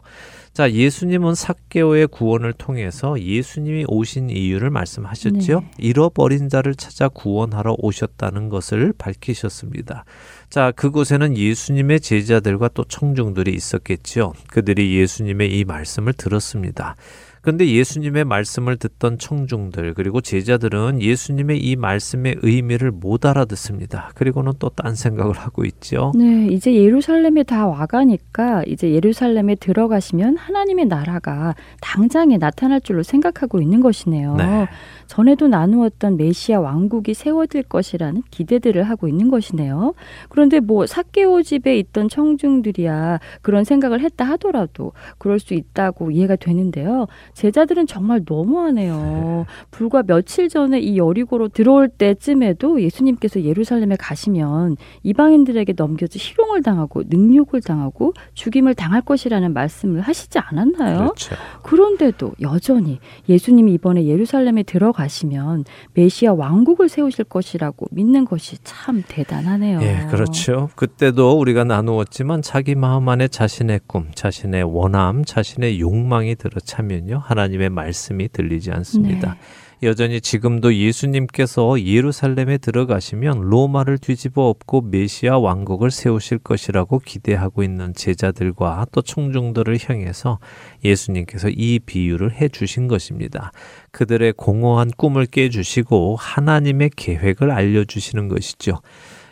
자, 0.54 0.72
예수님은 0.72 1.36
삭개오의 1.36 2.08
구원을 2.08 2.52
통해서 2.54 3.20
예수님이 3.20 3.86
오신 3.88 4.30
이유를 4.30 4.70
말씀하셨지요. 4.70 5.62
네. 5.62 5.72
잃어버린 5.78 6.50
자를 6.50 6.76
찾아 6.76 7.08
구원하러 7.08 7.76
오셨다는 7.80 8.50
것을 8.50 8.94
밝히셨습니다. 8.98 10.04
자, 10.50 10.72
그곳에는 10.72 11.38
예수님의 11.38 12.02
제자들과 12.02 12.70
또 12.74 12.84
청중들이 12.84 13.54
있었겠지요. 13.54 14.34
그들이 14.48 14.98
예수님의 14.98 15.58
이 15.58 15.64
말씀을 15.64 16.14
들었습니다. 16.14 16.96
그런데 17.42 17.68
예수님의 17.68 18.26
말씀을 18.26 18.78
듣던 18.78 19.18
청중들 19.18 19.94
그리고 19.94 20.22
제자들은 20.22 21.02
예수님의 21.02 21.60
이 21.60 21.76
말씀의 21.76 22.38
의미를 22.42 22.92
못 22.92 23.26
알아듣습니다. 23.26 24.12
그리고는 24.16 24.54
또 24.58 24.70
딴 24.70 24.96
생각을 24.96 25.36
하고 25.36 25.66
있죠. 25.66 26.12
네, 26.16 26.48
이제 26.48 26.74
예루살렘에 26.74 27.44
다 27.44 27.68
와가니까 27.68 28.64
이제 28.68 28.92
예루살렘에 28.92 29.56
들어가시면 29.56 30.38
하나님의 30.38 30.86
나라가 30.86 31.56
당장에 31.82 32.38
나타날 32.38 32.80
줄로 32.82 33.04
생각하고 33.04 33.62
있는 33.62 33.82
것이네요. 33.82 34.36
네. 34.36 34.68
전에도 35.08 35.48
나누었던 35.48 36.18
메시아 36.18 36.60
왕국이 36.60 37.16
세워질 37.16 37.64
것이라는 37.64 38.22
기대들을 38.30 38.84
하고 38.84 39.08
있는 39.08 39.30
것이네요. 39.30 39.96
그런데 40.30 40.60
뭐 40.60 40.86
사케오 40.86 41.42
집에 41.42 41.78
있던 41.80 42.10
청중들이야 42.10 43.20
그런 43.42 43.64
생각을 43.64 44.02
했다 44.02 44.24
하더라도 44.26 44.94
그럴 45.18 45.40
수 45.40 45.56
있다고 45.56 46.12
이해가 46.12 46.36
되는데요. 46.36 47.08
제자들은 47.34 47.88
정말 47.88 48.22
너무하네요. 48.28 48.96
네. 48.96 49.54
불과 49.72 50.04
며칠 50.04 50.50
전에 50.50 50.80
이 50.80 50.98
여리고로 50.98 51.50
들어올 51.50 51.90
때쯤에도 51.90 52.82
예수님께서 52.82 53.44
예루살렘에 53.44 53.96
가시면 53.98 54.78
이방인들에게 55.04 55.74
넘겨져 55.76 56.20
희롱을 56.20 56.62
당하고 56.62 57.04
능욕을 57.08 57.62
당하고 57.62 58.14
죽임을 58.34 58.76
당할 58.76 59.02
것이라는 59.02 59.54
말씀을 59.54 60.02
하시지 60.02 60.38
않았나요? 60.40 60.98
그렇죠. 60.98 61.36
그런데도 61.64 62.34
여전히 62.42 63.00
예수님이 63.28 63.74
이번에 63.74 64.06
예루살렘에 64.06 64.64
들어가 64.64 65.00
가시면 65.00 65.66
메시아 65.94 66.34
왕국을 66.34 66.90
세우실 66.90 67.26
것이라고 67.26 67.88
믿는 67.92 68.26
것이 68.26 68.58
참 68.64 69.04
대단하네요. 69.08 69.82
예, 69.82 70.08
그렇죠. 70.10 70.70
그때도 70.76 71.40
우리가 71.40 71.64
나누었지만 71.64 72.42
자기 72.42 72.76
마음 72.76 73.08
안에 73.08 73.28
자신의 73.28 73.82
꿈, 73.88 74.08
자신의 74.14 74.64
원함, 74.64 75.24
자신의 75.24 75.80
욕망이 75.80 76.36
들어차면요. 76.36 77.19
하나님의 77.20 77.70
말씀이 77.70 78.30
들리지 78.30 78.72
않습니다. 78.72 79.34
네. 79.34 79.40
여전히 79.82 80.20
지금도 80.20 80.76
예수님께서 80.76 81.82
예루살렘에 81.82 82.58
들어가시면 82.58 83.44
로마를 83.44 83.98
뒤집어 83.98 84.50
엎고 84.50 84.82
메시아 84.82 85.38
왕국을 85.40 85.90
세우실 85.90 86.40
것이라고 86.40 87.00
기대하고 87.00 87.64
있는 87.64 87.94
제자들과 87.94 88.88
또 88.92 89.02
청중들을 89.02 89.78
향해서 89.82 90.40
예수님께서 90.84 91.48
이 91.48 91.80
비유를 91.80 92.34
해 92.34 92.50
주신 92.50 92.90
것입니다. 92.90 93.54
그들의 93.92 94.34
공허한 94.34 94.92
꿈을 94.98 95.26
깨 95.26 95.48
주시고 95.50 96.18
하나님의 96.20 96.92
계획을 96.98 97.50
알려 97.50 97.86
주시는 97.86 98.28
것이죠. 98.28 98.82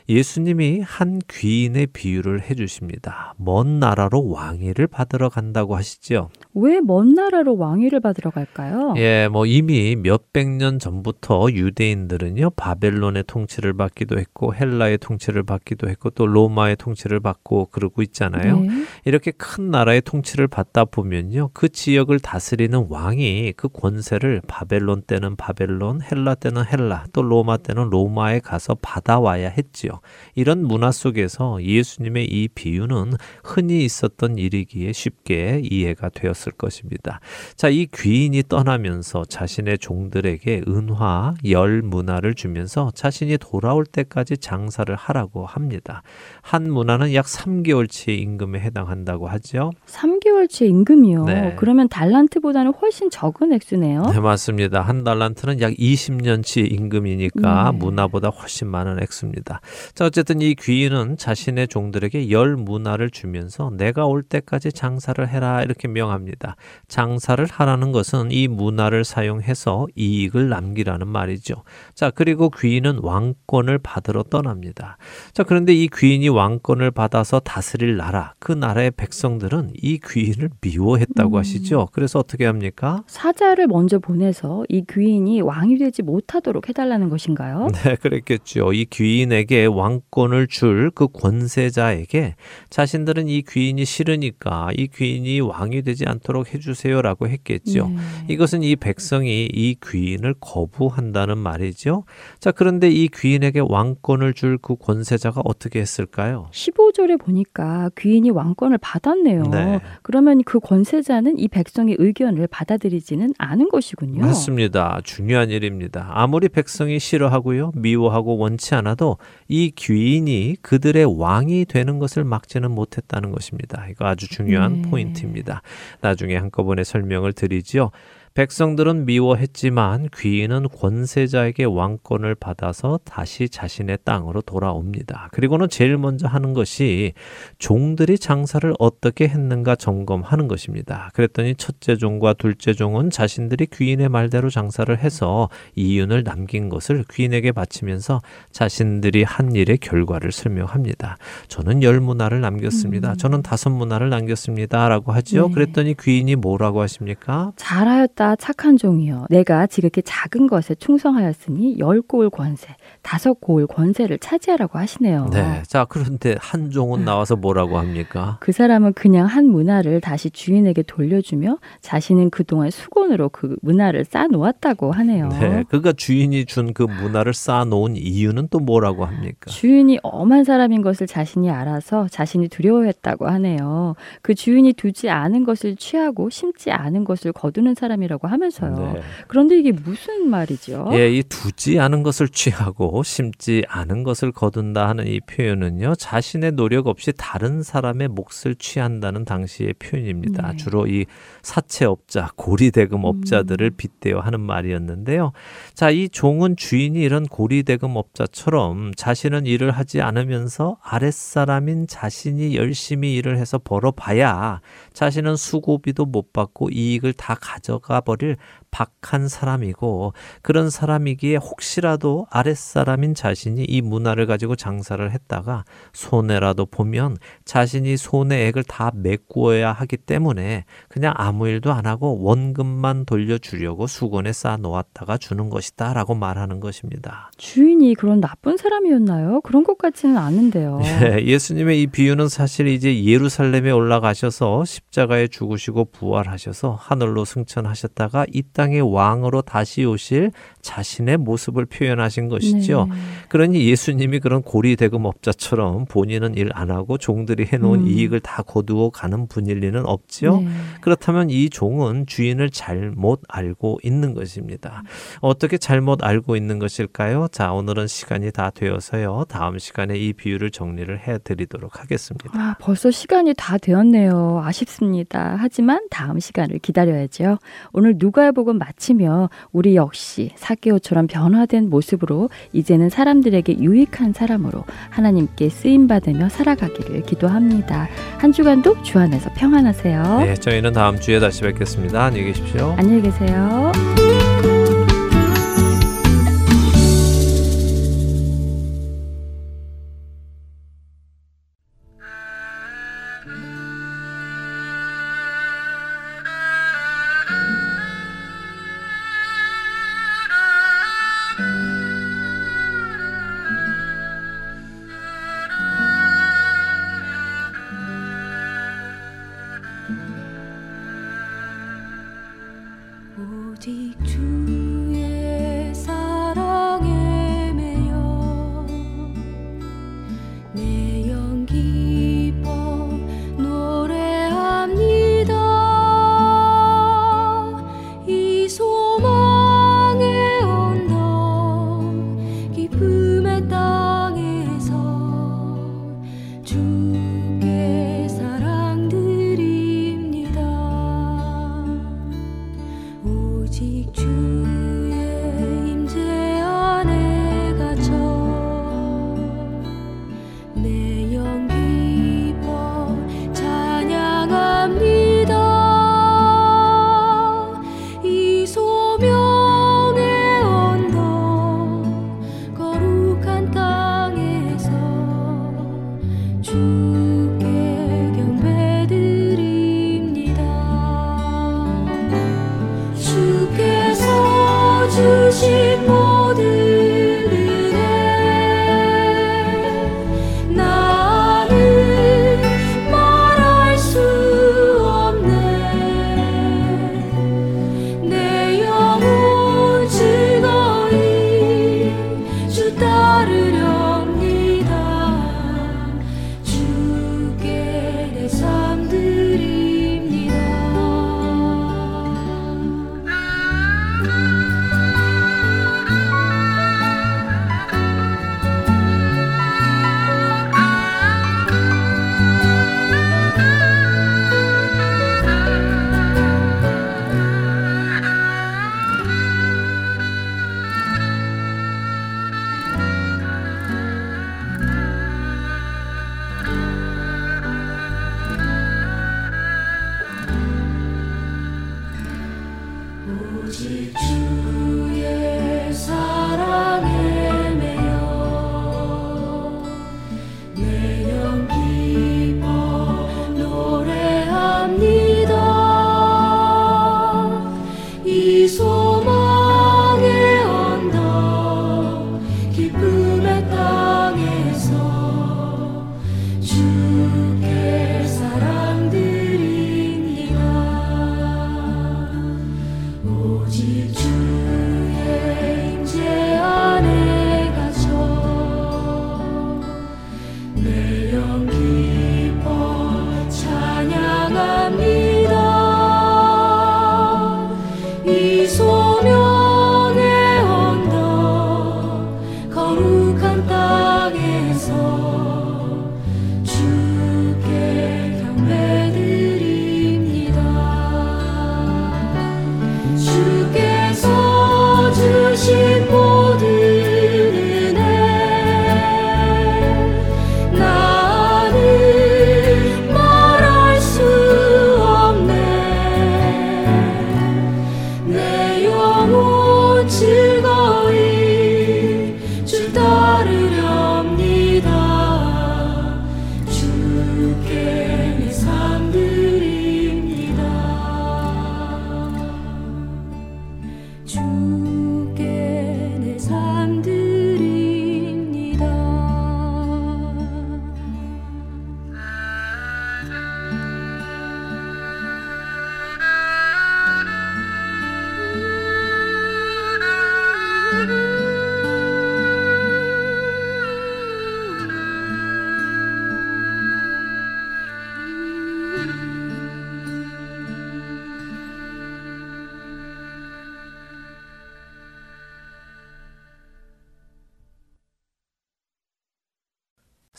예수님이 0.09 0.79
한 0.79 1.19
귀인의 1.29 1.87
비유를 1.87 2.49
해주십니다. 2.49 3.33
먼 3.37 3.79
나라로 3.79 4.29
왕위를 4.29 4.87
받으러 4.87 5.27
간다고 5.27 5.75
하시죠. 5.75 6.29
왜먼 6.53 7.13
나라로 7.13 7.57
왕위를 7.57 7.99
받으러 7.99 8.31
갈까요? 8.31 8.93
예, 8.97 9.27
뭐 9.27 9.45
이미 9.45 9.95
몇백 9.95 10.47
년 10.47 10.79
전부터 10.79 11.51
유대인들은요 11.51 12.51
바벨론의 12.51 13.25
통치를 13.27 13.73
받기도 13.73 14.17
했고 14.17 14.55
헬라의 14.55 14.99
통치를 14.99 15.43
받기도 15.43 15.89
했고 15.89 16.09
또 16.11 16.25
로마의 16.25 16.77
통치를 16.77 17.19
받고 17.19 17.67
그러고 17.67 18.01
있잖아요. 18.01 18.61
네. 18.61 18.69
이렇게 19.03 19.31
큰 19.31 19.71
나라의 19.71 20.01
통치를 20.01 20.47
받다 20.47 20.85
보면요 20.85 21.49
그 21.53 21.69
지역을 21.69 22.19
다스리는 22.19 22.87
왕이 22.89 23.53
그 23.57 23.67
권세를 23.67 24.41
바벨론 24.47 25.01
때는 25.01 25.35
바벨론, 25.35 26.01
헬라 26.01 26.35
때는 26.35 26.63
헬라, 26.65 27.05
또 27.11 27.21
로마 27.21 27.57
때는 27.57 27.89
로마에 27.89 28.39
가서 28.39 28.75
받아와야 28.81 29.49
했지요. 29.49 29.96
이런 30.35 30.63
문화 30.63 30.91
속에서 30.91 31.61
예수님의 31.61 32.25
이 32.25 32.47
비유는 32.47 33.13
흔히 33.43 33.83
있었던 33.85 34.37
일이기에 34.37 34.91
쉽게 34.93 35.61
이해가 35.63 36.09
되었을 36.09 36.53
것입니다. 36.53 37.19
자, 37.55 37.69
이 37.69 37.87
귀인이 37.93 38.43
떠나면서 38.47 39.25
자신의 39.25 39.79
종들에게 39.79 40.63
은화, 40.67 41.35
열 41.49 41.81
문화를 41.81 42.33
주면서 42.33 42.91
자신이 42.93 43.37
돌아올 43.37 43.85
때까지 43.85 44.37
장사를 44.37 44.93
하라고 44.95 45.45
합니다. 45.45 46.03
한 46.41 46.71
문화는 46.71 47.13
약 47.13 47.25
3개월치의 47.25 48.19
임금에 48.19 48.59
해당한다고 48.59 49.27
하죠. 49.27 49.71
3개월치 49.85 50.67
임금이요. 50.69 51.25
네. 51.25 51.55
그러면 51.57 51.89
달란트보다는 51.89 52.73
훨씬 52.73 53.09
적은 53.09 53.53
액수네요. 53.53 54.03
네, 54.03 54.19
맞습니다. 54.19 54.81
한 54.81 55.03
달란트는 55.03 55.61
약 55.61 55.73
20년치 55.73 56.71
임금이니까 56.71 57.71
네. 57.71 57.77
문화보다 57.77 58.29
훨씬 58.29 58.67
많은 58.67 59.01
액수입니다. 59.01 59.61
자, 59.93 60.05
어쨌든 60.05 60.41
이 60.41 60.55
귀인은 60.55 61.17
자신의 61.17 61.67
종들에게 61.67 62.29
열 62.31 62.55
문화를 62.55 63.09
주면서 63.09 63.71
내가 63.75 64.05
올 64.05 64.23
때까지 64.23 64.71
장사를 64.71 65.27
해라 65.27 65.63
이렇게 65.63 65.87
명합니다. 65.87 66.55
장사를 66.87 67.45
하라는 67.45 67.91
것은 67.91 68.31
이 68.31 68.47
문화를 68.47 69.03
사용해서 69.03 69.87
이익을 69.95 70.49
남기라는 70.49 71.07
말이죠. 71.07 71.63
자, 71.93 72.11
그리고 72.11 72.49
귀인은 72.49 72.99
왕권을 73.01 73.79
받으러 73.79 74.23
떠납니다. 74.23 74.97
자, 75.33 75.43
그런데 75.43 75.73
이 75.73 75.87
귀인이 75.93 76.29
왕권을 76.29 76.91
받아서 76.91 77.39
다스릴 77.39 77.97
나라, 77.97 78.33
그 78.39 78.51
나라의 78.51 78.91
백성들은 78.91 79.71
이 79.75 79.99
귀인을 80.03 80.49
미워했다고 80.61 81.35
음. 81.35 81.39
하시죠. 81.39 81.87
그래서 81.91 82.19
어떻게 82.19 82.45
합니까? 82.45 83.03
사자를 83.07 83.67
먼저 83.67 83.99
보내서 83.99 84.63
이 84.69 84.83
귀인이 84.89 85.41
왕이 85.41 85.77
되지 85.77 86.01
못하도록 86.01 86.67
해달라는 86.69 87.09
것인가요? 87.09 87.67
네, 87.83 87.95
그랬겠죠. 87.95 88.73
이 88.73 88.85
귀인에게 88.85 89.65
왕권을 89.77 90.47
줄 90.47 90.91
그 90.95 91.07
권세자에게 91.07 92.35
자신들은 92.69 93.27
이 93.27 93.43
귀인이 93.47 93.83
싫으니까 93.85 94.69
이 94.75 94.87
귀인이 94.87 95.41
왕이 95.41 95.81
되지 95.83 96.05
않도록 96.07 96.53
해주세요라고 96.53 97.27
했겠죠. 97.27 97.89
네. 97.89 97.97
이것은 98.29 98.63
이 98.63 98.75
백성이 98.75 99.45
이 99.51 99.75
귀인을 99.85 100.35
거부한다는 100.39 101.37
말이죠. 101.37 102.03
자, 102.39 102.51
그런데 102.51 102.89
이 102.89 103.07
귀인에게 103.09 103.61
왕권을 103.67 104.33
줄 104.33 104.57
그 104.59 104.75
권세자가 104.75 105.41
어떻게 105.45 105.79
했을까요? 105.79 106.47
15절에 106.51 107.19
보니까 107.19 107.91
귀인이 107.97 108.31
왕권을 108.31 108.79
받았네요. 108.79 109.43
네. 109.43 109.79
그러면 110.01 110.41
그 110.43 110.59
권세자는 110.59 111.37
이 111.37 111.47
백성의 111.47 111.97
의견을 111.99 112.47
받아들이지는 112.47 113.33
않은 113.37 113.69
것이군요. 113.69 114.21
맞습니다. 114.21 114.99
중요한 115.03 115.51
일입니다. 115.51 116.09
아무리 116.11 116.49
백성이 116.49 116.97
싫어하고요, 116.99 117.71
미워하고 117.75 118.37
원치 118.37 118.73
않아도 118.75 119.17
이 119.47 119.66
귀인이 119.75 120.57
그들의 120.61 121.19
왕이 121.19 121.65
되는 121.65 121.99
것을 121.99 122.23
막지는 122.23 122.71
못했다는 122.71 123.31
것입니다. 123.31 123.87
이거 123.89 124.05
아주 124.05 124.27
중요한 124.29 124.81
네. 124.81 124.89
포인트입니다. 124.89 125.61
나중에 126.01 126.35
한꺼번에 126.35 126.83
설명을 126.83 127.33
드리죠. 127.33 127.91
백성들은 128.37 129.07
미워했지만 129.07 130.09
귀인은 130.15 130.67
권세자에게 130.69 131.63
왕권을 131.63 132.35
받아서 132.35 132.99
다시 133.03 133.49
자신의 133.49 133.97
땅으로 134.03 134.41
돌아옵니다. 134.41 135.29
그리고는 135.31 135.69
제일 135.69 135.97
먼저 135.97 136.27
하는 136.27 136.53
것이 136.53 137.13
종들이 137.57 138.19
장사를 138.19 138.71
어떻게 138.77 139.27
했는가 139.27 139.75
점검하는 139.75 140.47
것입니다. 140.47 141.09
그랬더니 141.15 141.55
첫째 141.55 141.95
종과 141.95 142.33
둘째 142.33 142.73
종은 142.73 143.09
자신들이 143.09 143.65
귀인의 143.73 144.09
말대로 144.09 144.51
장사를 144.51 144.95
해서 144.95 145.49
이윤을 145.73 146.23
남긴 146.23 146.69
것을 146.69 147.05
귀인에게 147.09 147.51
바치면서 147.53 148.21
자신들이 148.51 149.23
한 149.23 149.55
일의 149.55 149.79
결과를 149.79 150.31
설명합니다. 150.31 151.17
저는 151.47 151.81
열 151.81 151.99
문화를 151.99 152.41
남겼습니다. 152.41 153.13
음. 153.13 153.17
저는 153.17 153.41
다섯 153.41 153.71
문화를 153.71 154.11
남겼습니다. 154.11 154.89
라고 154.89 155.11
하죠. 155.13 155.47
네. 155.47 155.53
그랬더니 155.55 155.95
귀인이 155.99 156.35
뭐라고 156.35 156.81
하십니까? 156.81 157.51
잘하였다. 157.55 158.26
착한 158.35 158.77
종이여 158.77 159.27
내가 159.29 159.67
지극히 159.67 160.01
작은 160.03 160.47
것에 160.47 160.75
충성하였으니 160.75 161.79
열 161.79 162.01
고을 162.01 162.29
권세 162.29 162.75
다섯 163.01 163.39
고을 163.41 163.67
권세를 163.67 164.19
차지하라고 164.19 164.77
하시네요. 164.79 165.29
네. 165.33 165.63
자 165.65 165.85
그런데 165.85 166.35
한 166.39 166.69
종은 166.69 167.05
나와서 167.05 167.35
뭐라고 167.35 167.77
합니까? 167.79 168.37
그 168.39 168.51
사람은 168.51 168.93
그냥 168.93 169.25
한 169.25 169.47
문화를 169.47 170.01
다시 170.01 170.29
주인에게 170.29 170.83
돌려주며 170.83 171.57
자신은 171.81 172.29
그동안 172.29 172.69
수건으로 172.71 173.29
그 173.29 173.55
문화를 173.61 174.05
쌓아놓았다고 174.05 174.91
하네요. 174.91 175.29
네. 175.29 175.63
그러니까 175.67 175.93
주인이 175.93 176.45
준 176.45 176.67
그 176.73 176.83
문화를 176.83 177.33
쌓아놓은 177.33 177.95
이유는 177.97 178.47
또 178.49 178.59
뭐라고 178.59 179.05
합니까? 179.05 179.49
주인이 179.49 179.99
엄한 180.03 180.43
사람인 180.43 180.81
것을 180.81 181.07
자신이 181.07 181.49
알아서 181.49 182.07
자신이 182.09 182.49
두려워했다고 182.49 183.27
하네요. 183.27 183.95
그 184.21 184.35
주인이 184.35 184.73
두지 184.73 185.09
않은 185.09 185.43
것을 185.43 185.75
취하고 185.75 186.29
심지 186.29 186.71
않은 186.71 187.03
것을 187.03 187.31
거두는 187.31 187.75
사람이라고 187.75 188.16
취한다고 188.17 188.27
하면서요. 188.27 188.93
네. 188.93 189.01
그런데 189.27 189.57
이게 189.57 189.71
무슨 189.71 190.29
말이죠? 190.29 190.89
예, 190.93 191.09
이 191.09 191.23
두지 191.23 191.79
않은 191.79 192.03
것을 192.03 192.27
취하고 192.27 193.03
심지 193.03 193.63
않은 193.67 194.03
것을 194.03 194.31
거둔다 194.31 194.87
하는 194.89 195.07
이 195.07 195.19
표현은요. 195.21 195.95
자신의 195.95 196.53
노력 196.53 196.87
없이 196.87 197.13
다른 197.15 197.63
사람의 197.63 198.09
몫을 198.09 198.55
취한다는 198.57 199.23
당시의 199.23 199.73
표현입니다. 199.79 200.51
네. 200.51 200.57
주로 200.57 200.87
이 200.87 201.05
사채업자, 201.41 202.31
고리대금업자들을 202.35 203.67
음. 203.67 203.77
빗대어 203.77 204.19
하는 204.19 204.41
말이었는데요. 204.41 205.31
자, 205.73 205.89
이 205.89 206.09
종은 206.09 206.57
주인이 206.57 206.99
이런 206.99 207.25
고리대금업자처럼 207.25 208.93
자신은 208.95 209.45
일을 209.45 209.71
하지 209.71 210.01
않으면서 210.01 210.77
아랫사람인 210.81 211.87
자신이 211.87 212.55
열심히 212.55 213.15
일을 213.15 213.37
해서 213.37 213.57
벌어봐야 213.57 214.61
자신은 214.93 215.35
수고비도 215.35 216.05
못 216.05 216.33
받고 216.33 216.69
이익을 216.71 217.13
다 217.13 217.35
가져가 217.39 217.96
버릴 218.01 218.37
박한 218.71 219.27
사람이고 219.27 220.13
그런 220.41 220.69
사람이기에 220.69 221.37
혹시라도 221.37 222.27
아랫사람인 222.29 223.15
자신이 223.15 223.63
이 223.63 223.81
문화를 223.81 224.25
가지고 224.27 224.55
장사를 224.55 225.11
했다가 225.11 225.63
손해라도 225.93 226.65
보면 226.65 227.17
자신이 227.45 227.97
손해액을 227.97 228.63
다 228.63 228.91
메꾸어야 228.93 229.71
하기 229.71 229.97
때문에 229.97 230.65
그냥 230.89 231.13
아무 231.15 231.47
일도 231.47 231.71
안 231.71 231.85
하고 231.85 232.21
원금만 232.21 233.05
돌려주려고 233.05 233.87
수건에 233.87 234.33
쌓아 234.33 234.57
놓았다가 234.57 235.17
주는 235.17 235.49
것이다 235.49 235.93
라고 235.93 236.13
말하는 236.13 236.59
것입니다. 236.59 237.31
주인이 237.37 237.95
그런 237.95 238.19
나쁜 238.19 238.57
사람이었나요? 238.57 239.41
그런 239.41 239.63
것 239.63 239.77
같지는 239.77 240.17
않은데요. 240.17 240.81
예, 240.83 241.25
예수님의 241.25 241.81
이 241.81 241.87
비유는 241.87 242.29
사실 242.29 242.67
이제 242.67 243.03
예루살렘에 243.05 243.71
올라가셔서 243.71 244.65
십자가에 244.65 245.27
죽으시고 245.27 245.85
부활하셔서 245.85 246.77
하늘로 246.79 247.25
승천하셨 247.25 247.86
다가 247.87 248.25
이 248.31 248.43
땅의 248.53 248.81
왕으로 248.81 249.41
다시 249.41 249.85
오실 249.85 250.31
자신의 250.67 251.17
모습을 251.17 251.65
표현하신 251.65 252.27
것이죠. 252.27 252.87
네. 252.89 252.95
그러니 253.29 253.65
예수님이 253.69 254.19
그런 254.19 254.41
고리대금 254.41 255.05
업자처럼 255.05 255.85
본인은 255.85 256.35
일 256.35 256.47
안 256.57 256.71
하고 256.71 256.97
종들이 256.97 257.45
해놓은 257.45 257.81
음. 257.81 257.87
이익을 257.87 258.19
다 258.19 258.41
거두어 258.41 258.89
가는 258.89 259.27
분일 259.27 259.59
리는 259.59 259.85
없죠. 259.85 260.41
네. 260.41 260.47
그렇다면 260.81 261.29
이 261.29 261.49
종은 261.49 262.07
주인을 262.07 262.49
잘못 262.49 263.21
알고 263.27 263.79
있는 263.83 264.15
것입니다. 264.15 264.81
어떻게 265.21 265.57
잘못 265.59 266.03
알고 266.03 266.35
있는 266.35 266.57
것일까요? 266.57 267.27
자, 267.31 267.51
오늘은 267.53 267.85
시간이 267.87 268.31
다 268.31 268.49
되어서요. 268.49 269.25
다음 269.29 269.59
시간에 269.59 269.97
이 269.97 270.13
비유를 270.13 270.49
정리를 270.49 270.99
해드리도록 271.07 271.79
하겠습니다. 271.79 272.29
아, 272.33 272.55
벌써 272.59 272.89
시간이 272.89 273.33
다 273.37 273.57
되었네요. 273.59 274.41
아쉽습니다. 274.43 275.35
하지만 275.37 275.85
다음 275.91 276.19
시간을 276.19 276.57
기다려야죠. 276.59 277.37
오늘 277.73 277.95
누가복음 277.97 278.57
마치며 278.57 279.29
우리 279.51 279.75
역시 279.75 280.31
사 280.35 280.55
개오처럼 280.61 281.07
변화된 281.07 281.69
모습으로 281.69 282.29
이제는 282.53 282.89
사람들에게 282.89 283.59
유익한 283.59 284.13
사람으로 284.13 284.63
하나님께 284.89 285.49
쓰임 285.49 285.87
받으며 285.87 286.29
살아가기를 286.29 287.03
기도합니다. 287.03 287.87
한 288.17 288.31
주간도 288.31 288.81
주 288.83 288.99
안에서 288.99 289.29
평안하세요. 289.35 290.19
네, 290.19 290.33
저희는 290.35 290.73
다음 290.73 290.99
주에 290.99 291.19
다시 291.19 291.41
뵙겠습니다. 291.41 292.05
안녕히 292.05 292.27
계십시오. 292.27 292.75
안녕히 292.77 293.01
계세요. 293.01 293.71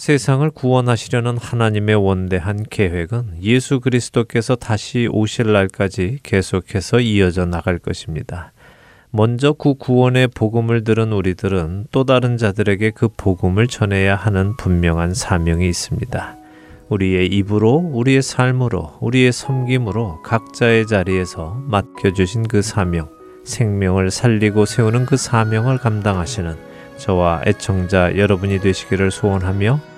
세상을 0.08 0.48
구원하시려는 0.52 1.36
하나님의 1.36 1.96
원대한 1.96 2.64
계획은 2.70 3.42
예수 3.42 3.78
그리스도께서 3.78 4.56
다시 4.56 5.06
오실 5.12 5.52
날까지 5.52 6.20
계속해서 6.22 7.00
이어져 7.00 7.44
나갈 7.44 7.78
것입니다. 7.78 8.52
먼저 9.10 9.52
그 9.52 9.74
구원의 9.74 10.28
복음을 10.28 10.82
들은 10.82 11.12
우리들은 11.12 11.88
또 11.92 12.04
다른 12.04 12.38
자들에게 12.38 12.92
그 12.92 13.08
복음을 13.18 13.66
전해야 13.66 14.16
하는 14.16 14.56
분명한 14.56 15.12
사명이 15.12 15.68
있습니다. 15.68 16.36
우리의 16.88 17.26
입으로, 17.26 17.74
우리의 17.92 18.22
삶으로, 18.22 18.96
우리의 19.02 19.30
섬김으로 19.30 20.22
각자의 20.22 20.86
자리에서 20.86 21.60
맡겨주신 21.66 22.44
그 22.44 22.62
사명, 22.62 23.10
생명을 23.44 24.10
살리고 24.10 24.64
세우는 24.64 25.04
그 25.04 25.18
사명을 25.18 25.76
감당하시는 25.76 26.56
저와 26.96 27.42
애청자 27.46 28.16
여러분이 28.16 28.60
되시기를 28.60 29.10
소원하며 29.10 29.97